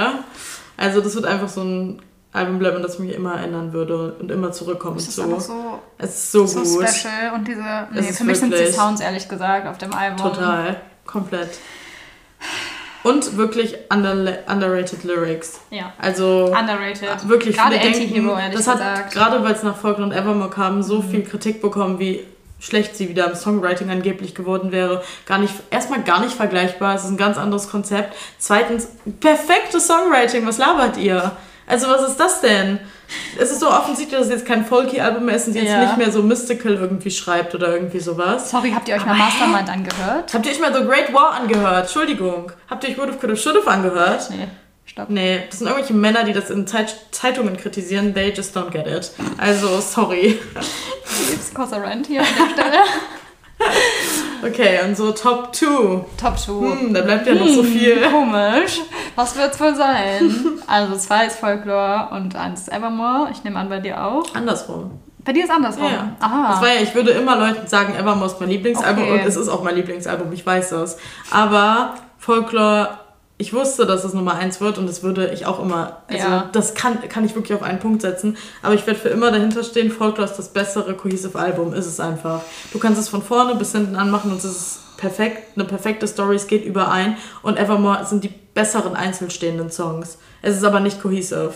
Also 0.77 1.01
das 1.01 1.15
wird 1.15 1.25
einfach 1.25 1.49
so 1.49 1.61
ein 1.61 2.01
Album 2.31 2.57
bleiben, 2.57 2.81
das 2.81 2.97
mich 2.97 3.13
immer 3.13 3.35
erinnern 3.35 3.73
würde 3.73 4.15
und 4.19 4.31
immer 4.31 4.51
zurückkommen 4.51 4.97
Es 4.97 5.07
ist 5.07 5.15
zu. 5.15 5.39
so, 5.39 5.79
Es 5.99 6.09
ist 6.09 6.31
so, 6.31 6.45
so 6.47 6.61
gut. 6.61 6.89
special. 6.89 7.33
Und 7.35 7.47
diese, 7.47 7.87
nee, 7.91 8.01
für 8.11 8.23
mich 8.23 8.39
sind 8.39 8.53
die 8.53 8.71
Sounds 8.71 9.01
ehrlich 9.01 9.27
gesagt 9.29 9.67
auf 9.67 9.77
dem 9.77 9.93
Album. 9.93 10.17
Total. 10.17 10.77
Komplett. 11.05 11.49
Und 13.03 13.35
wirklich 13.37 13.75
under, 13.93 14.39
underrated 14.47 15.03
Lyrics. 15.03 15.59
Ja. 15.69 15.91
Also 15.99 16.45
Underrated. 16.57 17.27
wirklich 17.27 17.55
Gerade 17.57 17.75
viele 17.77 17.91
denken, 17.91 18.01
Anti-Hero, 18.03 18.39
ehrlich 18.39 18.55
das 18.57 18.67
hat 18.67 18.77
gesagt. 18.77 19.05
Mhm. 19.15 19.19
gerade 19.19 19.43
weil 19.43 19.53
es 19.53 19.63
nach 19.63 19.75
Folklore 19.75 20.09
und 20.09 20.15
Evermore 20.15 20.49
kam, 20.49 20.81
so 20.81 21.01
viel 21.01 21.23
Kritik 21.23 21.61
bekommen, 21.61 21.99
wie 21.99 22.21
schlecht 22.63 22.95
sie 22.95 23.09
wieder 23.09 23.27
im 23.29 23.35
Songwriting 23.35 23.89
angeblich 23.89 24.33
geworden 24.33 24.71
wäre. 24.71 25.03
Gar 25.25 25.39
nicht, 25.39 25.53
erstmal 25.69 26.01
gar 26.01 26.21
nicht 26.21 26.33
vergleichbar. 26.33 26.95
Es 26.95 27.03
ist 27.03 27.09
ein 27.11 27.17
ganz 27.17 27.37
anderes 27.37 27.69
Konzept. 27.69 28.15
Zweitens, 28.37 28.87
perfektes 29.19 29.85
Songwriting. 29.87 30.47
Was 30.47 30.57
labert 30.57 30.97
ihr? 30.97 31.31
Also 31.67 31.87
was 31.87 32.07
ist 32.07 32.17
das 32.19 32.41
denn? 32.41 32.79
Es 33.39 33.51
ist 33.51 33.59
so 33.59 33.69
offensichtlich, 33.69 34.17
dass 34.17 34.27
es 34.27 34.33
jetzt 34.33 34.45
kein 34.45 34.65
Folky-Album 34.65 35.25
mehr 35.25 35.35
ist 35.35 35.47
und 35.47 35.53
sie 35.53 35.59
jetzt 35.59 35.71
Ja. 35.71 35.81
nicht 35.85 35.97
mehr 35.97 36.11
so 36.11 36.23
mystical 36.23 36.73
irgendwie 36.73 37.11
schreibt 37.11 37.53
oder 37.53 37.67
irgendwie 37.73 37.99
sowas. 37.99 38.49
Sorry, 38.49 38.71
habt 38.71 38.87
ihr 38.87 38.95
euch 38.95 39.05
mal 39.05 39.15
Mastermind 39.15 39.69
angehört? 39.69 40.33
Habt 40.33 40.45
ihr 40.45 40.51
euch 40.51 40.59
mal 40.59 40.73
The 40.73 40.83
Great 40.85 41.13
War 41.13 41.31
angehört? 41.33 41.83
Entschuldigung. 41.85 42.51
Habt 42.69 42.83
ihr 42.85 42.89
euch 42.91 42.97
Would 42.97 43.09
Have, 43.09 43.17
Could 43.19 43.31
Have, 43.31 43.39
Should 43.41 43.55
Have 43.57 43.69
angehört? 43.69 44.29
Nee, 44.31 44.47
stopp. 44.85 45.09
Nee, 45.09 45.41
das 45.49 45.59
sind 45.59 45.67
irgendwelche 45.67 45.93
Männer, 45.93 46.23
die 46.23 46.33
das 46.33 46.49
in 46.49 46.67
Zeit 46.67 46.95
Zeitungen 47.11 47.57
kritisieren. 47.57 48.13
They 48.13 48.31
just 48.31 48.55
don't 48.55 48.69
get 48.71 48.87
it. 48.87 49.11
Also, 49.37 49.79
sorry. 49.81 50.39
Liebst 51.29 51.53
Cosa 51.53 51.77
Rant 51.77 52.07
hier 52.07 52.21
an 52.21 52.27
der 52.37 52.63
Stelle. 52.63 52.77
Okay, 54.45 54.79
und 54.83 54.97
so 54.97 55.11
Top 55.13 55.55
2. 55.55 56.03
Top 56.19 56.37
2. 56.37 56.51
Hm, 56.51 56.93
da 56.93 57.01
bleibt 57.01 57.25
ja 57.27 57.33
noch 57.33 57.47
so 57.47 57.63
viel. 57.63 58.01
Komisch. 58.11 58.81
Was 59.15 59.37
wird's 59.37 59.57
wohl 59.59 59.73
sein? 59.73 60.35
Also 60.67 60.97
zwei 60.97 61.27
ist 61.27 61.37
Folklore 61.39 62.09
und 62.11 62.35
eins 62.35 62.61
ist 62.63 62.73
Evermore. 62.73 63.29
Ich 63.31 63.43
nehme 63.45 63.57
an, 63.57 63.69
bei 63.69 63.79
dir 63.79 64.03
auch. 64.03 64.35
Andersrum. 64.35 64.91
Bei 65.23 65.31
dir 65.31 65.45
ist 65.45 65.49
andersrum. 65.49 65.85
Ja. 65.85 66.13
Aha. 66.19 66.51
Das 66.51 66.61
war 66.61 66.73
ja, 66.75 66.81
ich 66.81 66.93
würde 66.93 67.11
immer 67.11 67.37
Leuten 67.37 67.67
sagen, 67.67 67.95
Evermore 67.95 68.25
ist 68.25 68.39
mein 68.41 68.49
Lieblingsalbum 68.49 69.03
Okay. 69.03 69.13
und 69.21 69.25
es 69.25 69.37
ist 69.37 69.47
auch 69.47 69.63
mein 69.63 69.75
Lieblingsalbum, 69.75 70.33
ich 70.33 70.45
weiß 70.45 70.71
das. 70.71 70.97
Aber 71.31 71.95
Folklore 72.17 72.97
ich 73.37 73.53
wusste, 73.53 73.85
dass 73.85 74.03
es 74.03 74.13
Nummer 74.13 74.35
eins 74.35 74.61
wird 74.61 74.77
und 74.77 74.87
das 74.87 75.03
würde 75.03 75.31
ich 75.33 75.45
auch 75.45 75.59
immer, 75.61 76.03
also 76.07 76.27
Ja. 76.27 76.49
das 76.51 76.75
kann, 76.75 76.99
kann 77.09 77.25
ich 77.25 77.35
wirklich 77.35 77.55
auf 77.57 77.63
einen 77.63 77.79
Punkt 77.79 78.01
setzen, 78.01 78.37
aber 78.61 78.75
ich 78.75 78.85
werde 78.85 78.99
für 78.99 79.09
immer 79.09 79.31
dahinter 79.31 79.63
stehen, 79.63 79.91
Folklore 79.91 80.29
ist 80.29 80.37
das 80.37 80.49
bessere 80.49 80.93
Cohesive 80.93 81.37
Album, 81.37 81.73
ist 81.73 81.87
es 81.87 81.99
einfach. 81.99 82.41
Du 82.71 82.79
kannst 82.79 82.99
es 83.01 83.09
von 83.09 83.21
vorne 83.23 83.55
bis 83.55 83.71
hinten 83.71 83.95
anmachen 83.95 84.31
und 84.31 84.37
es 84.37 84.45
ist 84.45 84.79
perfekt, 84.97 85.57
eine 85.57 85.65
perfekte 85.65 86.07
Story, 86.07 86.35
es 86.35 86.47
geht 86.47 86.63
überein 86.63 87.17
und 87.41 87.57
Evermore 87.57 88.05
sind 88.05 88.23
die 88.23 88.29
besseren 88.53 88.95
einzeln 88.95 89.31
stehenden 89.31 89.71
Songs. 89.71 90.17
Es 90.41 90.55
ist 90.55 90.63
aber 90.63 90.79
nicht 90.79 91.01
cohesive. 91.01 91.53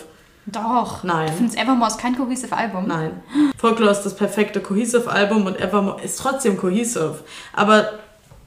Doch. 0.48 1.04
Nein. 1.04 1.28
Du 1.28 1.34
findest 1.34 1.60
Evermore 1.60 1.92
ist 1.92 2.00
kein 2.00 2.16
cohesive 2.18 2.56
Album? 2.56 2.88
Nein. 2.88 3.22
Folklore 3.58 3.92
ist 3.92 4.02
das 4.04 4.16
perfekte 4.16 4.62
Cohesive 4.62 5.10
Album 5.10 5.46
und 5.46 5.60
Evermore 5.60 6.02
ist 6.02 6.20
trotzdem 6.20 6.58
cohesive. 6.58 7.20
Aber, 7.54 7.90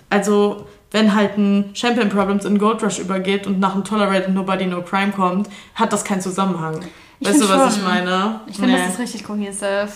also, 0.09 0.67
wenn 0.91 1.15
halt 1.15 1.37
ein 1.39 1.71
Champion 1.75 2.09
Problems 2.09 2.45
in 2.45 2.59
Gold 2.59 2.83
Rush 2.83 2.99
übergeht 2.99 3.47
und 3.47 3.61
nach 3.61 3.75
einem 3.75 3.85
Tolerated 3.85 4.31
Nobody 4.35 4.67
No 4.67 4.83
Crime 4.83 5.13
kommt, 5.13 5.49
hat 5.75 5.93
das 5.93 6.05
keinen 6.05 6.21
Zusammenhang. 6.21 6.81
Ich 7.21 7.29
weißt 7.29 7.41
du, 7.43 7.49
was 7.49 7.75
schon. 7.75 7.83
ich 7.83 7.89
meine? 7.89 8.41
Ich 8.47 8.57
finde, 8.57 8.73
nee, 8.73 8.79
das 8.79 8.95
ist 8.95 8.99
richtig 8.99 9.25
cohesive. 9.25 9.89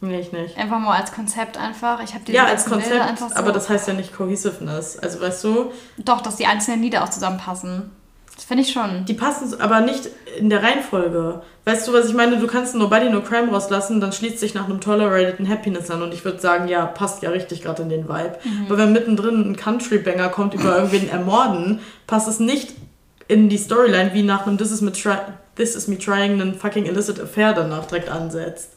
nee, 0.00 0.20
ich 0.20 0.32
nicht. 0.32 0.56
Evermore 0.58 0.96
als 0.96 1.12
Konzept 1.12 1.56
einfach. 1.56 2.02
Ich 2.02 2.12
habe 2.14 2.30
Ja, 2.32 2.44
als 2.46 2.64
Bilder 2.64 2.80
Konzept, 2.80 3.02
einfach 3.02 3.28
so. 3.30 3.36
aber 3.36 3.52
das 3.52 3.68
heißt 3.70 3.88
ja 3.88 3.94
nicht 3.94 4.14
Cohesiveness. 4.14 4.98
Also, 4.98 5.20
weißt 5.20 5.44
du, 5.44 5.72
Doch, 5.98 6.20
dass 6.20 6.36
die 6.36 6.46
einzelnen 6.46 6.82
Lieder 6.82 7.04
auch 7.04 7.08
zusammenpassen. 7.08 7.90
Das 8.36 8.44
finde 8.44 8.62
ich 8.64 8.72
schon. 8.72 9.04
die 9.06 9.14
passen 9.14 9.60
aber 9.60 9.80
nicht 9.80 10.08
in 10.38 10.50
der 10.50 10.62
Reihenfolge. 10.62 11.40
Weißt 11.64 11.88
du, 11.88 11.92
was 11.94 12.06
ich 12.06 12.14
meine? 12.14 12.36
Du 12.36 12.46
kannst 12.46 12.74
Nobody 12.74 13.08
No 13.08 13.22
Crime 13.22 13.50
rauslassen, 13.50 14.00
dann 14.00 14.12
schließt 14.12 14.38
sich 14.38 14.54
nach 14.54 14.66
einem 14.66 14.80
Tolerated 14.80 15.40
ein 15.40 15.48
Happiness 15.48 15.90
an 15.90 16.02
und 16.02 16.12
ich 16.12 16.24
würde 16.24 16.38
sagen, 16.38 16.68
ja, 16.68 16.84
passt 16.84 17.22
ja 17.22 17.30
richtig 17.30 17.62
gerade 17.62 17.82
in 17.82 17.88
den 17.88 18.08
Vibe. 18.08 18.38
Mhm. 18.44 18.66
Aber 18.66 18.78
wenn 18.78 18.92
mittendrin 18.92 19.50
ein 19.50 19.56
Country-Banger 19.56 20.28
kommt 20.28 20.52
über 20.54 20.76
irgendwen 20.76 21.08
ermorden, 21.08 21.80
passt 22.06 22.28
es 22.28 22.38
nicht 22.38 22.74
in 23.26 23.48
die 23.48 23.58
Storyline, 23.58 24.12
wie 24.12 24.22
nach 24.22 24.46
einem 24.46 24.58
This 24.58 24.70
is 24.70 24.82
me, 24.82 24.92
try 24.92 25.16
This 25.56 25.74
is 25.74 25.88
me 25.88 25.98
trying 25.98 26.38
einen 26.40 26.54
fucking 26.54 26.84
illicit 26.84 27.18
affair 27.18 27.54
danach 27.54 27.86
direkt 27.86 28.10
ansetzt. 28.10 28.72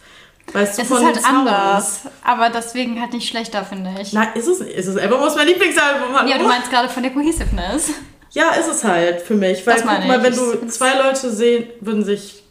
Weißt 0.54 0.78
du, 0.78 0.82
Es 0.82 0.90
ist 0.90 1.04
halt 1.06 1.26
anders, 1.26 2.02
aber 2.24 2.50
deswegen 2.50 3.00
halt 3.00 3.12
nicht 3.14 3.28
schlechter, 3.28 3.64
finde 3.66 3.94
ich. 4.02 4.14
Nein, 4.14 4.30
ist 4.36 4.48
es 4.48 4.62
nicht. 4.62 4.72
Ist 4.72 4.88
es 4.88 4.96
Evermore's 4.96 5.36
mein 5.36 5.48
Lieblingsalbum? 5.48 6.16
Hallo? 6.18 6.30
Ja, 6.30 6.38
du 6.38 6.48
meinst 6.48 6.72
gerade 6.72 6.88
von 6.90 7.04
der 7.04 7.12
Cohesiveness. 7.12 7.92
Ja, 8.32 8.52
ist 8.52 8.70
es 8.70 8.84
halt 8.84 9.22
für 9.22 9.36
mich. 9.36 9.66
Weil 9.66 9.76
Das 9.76 9.84
guck 9.84 10.08
mal, 10.08 10.24
wenn 10.24 10.34
du 10.36 10.68
zwei 10.68 10.94
Leute 11.02 11.30
sehen, 11.32 11.66
würden 11.82 12.04
sich, 12.04 12.44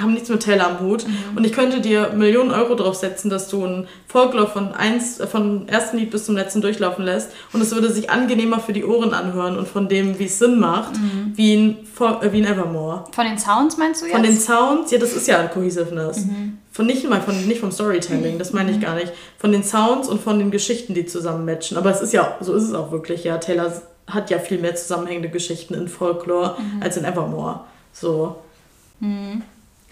haben 0.00 0.14
nichts 0.14 0.28
mit 0.28 0.42
Taylor 0.42 0.66
am 0.68 0.80
Hut. 0.80 1.06
Mhm. 1.06 1.36
Und 1.36 1.44
ich 1.44 1.52
könnte 1.52 1.80
dir 1.80 2.10
Millionen 2.16 2.50
Euro 2.50 2.74
draufsetzen, 2.74 3.30
dass 3.30 3.48
du 3.48 3.64
ein 3.64 3.86
Folklore 4.08 4.48
von 4.48 4.72
eins, 4.74 5.20
äh, 5.20 5.26
vom 5.26 5.68
ersten 5.68 5.98
Lied 5.98 6.10
bis 6.10 6.24
zum 6.24 6.34
letzten 6.34 6.60
durchlaufen 6.62 7.04
lässt. 7.04 7.30
Und 7.52 7.60
es 7.60 7.72
würde 7.72 7.92
sich 7.92 8.10
angenehmer 8.10 8.58
für 8.58 8.72
die 8.72 8.84
Ohren 8.84 9.12
anhören 9.14 9.56
und 9.58 9.68
von 9.68 9.88
dem, 9.88 10.18
wie 10.18 10.24
es 10.24 10.38
Sinn 10.38 10.58
macht, 10.58 10.94
Mhm. 10.94 11.32
wie, 11.36 11.54
ein, 11.54 11.76
äh, 12.22 12.32
wie 12.32 12.38
ein 12.42 12.46
Evermore. 12.46 13.04
Von 13.12 13.24
den 13.26 13.38
Sounds 13.38 13.76
meinst 13.76 14.00
du 14.02 14.06
jetzt? 14.06 14.14
Von 14.14 14.22
den 14.24 14.36
Sounds, 14.38 14.90
ja, 14.90 14.98
das 14.98 15.12
ist 15.12 15.28
ja 15.28 15.46
Cohesiveness. 15.46 16.24
Mhm. 16.24 16.58
Von 16.72 16.86
nicht 16.86 17.08
mal 17.08 17.20
von 17.20 17.46
nicht 17.46 17.60
vom 17.60 17.70
Storytelling, 17.72 18.38
das 18.38 18.52
meine 18.52 18.70
ich 18.70 18.80
gar 18.80 18.94
nicht. 18.94 19.12
Von 19.38 19.52
den 19.52 19.62
Sounds 19.64 20.08
und 20.08 20.20
von 20.22 20.38
den 20.38 20.50
Geschichten, 20.50 20.94
die 20.94 21.06
zusammen 21.06 21.44
matchen. 21.44 21.76
Aber 21.76 21.90
es 21.90 22.00
ist 22.00 22.12
ja, 22.12 22.36
so 22.40 22.54
ist 22.54 22.62
es 22.64 22.72
auch 22.74 22.90
wirklich, 22.92 23.24
ja. 23.24 23.36
Taylor 23.38 23.72
hat 24.08 24.30
ja 24.30 24.38
viel 24.38 24.58
mehr 24.58 24.74
zusammenhängende 24.74 25.28
Geschichten 25.28 25.74
in 25.74 25.88
Folklore 25.88 26.56
Mhm. 26.58 26.82
als 26.82 26.96
in 26.96 27.04
Evermore. 27.04 27.60
So. 27.92 28.36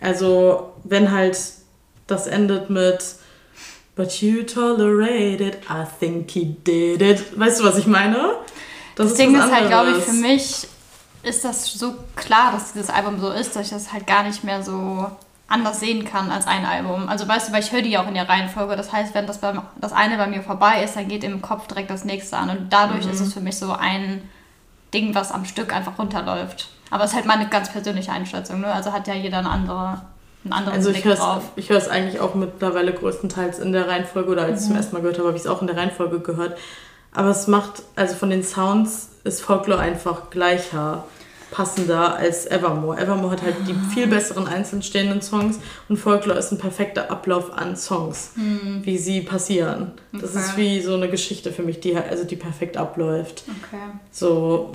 Also, 0.01 0.73
wenn 0.85 1.11
halt 1.13 1.39
das 2.07 2.27
endet 2.27 2.71
mit 2.71 2.99
But 3.95 4.21
you 4.21 4.43
tolerated, 4.43 5.57
I 5.71 5.85
think 6.01 6.31
he 6.31 6.45
did 6.67 7.01
it. 7.01 7.39
Weißt 7.39 7.61
du, 7.61 7.65
was 7.65 7.79
ich 7.79 7.87
meine? 7.87 8.35
Das, 8.95 9.09
ist 9.13 9.19
Ding 9.19 9.35
ist 9.35 9.51
halt, 9.51 9.69
glaube 9.69 9.93
ich, 9.93 10.05
für 10.05 10.13
mich 10.13 10.69
ist 11.23 11.45
das 11.45 11.73
so 11.73 11.95
klar, 12.15 12.53
dass 12.53 12.73
dieses 12.75 12.91
Album 12.91 13.19
so 13.21 13.31
ist, 13.31 13.57
dass 13.57 13.67
ich 13.67 13.73
das 13.73 13.93
halt 13.93 14.07
gar 14.07 14.23
nicht 14.25 14.45
mehr 14.45 14.63
so 14.63 15.07
anders 15.49 15.79
sehen 15.81 16.05
kann 16.05 16.31
als 16.31 16.47
ein 16.47 16.65
Album. 16.65 17.09
Also 17.09 17.29
weißt 17.29 17.49
du, 17.49 17.53
weil 17.53 17.63
ich 17.63 17.71
höre 17.73 17.83
die 17.83 17.91
ja 17.91 18.03
auch 18.03 18.09
in 18.09 18.15
der 18.15 18.29
Reihenfolge. 18.29 18.75
Das 18.77 18.93
heißt, 18.93 19.15
wenn 19.15 19.27
das, 19.27 19.39
beim, 19.39 19.63
das 19.81 19.93
eine 19.93 20.17
bei 20.17 20.27
mir 20.27 20.43
vorbei 20.43 20.83
ist, 20.83 20.97
dann 20.97 21.07
geht 21.09 21.23
im 21.23 21.41
Kopf 21.41 21.67
direkt 21.69 21.91
das 21.91 22.05
nächste 22.05 22.37
an. 22.37 22.51
Und 22.51 22.73
dadurch 22.73 23.05
Mhm. 23.07 23.13
ist 23.13 23.21
es 23.21 23.33
für 23.33 23.41
mich 23.41 23.57
so 23.57 23.73
ein 23.73 24.29
Ding, 24.93 25.15
was 25.15 25.31
am 25.31 25.45
Stück 25.45 25.73
einfach 25.75 25.99
runterläuft. 25.99 26.69
Aber 26.91 27.05
es 27.05 27.11
ist 27.11 27.17
halt 27.17 27.27
meine 27.27 27.49
ganz 27.49 27.71
persönliche 27.71 28.11
Einschätzung. 28.13 28.61
Ne? 28.61 28.67
Also 28.73 28.93
hat 28.93 29.07
ja 29.07 29.15
jeder 29.15 29.39
eine 29.39 29.51
andere, 29.51 30.01
einen 30.45 30.53
anderen 30.53 30.77
Also 30.79 30.89
ich 30.91 30.97
Blick 30.97 31.05
höre 31.07 31.13
es 31.15 31.19
drauf. 31.21 31.43
ich 31.57 31.71
hör's 31.71 31.89
eigentlich 31.89 32.21
auch 32.21 32.35
mittlerweile 32.35 32.93
größtenteils 32.93 33.59
in 33.61 33.73
der 33.73 33.89
Reihenfolge 33.89 34.31
oder 34.31 34.43
als 34.43 34.61
ich 34.63 34.67
Mhm. 34.67 34.71
zum 34.71 34.77
ersten 34.77 34.95
Mal 34.95 35.01
gehört 35.03 35.19
habe, 35.19 35.29
habe 35.29 35.37
ich 35.37 35.45
es 35.45 35.49
auch 35.51 35.61
in 35.61 35.67
der 35.69 35.77
Reihenfolge 35.77 36.21
gehört. 36.21 36.59
Aber 37.15 37.29
es 37.29 37.47
macht, 37.47 37.83
also 37.95 38.15
von 38.15 38.31
den 38.31 38.43
Sounds 38.43 39.11
ist 39.25 39.43
Folklore 39.43 39.81
einfach 39.81 40.31
gleicher, 40.31 41.05
passender 41.51 42.17
als 42.17 42.47
Evermore. 42.47 42.99
Evermore 42.99 43.33
hat 43.33 43.43
halt 43.43 43.57
die 43.67 43.73
Ah. 43.73 43.91
viel 43.95 44.07
besseren 44.07 44.47
einzeln 44.47 44.83
stehenden 44.83 45.23
Songs 45.23 45.59
und 45.89 45.97
Folklore 45.97 46.39
ist 46.39 46.53
ein 46.53 46.59
perfekter 46.59 47.11
Ablauf 47.11 47.53
an 47.53 47.77
Songs, 47.77 48.33
wie 48.83 48.99
sie 48.99 49.21
passieren. 49.23 49.93
Das. 50.13 50.31
Okay. 50.31 50.39
ist 50.41 50.57
wie 50.57 50.81
so 50.81 50.95
eine 50.95 51.09
Geschichte 51.09 51.53
für 51.53 51.63
mich, 51.63 51.81
die 51.81 51.97
halt, 51.97 52.11
also 52.11 52.25
die 52.25 52.37
perfekt 52.37 52.77
abläuft. 52.77 53.45
Okay. 53.47 53.81
So, 54.11 54.73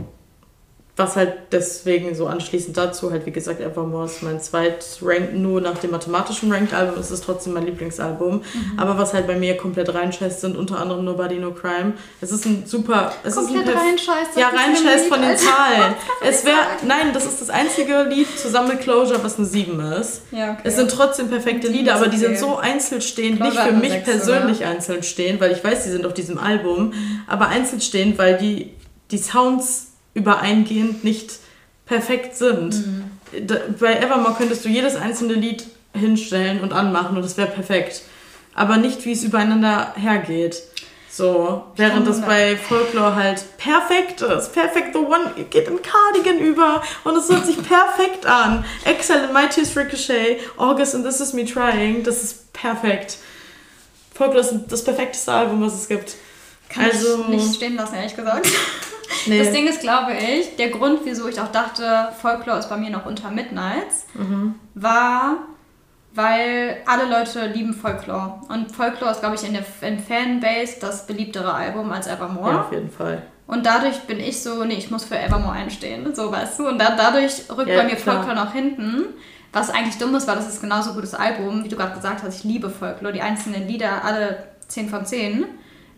was 1.02 1.16
halt 1.16 1.34
deswegen 1.52 2.16
so 2.16 2.28
anschließend 2.28 2.78
dazu, 2.78 3.12
halt 3.12 3.26
wie 3.26 3.32
gesagt, 3.32 3.60
Evermore 3.60 4.06
ist 4.06 4.24
mein 4.24 4.40
zweit-Rank, 4.40 5.34
nur 5.34 5.60
nach 5.60 5.78
dem 5.80 5.92
mathematischen 5.92 6.52
Ranked-Album 6.52 7.00
ist 7.00 7.10
es 7.10 7.22
trotzdem 7.22 7.54
mein 7.54 7.66
Lieblingsalbum. 7.66 8.36
Mhm. 8.38 8.44
Aber 8.78 8.98
was 8.98 9.14
halt 9.14 9.28
bei 9.28 9.36
mir 9.36 9.58
komplett 9.58 9.94
reinscheißt, 9.94 10.42
sind 10.42 10.56
unter 10.56 10.80
anderem 10.80 11.04
Nobody 11.04 11.40
No 11.40 11.52
Crime. 11.52 11.94
Es 12.22 12.32
ist 12.32 12.46
ein 12.46 12.64
super. 12.66 13.12
Es 13.24 13.36
Komplett 13.36 13.68
ist 13.68 13.76
ein 13.76 13.78
reinscheißt. 13.78 14.38
Ja, 14.38 14.50
reinscheißt 14.50 15.08
von 15.08 15.22
den. 15.22 15.38
Zahlen. 15.42 15.96
Es 16.24 16.46
wäre. 16.46 16.58
Nein, 16.86 17.14
das 17.14 17.26
ist 17.26 17.42
das 17.42 17.50
einzige 17.50 18.04
Lied 18.04 18.28
zusammen 18.38 18.70
mit 18.70 18.82
Closure, 18.82 19.24
was 19.24 19.38
eine 19.38 19.48
7 19.48 19.80
ist. 19.94 20.24
Ja, 20.32 20.52
okay. 20.52 20.62
Es 20.64 20.76
sind 20.76 20.92
trotzdem 20.92 21.30
perfekte 21.30 21.68
Lieder, 21.68 21.96
aber 21.96 22.08
die 22.08 22.18
sind 22.18 22.38
so 22.38 22.58
einzeln 22.58 23.02
stehend, 23.02 23.40
nicht 23.40 23.54
Closure 23.54 23.68
für 23.68 23.76
hat 23.76 23.82
mich 23.82 23.92
eine 23.92 24.06
Sechs, 24.06 24.26
persönlich 24.26 24.66
einzeln 24.66 25.04
stehend, 25.04 25.42
weil 25.42 25.52
ich 25.52 25.64
weiß, 25.64 25.84
die 25.84 25.90
sind 25.90 26.06
auf 26.06 26.14
diesem 26.14 26.38
Album, 26.38 26.94
aber 27.28 27.48
einzeln 27.48 27.82
stehend, 27.82 28.18
weil 28.18 28.38
die, 28.38 28.74
die 29.10 29.18
Sounds 29.18 29.91
übereingehend 30.14 31.04
nicht 31.04 31.40
perfekt 31.86 32.36
sind. 32.36 32.74
Mhm. 32.74 33.04
Da, 33.48 33.58
bei 33.80 33.96
Evermore 33.96 34.36
könntest 34.38 34.66
du 34.66 34.70
jedes 34.70 34.96
einzelne 34.96 35.34
Lied 35.34 35.66
hinstellen 35.94 36.62
und 36.62 36.74
anmachen 36.74 37.18
und 37.18 37.24
es 37.24 37.38
wäre 37.38 37.50
perfekt. 37.50 38.04
Aber 38.54 38.78
nicht, 38.78 39.06
wie 39.06 39.14
es 39.14 39.24
übereinander 39.24 39.94
hergeht. 39.96 40.62
So, 41.10 41.66
während 41.76 42.08
das 42.08 42.22
bei 42.22 42.56
Folklore 42.56 43.16
halt 43.16 43.44
perfekt 43.58 44.22
ist. 44.22 44.54
Perfect 44.54 44.94
the 44.94 45.00
one 45.00 45.32
geht 45.50 45.68
in 45.68 45.80
Cardigan 45.82 46.40
über 46.40 46.82
und 47.04 47.18
es 47.18 47.30
hört 47.30 47.46
sich 47.46 47.58
perfekt 47.68 48.26
an. 48.26 48.64
Excellent, 48.86 49.34
My 49.34 49.50
Tears 49.50 49.76
Ricochet, 49.76 50.40
August 50.56 50.96
and 50.96 51.06
This 51.06 51.20
Is 51.20 51.34
Me 51.34 51.44
Trying, 51.46 52.04
das 52.04 52.24
ist 52.24 52.54
perfekt. 52.54 53.18
Folklore 54.14 54.40
ist 54.40 54.54
das 54.70 54.84
perfekteste 54.86 55.34
Album, 55.34 55.62
was 55.62 55.74
es 55.74 55.88
gibt. 55.90 56.16
Kann 56.70 56.86
also, 56.86 57.24
ich 57.24 57.28
nicht 57.28 57.56
stehen 57.56 57.76
lassen, 57.76 57.96
ehrlich 57.96 58.16
gesagt. 58.16 58.48
Nee. 59.28 59.40
Das 59.40 59.52
Ding 59.52 59.68
ist, 59.68 59.82
glaube 59.82 60.14
ich, 60.14 60.56
der 60.58 60.70
Grund, 60.70 61.00
wieso 61.04 61.28
ich 61.28 61.40
auch 61.40 61.52
dachte, 61.52 62.10
Folklore 62.22 62.60
ist 62.60 62.70
bei 62.70 62.78
mir 62.78 62.90
noch 62.90 63.06
unter 63.06 63.30
Midnights, 63.32 64.06
Mhm. 64.14 64.56
war, 64.76 65.38
weil 66.14 66.78
alle 66.86 67.06
Leute 67.10 67.48
lieben 67.48 67.74
Folklore. 67.74 68.42
Und 68.50 68.72
Folklore 68.72 69.12
ist, 69.12 69.22
glaube 69.22 69.36
ich, 69.36 69.44
in 69.46 69.54
der 69.54 69.64
in 69.88 70.00
Fanbase 70.00 70.78
das 70.82 71.06
beliebtere 71.08 71.54
Album 71.54 71.92
als 71.92 72.08
Evermore. 72.08 72.52
ja, 72.52 72.62
auf 72.62 72.72
jeden 72.72 72.92
Fall. 72.92 73.22
Und 73.48 73.66
dadurch 73.66 74.00
bin 74.02 74.20
ich 74.20 74.42
so, 74.42 74.64
nee, 74.64 74.76
ich 74.76 74.92
muss 74.92 75.04
für 75.06 75.18
Evermore 75.18 75.54
einstehen, 75.54 76.14
so 76.16 76.32
weißt 76.32 76.60
du. 76.60 76.68
Und 76.68 76.80
da, 76.80 76.96
dadurch 76.96 77.44
rückt 77.56 77.70
Ja, 77.70 77.78
bei 77.78 77.84
mir 77.86 77.96
klar. 77.96 78.18
Folklore 78.18 78.36
nach 78.36 78.54
hinten. 78.54 79.06
Was 79.54 79.70
eigentlich 79.70 79.98
dumm 79.98 80.16
ist, 80.16 80.26
weil 80.28 80.38
das 80.38 80.48
ist 80.48 80.62
genauso 80.62 80.94
gutes 80.94 81.14
Album, 81.14 81.64
wie 81.66 81.68
du 81.68 81.76
gerade 81.76 81.94
gesagt 81.96 82.24
hast. 82.24 82.38
Ich 82.40 82.44
liebe 82.46 82.70
Folklore, 82.70 83.12
die 83.12 83.22
einzelnen 83.22 83.68
Lieder, 83.68 84.06
alle 84.06 84.44
10 84.70 84.88
von 84.90 85.06
10. 85.06 85.44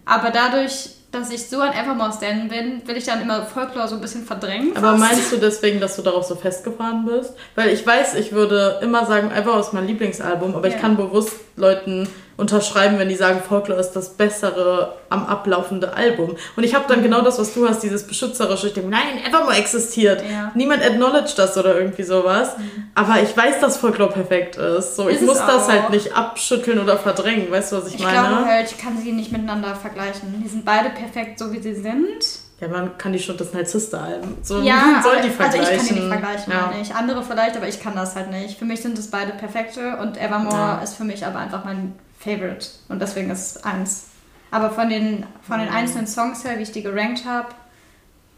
Aber 0.05 0.31
dadurch, 0.31 0.89
dass 1.13 1.29
ich 1.29 1.47
so 1.47 1.59
ein 1.59 1.71
Evermore-Stan 1.73 2.47
bin, 2.49 2.81
will 2.85 2.97
ich 2.97 3.05
dann 3.05 3.21
immer 3.21 3.45
Folklore 3.45 3.87
so 3.87 3.95
ein 3.95 4.01
bisschen 4.01 4.25
verdrängen. 4.25 4.75
Aber 4.75 4.97
meinst 4.97 5.31
du 5.31 5.37
deswegen, 5.37 5.79
dass 5.79 5.95
du 5.95 6.01
darauf 6.01 6.23
so 6.25 6.35
festgefahren 6.35 7.05
bist? 7.05 7.33
Weil 7.55 7.69
ich 7.69 7.85
weiß, 7.85 8.15
ich 8.15 8.31
würde 8.31 8.79
immer 8.81 9.05
sagen, 9.05 9.29
Evermore 9.31 9.59
ist 9.61 9.73
mein 9.73 9.85
Lieblingsalbum, 9.85 10.55
aber 10.55 10.67
ich 10.67 10.73
Ja. 10.73 10.79
kann 10.79 10.97
bewusst 10.97 11.33
Leuten 11.55 12.07
unterschreiben, 12.37 12.97
wenn 12.99 13.09
die 13.09 13.15
sagen, 13.15 13.41
Folklore 13.47 13.79
ist 13.79 13.91
das 13.91 14.09
bessere 14.09 14.95
am 15.09 15.25
ablaufende 15.27 15.93
Album. 15.93 16.35
Und 16.55 16.63
ich 16.63 16.73
habe 16.73 16.85
Mhm. 16.85 16.89
dann 16.89 17.03
genau 17.03 17.21
das, 17.21 17.37
was 17.37 17.53
du 17.53 17.67
hast, 17.69 17.83
dieses 17.83 18.07
beschützerische. 18.07 18.67
Ich 18.67 18.73
denke, 18.73 18.89
nein, 18.89 19.23
Evermore 19.27 19.55
existiert. 19.55 20.21
Ja. 20.29 20.45
Mhm. 20.45 20.51
Niemand 20.55 20.83
acknowledged 20.83 21.37
das 21.37 21.55
oder 21.57 21.75
irgendwie 21.77 22.03
sowas. 22.03 22.55
Aber 22.95 23.21
ich 23.21 23.35
weiß, 23.37 23.59
dass 23.61 23.77
Folklore 23.77 24.11
perfekt 24.11 24.55
ist. 24.55 24.95
So, 24.95 25.07
ich 25.09 25.15
Ist 25.15 25.21
es 25.21 25.27
muss 25.27 25.37
das 25.37 25.67
halt 25.67 25.89
nicht 25.91 26.15
abschütteln 26.15 26.79
oder 26.79 26.97
verdrängen. 26.97 27.51
Weißt 27.51 27.71
du, 27.71 27.77
was 27.77 27.87
ich, 27.87 27.95
Ich 27.95 28.03
meine? 28.03 28.17
glaube 28.27 28.45
halt, 28.45 28.71
ich 28.71 28.77
kann 28.79 28.97
sie 28.97 29.11
nicht 29.11 29.31
miteinander 29.31 29.75
vergleichen. 29.75 30.41
Die 30.43 30.49
sind 30.49 30.65
beide 30.65 30.89
perfekt, 30.89 31.37
so 31.39 31.51
wie 31.53 31.59
sie 31.59 31.75
sind. 31.75 32.41
ja, 32.59 32.67
man 32.69 32.97
kann 32.97 33.11
die 33.11 33.19
schon, 33.19 33.35
das 33.37 33.47
sind 33.49 33.57
halt 33.57 33.67
Sister-Alben. 33.69 34.37
So, 34.41 34.61
Ja, 34.61 35.01
soll 35.03 35.21
die 35.21 35.29
vergleichen. 35.29 35.59
also 35.67 35.71
ich 35.73 35.77
kann 35.79 35.87
die 35.87 35.93
nicht 36.01 36.07
vergleichen, 36.07 36.53
Ja. 36.53 36.73
ich. 36.81 36.95
Andere 36.95 37.21
vielleicht, 37.21 37.57
aber 37.57 37.67
ich 37.67 37.81
kann 37.83 37.93
das 37.95 38.15
halt 38.15 38.31
nicht. 38.31 38.57
Für 38.57 38.63
mich 38.65 38.81
sind 38.81 38.97
es 38.97 39.11
beide 39.11 39.33
perfekte 39.33 39.97
und 39.97 40.17
Evermore 40.17 40.55
Ja. 40.55 40.79
ist 40.81 40.95
für 40.95 41.03
mich 41.03 41.25
aber 41.25 41.39
einfach 41.39 41.65
mein 41.65 41.93
Favorite. 42.23 42.67
Und 42.89 43.01
deswegen 43.01 43.29
ist 43.29 43.57
es 43.57 43.63
eins. 43.63 44.05
Aber 44.51 44.69
von 44.69 44.89
den, 44.89 45.25
von 45.41 45.59
den 45.59 45.69
einzelnen 45.69 46.07
Songs 46.07 46.43
her, 46.43 46.57
wie 46.57 46.63
ich 46.63 46.71
die 46.71 46.83
gerankt 46.83 47.25
habe, 47.25 47.49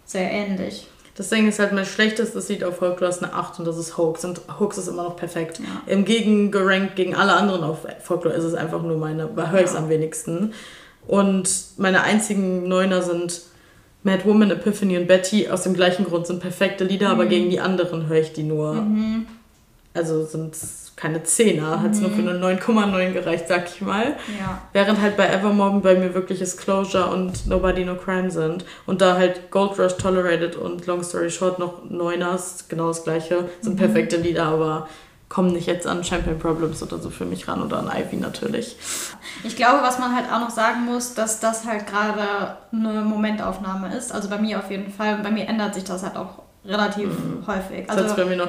sehr 0.06 0.32
ähnlich. 0.32 0.88
Das 1.16 1.30
Ding 1.30 1.48
ist 1.48 1.60
halt, 1.60 1.72
mein 1.72 1.86
schlechtestes 1.86 2.50
Lied 2.50 2.64
auf 2.64 2.78
Folklore 2.78 3.10
ist 3.10 3.24
eine 3.24 3.34
8 3.34 3.60
und 3.60 3.66
das 3.66 3.78
ist 3.78 3.98
Hoax. 3.98 4.26
Und 4.26 4.42
Hoax 4.60 4.78
ist 4.78 4.88
immer 4.88 5.04
noch 5.04 5.16
perfekt. 5.16 5.60
Ja. 5.60 5.66
Im 5.86 6.04
Gegengerankt 6.04 6.96
gegen 6.96 7.16
alle 7.16 7.34
anderen 7.34 7.64
auf 7.64 7.88
Folklore 8.02 8.36
ist 8.36 8.44
es 8.44 8.54
einfach 8.54 8.82
nur 8.82 8.98
meine, 8.98 9.30
da 9.34 9.50
höre 9.50 9.62
ich 9.62 9.68
es 9.68 9.76
am 9.76 9.90
wenigsten. 9.90 10.54
Und 11.08 11.50
meine 11.78 12.02
einzigen 12.02 12.68
Neuner 12.68 13.02
sind 13.02 13.42
Mad 14.04 14.26
Woman, 14.26 14.52
Epiphany 14.52 14.98
und 14.98 15.08
Betty. 15.08 15.50
Aus 15.50 15.64
dem 15.64 15.74
gleichen 15.74 16.06
Grund 16.06 16.28
sind 16.28 16.42
perfekte 16.42 16.84
Lieder, 16.84 17.08
mhm. 17.08 17.14
aber 17.14 17.26
gegen 17.28 17.50
die 17.50 17.60
anderen 17.60 18.08
höre 18.08 18.20
ich 18.20 18.34
die 18.34 18.44
nur. 18.44 18.74
Mhm. 18.74 19.28
Also 19.94 20.26
sind 20.26 20.56
keine 20.96 21.24
Zehner, 21.24 21.78
mhm. 21.78 21.82
hat 21.82 21.92
es 21.92 22.00
nur 22.00 22.10
für 22.10 22.22
eine 22.22 22.40
9,9 22.40 23.12
gereicht, 23.12 23.48
sag 23.48 23.68
ich 23.68 23.82
mal. 23.82 24.16
Ja. 24.40 24.62
Während 24.72 25.02
halt 25.02 25.18
bei 25.18 25.28
Evermorgen 25.28 25.82
bei 25.82 25.96
mir 25.96 26.14
wirkliches 26.14 26.56
Closure 26.56 27.08
und 27.08 27.48
Nobody 27.48 27.84
No 27.84 27.96
Crime 27.96 28.32
sind. 28.32 28.66
Und 28.86 29.02
da 29.02 29.18
halt 29.18 29.52
Gold 29.52 29.78
Rush 29.78 29.98
Tolerated 29.98 30.56
und 30.56 30.86
Long 30.86 31.04
Story 31.04 31.30
Short 31.30 31.60
noch 31.60 31.90
Neuners, 31.90 32.66
genau 32.70 32.88
das 32.88 33.04
gleiche, 33.04 33.50
sind 33.62 33.74
mhm. 33.74 33.80
perfekte 33.80 34.18
Lieder, 34.18 34.46
aber 34.46 34.88
kommen 35.28 35.52
nicht 35.52 35.68
jetzt 35.68 35.88
an 35.88 36.04
Champion 36.04 36.40
Problems 36.40 36.82
oder 36.82 37.00
so 37.00 37.10
für 37.10 37.26
mich 37.26 37.48
ran 37.48 37.62
oder 37.62 37.80
an 37.80 37.92
Ivy 37.94 38.18
natürlich. 38.18 38.78
Ich 39.44 39.56
glaube, 39.58 39.82
was 39.82 40.00
man 40.00 40.16
halt 40.16 40.32
auch 40.32 40.40
noch 40.40 40.52
sagen 40.52 40.86
muss, 40.86 41.14
dass 41.14 41.40
das 41.40 41.66
halt 41.66 41.88
gerade 41.88 42.58
eine 42.72 43.02
Momentaufnahme 43.02 43.94
ist. 43.96 44.14
Also 44.14 44.30
bei 44.30 44.38
mir 44.38 44.60
auf 44.60 44.72
jeden 44.72 44.92
Fall. 44.92 45.16
Und 45.16 45.24
bei 45.24 45.32
mir 45.32 45.48
ändert 45.50 45.74
sich 45.74 45.84
das 45.84 46.04
halt 46.04 46.16
auch 46.16 46.45
relativ 46.68 47.08
mhm. 47.08 47.46
häufig. 47.48 47.90
Also 47.90 48.04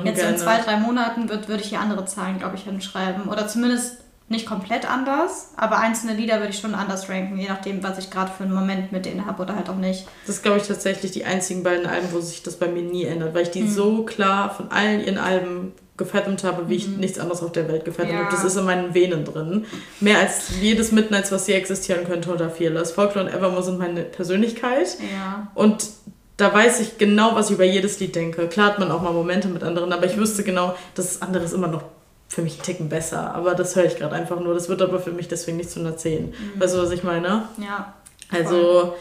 jetzt 0.04 0.22
in 0.22 0.38
zwei, 0.38 0.60
drei 0.60 0.76
Monaten 0.76 1.28
wird, 1.28 1.48
würde 1.48 1.62
ich 1.62 1.68
hier 1.68 1.80
andere 1.80 2.04
Zahlen, 2.06 2.38
glaube 2.38 2.56
ich, 2.56 2.62
hinschreiben. 2.62 3.28
Oder 3.28 3.48
zumindest 3.48 3.98
nicht 4.28 4.46
komplett 4.46 4.90
anders, 4.90 5.52
aber 5.56 5.78
einzelne 5.78 6.14
Lieder 6.14 6.38
würde 6.38 6.50
ich 6.50 6.58
schon 6.58 6.74
anders 6.74 7.08
ranken, 7.08 7.38
je 7.38 7.46
nachdem, 7.48 7.84
was 7.84 7.98
ich 7.98 8.10
gerade 8.10 8.32
für 8.36 8.42
einen 8.42 8.54
Moment 8.54 8.90
mit 8.90 9.06
denen 9.06 9.24
habe 9.24 9.42
oder 9.42 9.54
halt 9.54 9.68
auch 9.68 9.76
nicht. 9.76 10.04
Das 10.26 10.36
ist, 10.36 10.42
glaube 10.42 10.58
ich, 10.58 10.66
tatsächlich 10.66 11.12
die 11.12 11.24
einzigen 11.24 11.62
beiden 11.62 11.86
Alben, 11.86 12.08
wo 12.10 12.20
sich 12.20 12.42
das 12.42 12.56
bei 12.56 12.66
mir 12.66 12.82
nie 12.82 13.04
ändert, 13.04 13.34
weil 13.34 13.42
ich 13.42 13.50
die 13.50 13.62
mhm. 13.62 13.70
so 13.70 14.02
klar 14.02 14.52
von 14.52 14.72
allen 14.72 15.00
ihren 15.04 15.18
Alben 15.18 15.72
gefettet 15.96 16.42
habe, 16.42 16.68
wie 16.68 16.74
ich 16.74 16.88
mhm. 16.88 16.98
nichts 16.98 17.20
anderes 17.20 17.42
auf 17.42 17.52
der 17.52 17.68
Welt 17.68 17.84
gefettet 17.84 18.12
ja. 18.12 18.24
habe. 18.24 18.30
Das 18.30 18.44
ist 18.44 18.56
in 18.56 18.64
meinen 18.64 18.94
Venen 18.94 19.24
drin. 19.24 19.64
Mehr 20.00 20.18
als 20.18 20.50
jedes 20.60 20.90
Midnights, 20.90 21.30
was 21.30 21.46
hier 21.46 21.56
existieren 21.56 22.04
könnte 22.04 22.30
oder 22.30 22.50
Fearless. 22.50 22.92
Folklore 22.92 23.26
und 23.26 23.32
Evermore 23.32 23.62
sind 23.62 23.78
meine 23.78 24.02
Persönlichkeit. 24.02 24.98
Ja. 25.00 25.46
Und 25.54 25.88
da 26.37 26.53
weiß 26.53 26.80
ich 26.80 26.99
genau, 26.99 27.34
was 27.34 27.49
ich 27.49 27.55
über 27.55 27.64
jedes 27.64 27.99
Lied 27.99 28.14
denke. 28.14 28.47
Klar 28.49 28.72
hat 28.72 28.78
man 28.78 28.91
auch 28.91 29.03
mal 29.03 29.12
Momente 29.12 29.49
mit 29.49 29.62
anderen, 29.62 29.93
aber 29.93 30.07
ich 30.07 30.16
wüsste 30.16 30.43
genau, 30.45 30.76
das 30.95 31.22
andere 31.22 31.45
ist 31.45 31.53
immer 31.53 31.68
noch 31.68 31.84
für 32.28 32.43
mich 32.43 32.55
einen 32.55 32.62
Ticken 32.62 32.89
besser. 32.89 33.34
Aber 33.34 33.55
das 33.55 33.76
höre 33.76 33.84
ich 33.84 33.97
gerade 33.97 34.14
einfach 34.14 34.39
nur. 34.41 34.55
Das 34.55 34.68
wird 34.68 34.82
aber 34.82 35.01
für 35.01 35.12
mich 35.12 35.28
deswegen 35.28 35.57
nicht 35.57 35.70
zu 35.70 35.80
einer 35.80 35.97
10. 35.97 36.26
Mhm. 36.26 36.34
Weißt 36.57 36.74
du, 36.74 36.82
was 36.82 36.91
ich 36.91 37.03
meine? 37.03 37.49
Ja. 37.59 37.95
Also, 38.30 38.97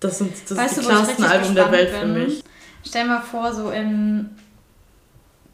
das 0.00 0.18
sind, 0.18 0.32
das 0.48 0.58
weißt 0.58 0.78
ist 0.78 0.82
die 0.82 0.86
klarsten 0.86 1.24
Alben 1.24 1.54
der 1.54 1.72
Welt 1.72 1.92
bin? 1.92 2.00
für 2.00 2.06
mich. 2.06 2.44
Stell 2.84 3.06
mal 3.06 3.22
vor, 3.22 3.54
so 3.54 3.70
in 3.70 4.30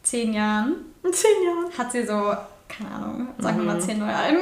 zehn 0.03 0.33
Jahren. 0.33 0.75
In 1.03 1.13
zehn 1.13 1.31
Jahren. 1.45 1.77
Hat 1.77 1.91
sie 1.91 2.05
so, 2.05 2.33
keine 2.71 2.91
Ahnung, 2.91 3.27
sagen 3.37 3.57
wir 3.57 3.65
mal 3.65 3.75
mhm. 3.75 3.81
zehn 3.81 3.99
neue 3.99 4.15
Alben. 4.15 4.39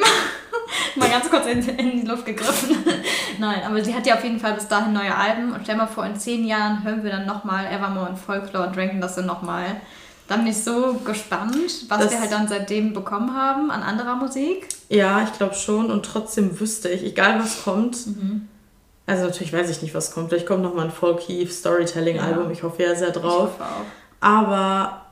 mal 0.95 1.09
ganz 1.09 1.29
kurz 1.29 1.45
in, 1.47 1.67
in, 1.77 2.01
die 2.01 2.07
Luft 2.07 2.25
gegriffen. 2.25 2.77
Nein, 3.39 3.61
aber 3.65 3.83
sie 3.83 3.93
hat 3.93 4.05
ja 4.05 4.15
auf 4.15 4.23
jeden 4.23 4.39
Fall 4.39 4.53
bis 4.53 4.67
dahin 4.67 4.93
neue 4.93 5.15
Alben. 5.15 5.53
Und 5.53 5.61
stell 5.63 5.75
mal 5.75 5.87
vor, 5.87 6.05
in 6.05 6.15
zehn 6.15 6.45
Jahren 6.45 6.83
hören 6.83 7.03
wir 7.03 7.11
dann 7.11 7.25
nochmal 7.25 7.65
Evermore 7.65 8.09
und 8.09 8.17
Folklore 8.17 8.67
und 8.67 8.77
ranken 8.77 9.01
das 9.01 9.15
dann 9.15 9.25
nochmal. 9.25 9.65
Dann 10.27 10.43
bin 10.43 10.51
ich 10.51 10.63
so 10.63 10.93
gespannt, 11.05 11.55
was 11.87 11.99
das 11.99 12.11
wir 12.11 12.19
halt 12.19 12.31
dann 12.31 12.47
seitdem 12.47 12.93
bekommen 12.93 13.35
haben 13.35 13.71
an 13.71 13.81
anderer 13.81 14.15
Musik. 14.15 14.67
Ja, 14.89 15.23
ich 15.23 15.33
glaube 15.33 15.55
schon. 15.55 15.89
Und 15.89 16.05
trotzdem 16.05 16.59
wüsste 16.59 16.89
ich, 16.89 17.03
egal 17.03 17.39
was 17.39 17.63
kommt, 17.63 18.05
mhm. 18.05 18.47
also 19.07 19.25
natürlich 19.25 19.51
weiß 19.51 19.69
ich 19.71 19.81
nicht, 19.81 19.95
was 19.95 20.11
kommt. 20.13 20.29
Vielleicht 20.29 20.45
kommt 20.45 20.61
nochmal 20.61 20.85
ein 20.85 20.91
Folky 20.91 21.47
Storytelling-Album. 21.47 22.45
Ja. 22.45 22.51
Ich 22.51 22.61
hoffe 22.61 22.83
ja 22.83 22.93
sehr 22.93 23.11
drauf. 23.11 23.49
Ich 23.55 23.59
hoffe 23.59 23.63
auch. 23.63 23.85
Aber 24.21 25.08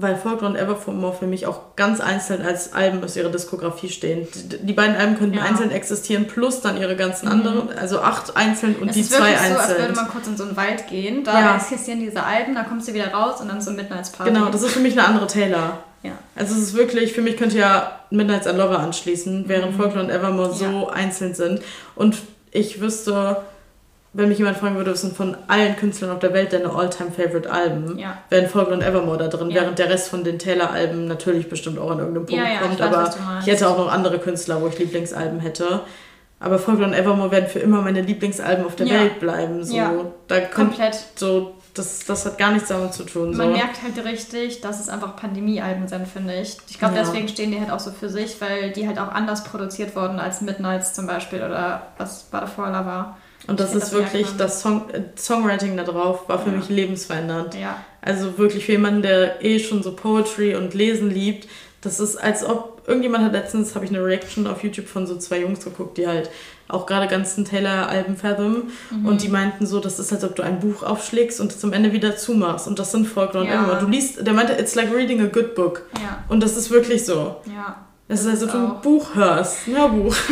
weil 0.00 0.16
Folklore 0.16 0.52
und 0.52 0.56
Evermore 0.56 1.16
für 1.16 1.26
mich 1.26 1.46
auch 1.46 1.76
ganz 1.76 2.00
einzeln 2.00 2.42
als 2.42 2.72
Alben 2.72 3.02
aus 3.02 3.16
ihrer 3.16 3.30
Diskografie 3.30 3.88
stehen. 3.88 4.28
Die, 4.62 4.72
beiden 4.72 4.96
Alben 4.96 5.18
könnten 5.18 5.36
ja. 5.36 5.42
einzeln 5.42 5.70
existieren, 5.70 6.26
plus 6.26 6.60
dann 6.60 6.80
ihre 6.80 6.96
ganzen 6.96 7.26
mhm. 7.26 7.32
anderen, 7.32 7.78
also 7.78 8.00
acht 8.00 8.36
einzeln 8.36 8.76
und 8.76 8.88
es 8.90 8.94
die 8.94 9.02
zwei 9.02 9.36
einzeln. 9.36 9.36
Es 9.36 9.48
ist 9.48 9.54
so, 9.54 9.72
als 9.72 9.78
würde 9.78 9.94
man 9.94 10.08
kurz 10.08 10.26
in 10.26 10.36
so 10.36 10.44
einen 10.44 10.56
Wald 10.56 10.86
gehen, 10.88 11.24
da 11.24 11.40
ja. 11.40 11.56
existieren 11.56 12.00
diese 12.00 12.22
Alben, 12.22 12.54
dann 12.54 12.68
kommst 12.68 12.88
du 12.88 12.94
wieder 12.94 13.12
raus 13.12 13.40
und 13.40 13.48
dann 13.48 13.60
so 13.60 13.70
Midnight's 13.72 14.10
Party. 14.10 14.32
Genau, 14.32 14.50
das 14.50 14.62
ist 14.62 14.72
für 14.72 14.80
mich 14.80 14.92
eine 14.92 15.06
andere 15.06 15.26
Taylor. 15.26 15.78
Ja. 16.02 16.12
Also 16.36 16.54
es 16.54 16.62
ist 16.62 16.74
wirklich, 16.74 17.12
für 17.12 17.22
mich 17.22 17.36
könnte 17.36 17.58
ja 17.58 18.00
Midnight's 18.10 18.46
a 18.46 18.52
Lover 18.52 18.78
anschließen, 18.78 19.44
während 19.48 19.72
mhm. 19.72 19.76
Folklore 19.76 20.04
und 20.04 20.10
Evermore 20.10 20.54
so 20.54 20.88
einzeln 20.88 21.34
sind. 21.34 21.60
Und 21.96 22.16
ich 22.50 22.80
wüsste 22.80 23.38
wenn 24.18 24.28
mich 24.28 24.38
jemand 24.38 24.56
fragen 24.56 24.74
würde, 24.74 24.90
was 24.90 25.02
sind 25.02 25.16
von 25.16 25.36
allen 25.46 25.76
Künstlern 25.76 26.10
auf 26.10 26.18
der 26.18 26.34
Welt 26.34 26.52
deine 26.52 26.70
All-Time-Favorite-Alben, 26.70 27.98
ja. 27.98 28.18
wären 28.30 28.48
Folklore 28.48 28.78
und 28.78 28.82
Evermore 28.82 29.16
da 29.16 29.28
drin, 29.28 29.48
ja. 29.48 29.60
während 29.60 29.78
der 29.78 29.88
Rest 29.88 30.08
von 30.08 30.24
den 30.24 30.40
Taylor-Alben 30.40 31.06
natürlich 31.06 31.48
bestimmt 31.48 31.78
auch 31.78 31.92
an 31.92 32.00
irgendeinem 32.00 32.26
Punkt 32.26 32.44
ja, 32.44 32.58
kommt, 32.58 32.74
ich 32.74 32.80
weiß, 32.80 32.94
aber 32.94 33.40
ich 33.40 33.46
hätte 33.46 33.68
auch 33.68 33.78
noch 33.78 33.92
andere 33.92 34.18
Künstler, 34.18 34.60
wo 34.60 34.66
ich 34.66 34.76
Lieblingsalben 34.76 35.38
hätte. 35.38 35.82
Aber 36.40 36.58
Folklore 36.58 36.90
und 36.90 36.96
Evermore 36.96 37.30
werden 37.30 37.48
für 37.48 37.60
immer 37.60 37.80
meine 37.80 38.00
Lieblingsalben 38.00 38.64
auf 38.64 38.74
der 38.74 38.90
Welt 38.90 39.20
bleiben. 39.20 39.64
So. 39.64 40.12
Da 40.26 40.40
Komplett. 40.40 40.96
So, 41.14 41.54
das, 41.74 42.04
das 42.04 42.26
hat 42.26 42.38
gar 42.38 42.50
nichts 42.50 42.70
damit 42.70 42.94
zu 42.94 43.04
tun. 43.04 43.36
Man 43.36 43.52
merkt 43.52 43.80
halt 43.84 44.04
richtig, 44.04 44.60
dass 44.60 44.80
es 44.80 44.88
einfach 44.88 45.14
Pandemie-Alben 45.14 45.86
sind, 45.86 46.08
finde 46.08 46.34
ich. 46.34 46.56
Ich 46.68 46.80
glaube, 46.80 46.94
deswegen 46.96 47.28
stehen 47.28 47.52
die 47.52 47.60
halt 47.60 47.70
auch 47.70 47.78
so 47.78 47.92
für 47.92 48.08
sich, 48.08 48.40
weil 48.40 48.72
die 48.72 48.88
halt 48.88 48.98
auch 48.98 49.12
anders 49.12 49.44
produziert 49.44 49.94
wurden 49.94 50.18
als 50.18 50.40
Midnights 50.40 50.92
zum 50.92 51.06
Beispiel 51.06 51.40
oder 51.40 51.82
was 51.98 52.28
davor 52.30 52.72
war. 52.72 53.16
Und 53.48 53.60
das 53.60 53.74
ist 53.74 53.84
das 53.84 53.92
wirklich, 53.92 54.26
das 54.36 54.60
Song, 54.60 54.90
äh, 54.90 55.02
Songwriting 55.16 55.76
da 55.76 55.82
drauf 55.82 56.28
war 56.28 56.38
für 56.38 56.50
ja. 56.50 56.56
mich 56.56 56.68
lebensverändernd. 56.68 57.54
Ja. 57.54 57.82
Also 58.02 58.38
wirklich 58.38 58.66
für 58.66 58.72
jemanden, 58.72 59.02
der 59.02 59.44
eh 59.44 59.58
schon 59.58 59.82
so 59.82 59.92
Poetry 59.92 60.54
und 60.54 60.74
Lesen 60.74 61.10
liebt, 61.10 61.48
das 61.80 61.98
ist 61.98 62.16
als 62.16 62.44
ob, 62.44 62.82
irgendjemand 62.86 63.24
hat 63.24 63.32
letztens, 63.32 63.74
habe 63.74 63.84
ich 63.84 63.90
eine 63.90 64.04
Reaction 64.04 64.46
auf 64.46 64.62
YouTube 64.62 64.86
von 64.86 65.06
so 65.06 65.16
zwei 65.16 65.40
Jungs 65.40 65.64
geguckt, 65.64 65.96
die 65.96 66.06
halt 66.06 66.30
auch 66.68 66.84
gerade 66.84 67.08
ganzen 67.08 67.46
Taylor-Alben 67.46 68.16
fathom 68.16 68.64
mhm. 68.90 69.06
und 69.06 69.22
die 69.22 69.28
meinten 69.28 69.66
so, 69.66 69.80
das 69.80 69.98
ist, 69.98 70.12
als 70.12 70.24
ob 70.24 70.36
du 70.36 70.42
ein 70.42 70.60
Buch 70.60 70.82
aufschlägst 70.82 71.40
und 71.40 71.58
zum 71.58 71.72
Ende 71.72 71.92
wieder 71.92 72.16
zumachst 72.16 72.68
und 72.68 72.78
das 72.78 72.92
sind 72.92 73.06
Folklore 73.06 73.46
ja. 73.46 73.60
und 73.60 73.64
immer. 73.64 73.80
Du 73.80 73.86
liest, 73.86 74.26
der 74.26 74.34
meinte, 74.34 74.52
it's 74.52 74.74
like 74.74 74.92
reading 74.92 75.22
a 75.22 75.26
good 75.26 75.54
book. 75.54 75.86
Ja. 76.02 76.24
Und 76.28 76.42
das 76.42 76.56
ist 76.56 76.70
wirklich 76.70 77.06
so. 77.06 77.36
Ja. 77.46 77.86
Es 78.08 78.20
ist, 78.20 78.26
als 78.26 78.42
ob 78.42 78.52
du 78.52 78.58
ein 78.58 78.80
Buch 78.82 79.14
hörst, 79.14 79.66
ein 79.66 79.76
Hörbuch. 79.76 80.14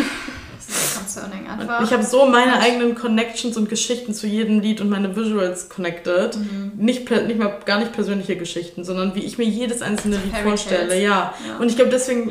concerning 1.17 1.49
einfach. 1.49 1.83
Ich 1.83 1.93
habe 1.93 2.03
so 2.03 2.27
meine 2.27 2.61
eigenen 2.61 2.95
Connections 2.95 3.57
und 3.57 3.69
Geschichten 3.69 4.15
zu 4.15 4.27
jedem 4.27 4.61
Lied 4.61 4.81
und 4.81 4.89
meine 4.89 5.17
Visuals 5.17 5.69
connected. 5.69 6.37
Mhm. 6.37 6.73
Nicht, 6.77 7.11
nicht 7.11 7.39
mal 7.39 7.59
gar 7.65 7.79
nicht 7.79 7.93
persönliche 7.93 8.37
Geschichten, 8.37 8.85
sondern 8.85 9.15
wie 9.15 9.25
ich 9.25 9.39
mir 9.39 9.45
jedes 9.45 9.83
einzelne 9.83 10.17
Lied 10.17 10.37
vorstelle. 10.37 11.01
Ja. 11.01 11.35
ja. 11.47 11.59
Und 11.59 11.69
ich 11.69 11.77
glaube, 11.77 11.91
deswegen 11.91 12.31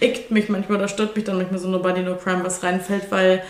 ickt 0.00 0.30
mich 0.30 0.48
manchmal 0.48 0.78
oder 0.78 0.88
stört 0.88 1.16
mich 1.16 1.24
dann 1.24 1.36
manchmal 1.36 1.58
so 1.58 1.68
Nobody 1.68 2.02
No 2.02 2.16
Crime, 2.16 2.44
was 2.44 2.62
reinfällt, 2.62 3.10
weil 3.10 3.42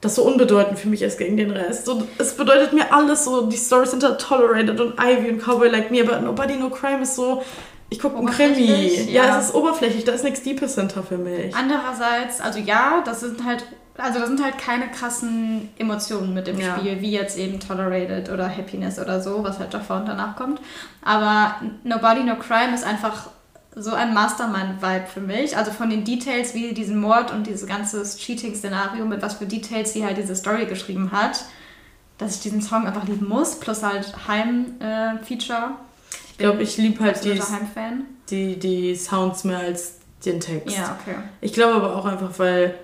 das 0.00 0.16
so 0.16 0.22
unbedeutend 0.22 0.78
für 0.78 0.88
mich 0.88 1.02
ist 1.02 1.18
gegen 1.18 1.36
den 1.36 1.50
Rest. 1.50 1.86
So, 1.86 2.06
es 2.18 2.34
bedeutet 2.34 2.72
mir 2.72 2.92
alles 2.92 3.24
so, 3.24 3.46
die 3.46 3.56
Stories 3.56 3.90
sind 3.90 4.02
da 4.02 4.12
tolerated 4.12 4.78
und 4.80 4.94
Ivy 5.00 5.30
und 5.30 5.42
Cowboy 5.42 5.68
Like 5.68 5.90
Me, 5.90 6.02
aber 6.02 6.20
Nobody 6.20 6.56
No 6.56 6.68
Crime 6.68 7.02
ist 7.02 7.16
so, 7.16 7.42
ich 7.88 7.98
gucke 8.00 8.18
einen 8.18 8.26
Krimi. 8.26 9.10
Ja. 9.10 9.24
ja, 9.24 9.38
es 9.38 9.46
ist 9.46 9.54
oberflächlich, 9.54 10.04
da 10.04 10.12
ist 10.12 10.24
nichts 10.24 10.42
Deepes 10.42 10.74
hinter 10.74 11.02
für 11.02 11.16
mich. 11.16 11.54
Andererseits, 11.54 12.40
also 12.40 12.58
ja, 12.58 13.02
das 13.04 13.20
sind 13.20 13.44
halt 13.44 13.64
also 13.96 14.18
da 14.18 14.26
sind 14.26 14.42
halt 14.42 14.58
keine 14.58 14.88
krassen 14.88 15.68
Emotionen 15.78 16.34
mit 16.34 16.48
im 16.48 16.58
ja. 16.58 16.76
Spiel, 16.76 17.00
wie 17.00 17.12
jetzt 17.12 17.38
eben 17.38 17.60
Tolerated 17.60 18.28
oder 18.28 18.48
Happiness 18.48 18.98
oder 18.98 19.20
so, 19.20 19.44
was 19.44 19.58
halt 19.58 19.72
davor 19.72 19.98
und 19.98 20.06
danach 20.06 20.34
kommt. 20.36 20.60
Aber 21.02 21.56
Nobody 21.84 22.24
No 22.24 22.36
Crime 22.36 22.74
ist 22.74 22.84
einfach 22.84 23.28
so 23.76 23.92
ein 23.92 24.14
Mastermind-Vibe 24.14 25.06
für 25.06 25.20
mich. 25.20 25.56
Also 25.56 25.70
von 25.70 25.90
den 25.90 26.04
Details, 26.04 26.54
wie 26.54 26.74
diesen 26.74 27.00
Mord 27.00 27.32
und 27.32 27.46
dieses 27.46 27.66
ganze 27.66 28.02
Cheating-Szenario, 28.04 29.04
mit 29.04 29.22
was 29.22 29.34
für 29.34 29.46
Details 29.46 29.92
sie 29.92 30.04
halt 30.04 30.16
diese 30.16 30.34
Story 30.34 30.66
geschrieben 30.66 31.10
hat, 31.12 31.44
dass 32.18 32.36
ich 32.36 32.42
diesen 32.42 32.62
Song 32.62 32.86
einfach 32.86 33.04
lieben 33.04 33.28
muss, 33.28 33.58
plus 33.58 33.82
halt 33.82 34.12
Heim-Feature. 34.28 35.58
Äh, 35.58 36.30
ich 36.30 36.38
glaube, 36.38 36.62
ich 36.62 36.76
liebe 36.78 37.02
halt 37.02 37.24
die, 37.24 37.40
die, 38.30 38.58
die 38.58 38.94
Sounds 38.96 39.44
mehr 39.44 39.58
als 39.58 39.98
den 40.24 40.40
Text. 40.40 40.76
Ja, 40.76 40.98
okay. 41.00 41.16
Ich 41.40 41.52
glaube 41.52 41.74
aber 41.74 41.96
auch 41.96 42.06
einfach, 42.06 42.30
weil 42.38 42.74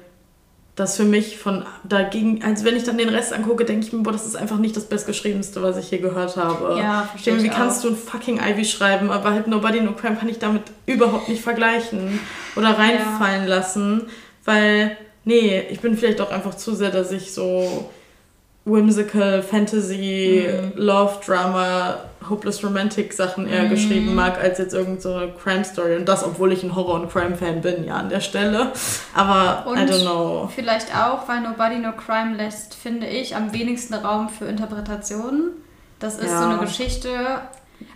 das 0.80 0.96
für 0.96 1.04
mich 1.04 1.36
von 1.38 1.64
dagegen, 1.84 2.42
als 2.42 2.64
wenn 2.64 2.74
ich 2.74 2.84
dann 2.84 2.96
den 2.96 3.10
Rest 3.10 3.34
angucke, 3.34 3.66
denke 3.66 3.86
ich 3.86 3.92
mir, 3.92 4.02
boah, 4.02 4.12
das 4.12 4.26
ist 4.26 4.34
einfach 4.34 4.58
nicht 4.58 4.74
das 4.76 4.86
bestgeschriebenste, 4.86 5.62
was 5.62 5.76
ich 5.76 5.90
je 5.90 5.98
gehört 5.98 6.36
habe. 6.36 6.78
Ja, 6.78 7.02
verstehe 7.02 7.42
Wie 7.42 7.48
kannst 7.48 7.84
du 7.84 7.88
ein 7.88 7.96
fucking 7.96 8.40
Ivy 8.40 8.64
schreiben, 8.64 9.10
aber 9.10 9.32
halt 9.32 9.46
Nobody 9.46 9.82
No 9.82 9.92
Crime 9.92 10.16
kann 10.16 10.28
ich 10.28 10.38
damit 10.38 10.62
überhaupt 10.86 11.28
nicht 11.28 11.42
vergleichen 11.42 12.18
oder 12.56 12.78
reinfallen 12.78 13.42
ja. 13.42 13.56
lassen, 13.56 14.06
weil, 14.46 14.96
nee, 15.24 15.62
ich 15.70 15.80
bin 15.80 15.96
vielleicht 15.96 16.20
auch 16.22 16.30
einfach 16.30 16.54
zu 16.54 16.74
sehr, 16.74 16.90
dass 16.90 17.12
ich 17.12 17.34
so 17.34 17.90
whimsical, 18.64 19.42
Fantasy, 19.42 20.46
mhm. 20.46 20.72
Love, 20.76 21.20
Drama, 21.24 21.98
Hopeless 22.28 22.62
Romantic 22.62 23.12
Sachen 23.12 23.48
eher 23.48 23.64
mhm. 23.64 23.70
geschrieben 23.70 24.14
mag, 24.14 24.38
als 24.40 24.58
jetzt 24.58 24.74
irgendeine 24.74 25.00
so 25.00 25.32
Crime 25.42 25.64
Story. 25.64 25.96
Und 25.96 26.06
das, 26.06 26.22
obwohl 26.24 26.52
ich 26.52 26.62
ein 26.62 26.74
Horror- 26.74 27.00
und 27.00 27.10
Crime-Fan 27.10 27.62
bin, 27.62 27.84
ja, 27.84 27.96
an 27.96 28.10
der 28.10 28.20
Stelle. 28.20 28.72
Aber 29.14 29.66
und 29.66 29.78
I 29.78 29.82
don't 29.82 30.02
know. 30.02 30.50
Vielleicht 30.54 30.94
auch, 30.94 31.26
weil 31.26 31.40
Nobody 31.40 31.78
No 31.78 31.92
Crime 31.92 32.36
lässt, 32.36 32.74
finde 32.74 33.06
ich, 33.06 33.34
am 33.34 33.52
wenigsten 33.52 33.94
Raum 33.94 34.28
für 34.28 34.44
Interpretationen. 34.44 35.52
Das 35.98 36.18
ist 36.18 36.30
ja. 36.30 36.42
so 36.42 36.48
eine 36.48 36.58
Geschichte. 36.58 37.08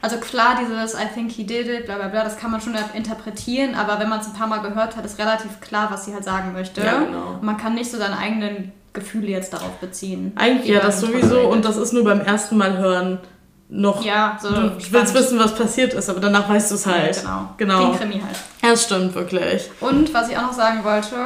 Also 0.01 0.17
klar, 0.17 0.59
dieses 0.61 0.95
I 0.95 1.07
think 1.13 1.31
he 1.31 1.45
did 1.45 1.69
it, 1.69 1.85
bla 1.85 1.97
bla 1.97 2.09
bla, 2.09 2.25
das 2.25 2.39
kann 2.39 2.51
man 2.51 2.61
schon 2.63 2.75
interpretieren, 2.95 3.75
aber 3.75 4.01
wenn 4.01 4.09
man 4.09 4.21
es 4.21 4.27
ein 4.27 4.33
paar 4.33 4.47
Mal 4.47 4.63
gehört 4.63 4.97
hat, 4.97 5.05
ist 5.05 5.19
relativ 5.19 5.61
klar, 5.61 5.91
was 5.91 6.07
sie 6.07 6.15
halt 6.15 6.25
sagen 6.25 6.55
möchte. 6.55 6.83
Ja, 6.83 7.05
genau. 7.05 7.33
Und 7.35 7.43
man 7.43 7.59
kann 7.59 7.75
nicht 7.75 7.91
so 7.91 7.99
seine 7.99 8.17
eigenen 8.17 8.73
Gefühle 8.95 9.27
jetzt 9.27 9.53
darauf 9.53 9.73
beziehen. 9.81 10.33
Eigentlich 10.37 10.71
ja, 10.71 10.81
das 10.81 11.01
sowieso 11.01 11.41
und 11.41 11.65
das 11.65 11.77
ist 11.77 11.93
nur 11.93 12.05
beim 12.05 12.21
ersten 12.21 12.57
Mal 12.57 12.79
hören 12.79 13.19
noch. 13.69 14.05
Ja, 14.05 14.39
so. 14.41 14.49
Du 14.49 14.55
spannend. 14.55 14.93
willst 14.93 15.15
wissen, 15.15 15.39
was 15.39 15.55
passiert 15.55 15.93
ist, 15.95 16.09
aber 16.09 16.21
danach 16.21 16.49
weißt 16.49 16.71
du 16.71 16.77
es 16.77 16.87
halt. 16.87 17.23
Ja, 17.23 17.55
genau. 17.57 17.79
genau. 17.79 17.91
Den 17.91 17.99
Krimi 17.99 18.23
halt. 18.25 18.37
Ja, 18.63 18.71
das 18.71 18.85
stimmt 18.85 19.15
wirklich. 19.15 19.69
Und 19.81 20.15
was 20.15 20.29
ich 20.29 20.39
auch 20.39 20.43
noch 20.43 20.53
sagen 20.53 20.85
wollte, 20.85 21.17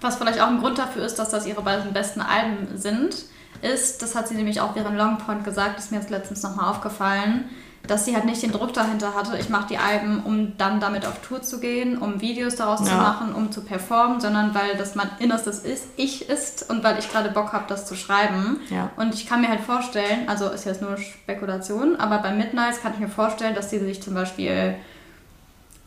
was 0.00 0.16
vielleicht 0.16 0.40
auch 0.40 0.46
ein 0.46 0.60
Grund 0.60 0.78
dafür 0.78 1.04
ist, 1.04 1.18
dass 1.18 1.30
das 1.30 1.46
ihre 1.46 1.62
beiden 1.62 1.92
besten 1.92 2.20
Alben 2.20 2.68
sind, 2.76 3.16
ist, 3.62 4.02
das 4.02 4.14
hat 4.14 4.28
sie 4.28 4.34
nämlich 4.34 4.60
auch 4.60 4.76
während 4.76 4.96
Longpoint 4.96 5.44
gesagt, 5.44 5.78
ist 5.78 5.90
mir 5.90 5.98
jetzt 5.98 6.10
letztens 6.10 6.42
nochmal 6.42 6.70
aufgefallen, 6.70 7.48
dass 7.86 8.04
sie 8.04 8.14
halt 8.14 8.24
nicht 8.24 8.42
den 8.42 8.52
Druck 8.52 8.72
dahinter 8.72 9.14
hatte, 9.14 9.36
ich 9.38 9.48
mache 9.48 9.68
die 9.68 9.78
Alben, 9.78 10.22
um 10.24 10.56
dann 10.56 10.80
damit 10.80 11.06
auf 11.06 11.20
Tour 11.20 11.42
zu 11.42 11.60
gehen, 11.60 11.98
um 11.98 12.20
Videos 12.20 12.56
daraus 12.56 12.80
ja. 12.80 12.86
zu 12.86 12.94
machen, 12.94 13.34
um 13.34 13.52
zu 13.52 13.62
performen, 13.62 14.20
sondern 14.20 14.54
weil 14.54 14.76
das 14.76 14.94
mein 14.94 15.10
innerstes 15.18 15.60
ist, 15.60 15.84
ich 15.96 16.28
ist 16.28 16.70
und 16.70 16.82
weil 16.82 16.98
ich 16.98 17.10
gerade 17.10 17.30
Bock 17.30 17.52
habe, 17.52 17.64
das 17.68 17.86
zu 17.86 17.94
schreiben. 17.94 18.60
Ja. 18.70 18.90
Und 18.96 19.14
ich 19.14 19.26
kann 19.26 19.40
mir 19.40 19.48
halt 19.48 19.60
vorstellen, 19.60 20.28
also 20.28 20.48
ist 20.48 20.64
jetzt 20.64 20.82
nur 20.82 20.96
Spekulation, 20.96 21.96
aber 21.96 22.18
bei 22.18 22.32
Midnights 22.32 22.80
kann 22.80 22.94
ich 22.94 23.00
mir 23.00 23.08
vorstellen, 23.08 23.54
dass 23.54 23.70
sie 23.70 23.78
sich 23.78 24.02
zum 24.02 24.14
Beispiel 24.14 24.76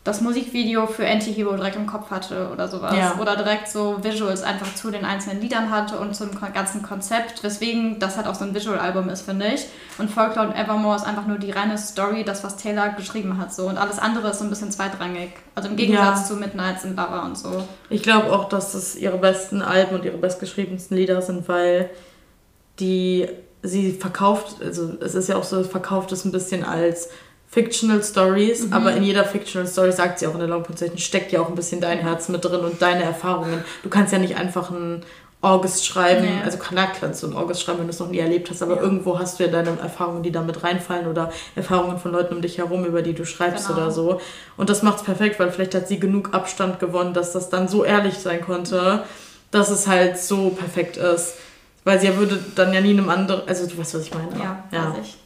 das 0.08 0.22
Musikvideo 0.22 0.88
für 0.88 1.05
Anti-Hero 1.05 1.58
direkt 1.58 1.76
im 1.76 1.86
Kopf 1.86 2.10
hatte 2.12 2.49
oder 2.53 2.70
sowas. 2.70 2.95
Ja. 2.95 3.20
Oder 3.20 3.36
direkt 3.36 3.68
so 3.68 4.01
Visuals 4.01 4.41
einfach 4.41 4.74
zu 4.74 4.89
den 4.89 5.03
einzelnen 5.03 5.41
Liedern 5.41 5.70
hatte 5.70 5.99
und 5.99 6.16
zum 6.16 6.30
ganzen 6.53 6.82
Konzept, 6.82 7.43
weswegen 7.43 7.99
das 7.99 8.16
halt 8.16 8.26
auch 8.26 8.36
so 8.36 8.45
ein 8.45 8.55
Visual-Album 8.55 9.10
ist, 9.10 9.24
finde 9.24 9.47
ich. 9.47 9.66
Und 9.97 10.10
Folklore 10.10 10.47
und 10.47 10.55
Evermore 10.55 10.95
ist 10.95 11.05
einfach 11.05 11.28
nur 11.28 11.38
die 11.39 11.51
reine 11.51 11.78
Story, 11.78 12.24
das, 12.24 12.41
was 12.45 12.55
Taylor 12.55 12.88
geschrieben 12.89 13.38
hat. 13.38 13.53
so 13.53 13.68
Und 13.68 13.78
alles 13.78 13.99
andere 13.99 14.30
ist 14.30 14.39
so 14.39 14.45
ein 14.45 14.49
bisschen 14.49 14.72
zweitrangig. 14.72 15.32
Also 15.55 15.68
im 15.68 15.76
Gegensatz 15.76 16.22
ja. 16.22 16.26
zu 16.26 16.36
Midnights 16.38 16.86
in 16.86 16.95
Lover 16.95 17.24
und 17.26 17.38
so. 17.38 17.68
Ich 17.89 18.01
glaube 18.01 18.32
auch, 18.32 18.47
dass 18.47 18.72
das 18.72 18.95
ihre 18.95 19.18
besten 19.18 19.62
Alben 19.62 19.93
und 19.93 20.05
ihre 20.05 20.18
bestgeschriebensten 20.18 20.95
Lieder 20.95 21.22
sind, 21.22 21.49
weil 21.49 21.89
die 22.80 23.28
sie 23.62 23.91
verkauft, 23.91 24.62
also 24.62 24.93
es 25.01 25.16
ist 25.16 25.28
ja 25.28 25.36
auch 25.36 25.43
so, 25.43 25.64
verkauft 25.64 26.14
es 26.14 26.24
ein 26.24 26.32
bisschen 26.32 26.64
als 26.64 27.10
Fictional 27.50 28.04
Stories, 28.04 28.68
mhm. 28.68 28.74
aber 28.74 28.93
in 28.93 29.04
jeder 29.04 29.24
Fictional 29.24 29.68
Story, 29.68 29.91
sagt 29.91 30.20
sie 30.20 30.28
auch 30.28 30.34
in 30.34 30.39
der 30.39 30.50
Long 30.50 30.66
Session, 30.76 30.98
steckt 30.98 31.32
ja 31.32 31.41
auch 31.41 31.50
ein 31.50 31.56
bisschen 31.56 31.80
dein 31.80 32.00
Herz 32.00 32.28
mit 32.30 32.43
drin 32.43 32.60
und 32.60 32.82
deine 32.82 33.04
Erfahrungen. 33.04 33.64
Du 33.84 33.89
kannst 33.89 34.12
ja 34.12 34.20
nicht 34.20 34.36
einfach 34.36 34.70
ein 34.70 35.04
August 35.39 35.86
schreiben, 35.86 36.26
nee. 36.26 36.43
also 36.43 36.58
klar 36.58 36.91
kannst 37.00 37.22
du 37.22 37.28
ein 37.28 37.36
August 37.36 37.62
schreiben, 37.62 37.80
wenn 37.80 37.88
du 37.88 37.93
es 37.93 38.00
noch 38.00 38.10
nie 38.10 38.18
erlebt 38.18 38.50
hast, 38.50 38.64
aber 38.64 38.78
ja. 38.78 38.82
irgendwo 38.82 39.20
hast 39.20 39.39
du 39.39 39.45
ja 39.45 39.52
deine 39.52 39.80
Erfahrungen, 39.80 40.24
die 40.24 40.32
da 40.32 40.41
mit 40.41 40.64
reinfallen 40.64 41.08
oder 41.08 41.32
Erfahrungen 41.56 42.00
von 42.00 42.12
Leuten 42.12 42.36
um 42.36 42.41
dich 42.41 42.58
herum, 42.58 42.86
über 42.86 43.02
die 43.02 43.14
du 43.14 43.24
schreibst 43.24 43.68
genau. 43.68 43.80
oder 43.80 43.91
so. 43.91 44.20
Und 44.58 44.70
das 44.70 44.82
macht 44.82 44.98
es 44.98 45.04
perfekt, 45.04 45.39
weil 45.39 45.52
vielleicht 45.52 45.76
hat 45.76 45.88
sie 45.88 46.00
genug 46.00 46.34
Abstand 46.34 46.80
gewonnen, 46.80 47.14
dass 47.14 47.34
das 47.34 47.50
dann 47.50 47.68
so 47.68 47.86
ehrlich 47.86 48.16
sein 48.16 48.41
konnte, 48.41 49.04
dass 49.52 49.70
es 49.70 49.88
halt 49.88 50.18
so 50.18 50.50
perfekt 50.50 50.98
ist. 50.98 51.36
Weil 51.84 52.02
sie 52.02 52.08
ja 52.08 52.18
würde 52.18 52.38
dann 52.56 52.74
ja 52.74 52.82
nie 52.82 52.89
einem 52.89 53.10
anderen, 53.10 53.48
also 53.48 53.66
du 53.68 53.78
weißt, 53.78 53.93
was 53.93 54.02
ich 54.02 54.14
meine. 54.14 54.32
Ja, 54.43 54.64
ja. 54.72 54.89
weiß 54.89 54.98
ich. 55.04 55.18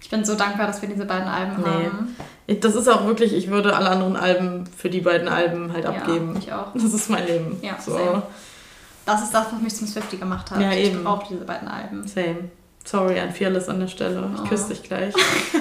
Ich 0.00 0.10
bin 0.10 0.24
so 0.24 0.34
dankbar, 0.34 0.66
dass 0.66 0.82
wir 0.82 0.88
diese 0.88 1.04
beiden 1.04 1.28
Alben 1.28 1.62
nee. 1.62 1.68
haben. 1.68 2.16
Das 2.60 2.76
ist 2.76 2.88
auch 2.88 3.06
wirklich, 3.06 3.32
ich 3.32 3.50
würde 3.50 3.74
alle 3.74 3.88
anderen 3.88 4.16
Alben 4.16 4.68
für 4.76 4.88
die 4.88 5.00
beiden 5.00 5.28
Alben 5.28 5.72
halt 5.72 5.84
abgeben. 5.84 6.34
Ja, 6.34 6.38
ich 6.38 6.52
auch. 6.52 6.72
Das 6.74 6.94
ist 6.94 7.10
mein 7.10 7.26
Leben. 7.26 7.58
Ja, 7.62 7.76
so. 7.80 7.92
Same. 7.92 8.22
Das 9.04 9.22
ist 9.22 9.32
das, 9.32 9.46
was 9.52 9.60
mich 9.60 9.74
zum 9.74 9.86
Swifty 9.86 10.16
gemacht 10.16 10.50
hat. 10.50 10.60
Ja, 10.60 10.72
eben. 10.72 10.98
Ich 10.98 11.04
brauche 11.04 11.26
diese 11.28 11.44
beiden 11.44 11.68
Alben. 11.68 12.06
Same. 12.06 12.50
Sorry, 12.84 13.18
ein 13.18 13.32
Fearless 13.32 13.68
an 13.68 13.80
der 13.80 13.88
Stelle. 13.88 14.30
Ich 14.34 14.40
oh. 14.42 14.44
küsse 14.44 14.68
dich 14.68 14.84
gleich. 14.84 15.12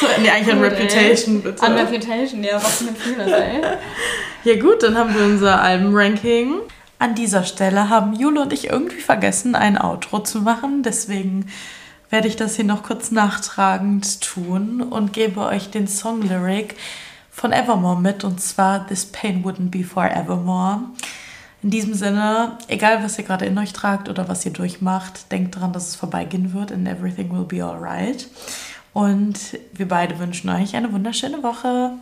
so, 0.00 0.06
nee, 0.20 0.30
eigentlich 0.30 0.54
an 0.54 0.60
Reputation, 0.60 1.42
bitte. 1.42 1.62
An 1.62 1.72
Reputation, 1.72 2.44
ja, 2.44 2.56
was 2.56 2.82
für 2.82 2.88
ein 2.88 2.96
Fearless, 2.96 3.32
ey. 3.32 3.62
ja 4.44 4.60
gut, 4.60 4.84
dann 4.84 4.96
haben 4.96 5.12
wir 5.12 5.24
unser 5.24 5.60
Albenranking. 5.60 6.60
An 7.00 7.16
dieser 7.16 7.42
Stelle 7.42 7.88
haben 7.88 8.14
Jule 8.14 8.42
und 8.42 8.52
ich 8.52 8.70
irgendwie 8.70 9.00
vergessen, 9.00 9.56
ein 9.56 9.76
Outro 9.76 10.20
zu 10.20 10.40
machen. 10.40 10.84
Deswegen 10.84 11.50
werde 12.12 12.28
ich 12.28 12.36
das 12.36 12.56
hier 12.56 12.66
noch 12.66 12.82
kurz 12.82 13.10
nachtragend 13.10 14.20
tun 14.20 14.82
und 14.82 15.14
gebe 15.14 15.40
euch 15.40 15.70
den 15.70 15.88
Song-Lyric 15.88 16.76
von 17.30 17.52
Evermore 17.52 17.98
mit 17.98 18.22
und 18.22 18.38
zwar 18.38 18.86
This 18.86 19.06
Pain 19.06 19.42
Wouldn't 19.42 19.70
Be 19.70 19.82
Forevermore. 19.82 20.80
In 21.62 21.70
diesem 21.70 21.94
Sinne, 21.94 22.58
egal 22.68 23.02
was 23.02 23.18
ihr 23.18 23.24
gerade 23.24 23.46
in 23.46 23.56
euch 23.56 23.72
tragt 23.72 24.10
oder 24.10 24.28
was 24.28 24.44
ihr 24.44 24.52
durchmacht, 24.52 25.32
denkt 25.32 25.56
daran, 25.56 25.72
dass 25.72 25.88
es 25.88 25.96
vorbeigehen 25.96 26.52
wird 26.52 26.70
and 26.70 26.86
everything 26.86 27.32
will 27.32 27.46
be 27.46 27.64
alright. 27.64 28.28
Und 28.92 29.58
wir 29.72 29.88
beide 29.88 30.18
wünschen 30.18 30.50
euch 30.50 30.76
eine 30.76 30.92
wunderschöne 30.92 31.42
Woche. 31.42 31.92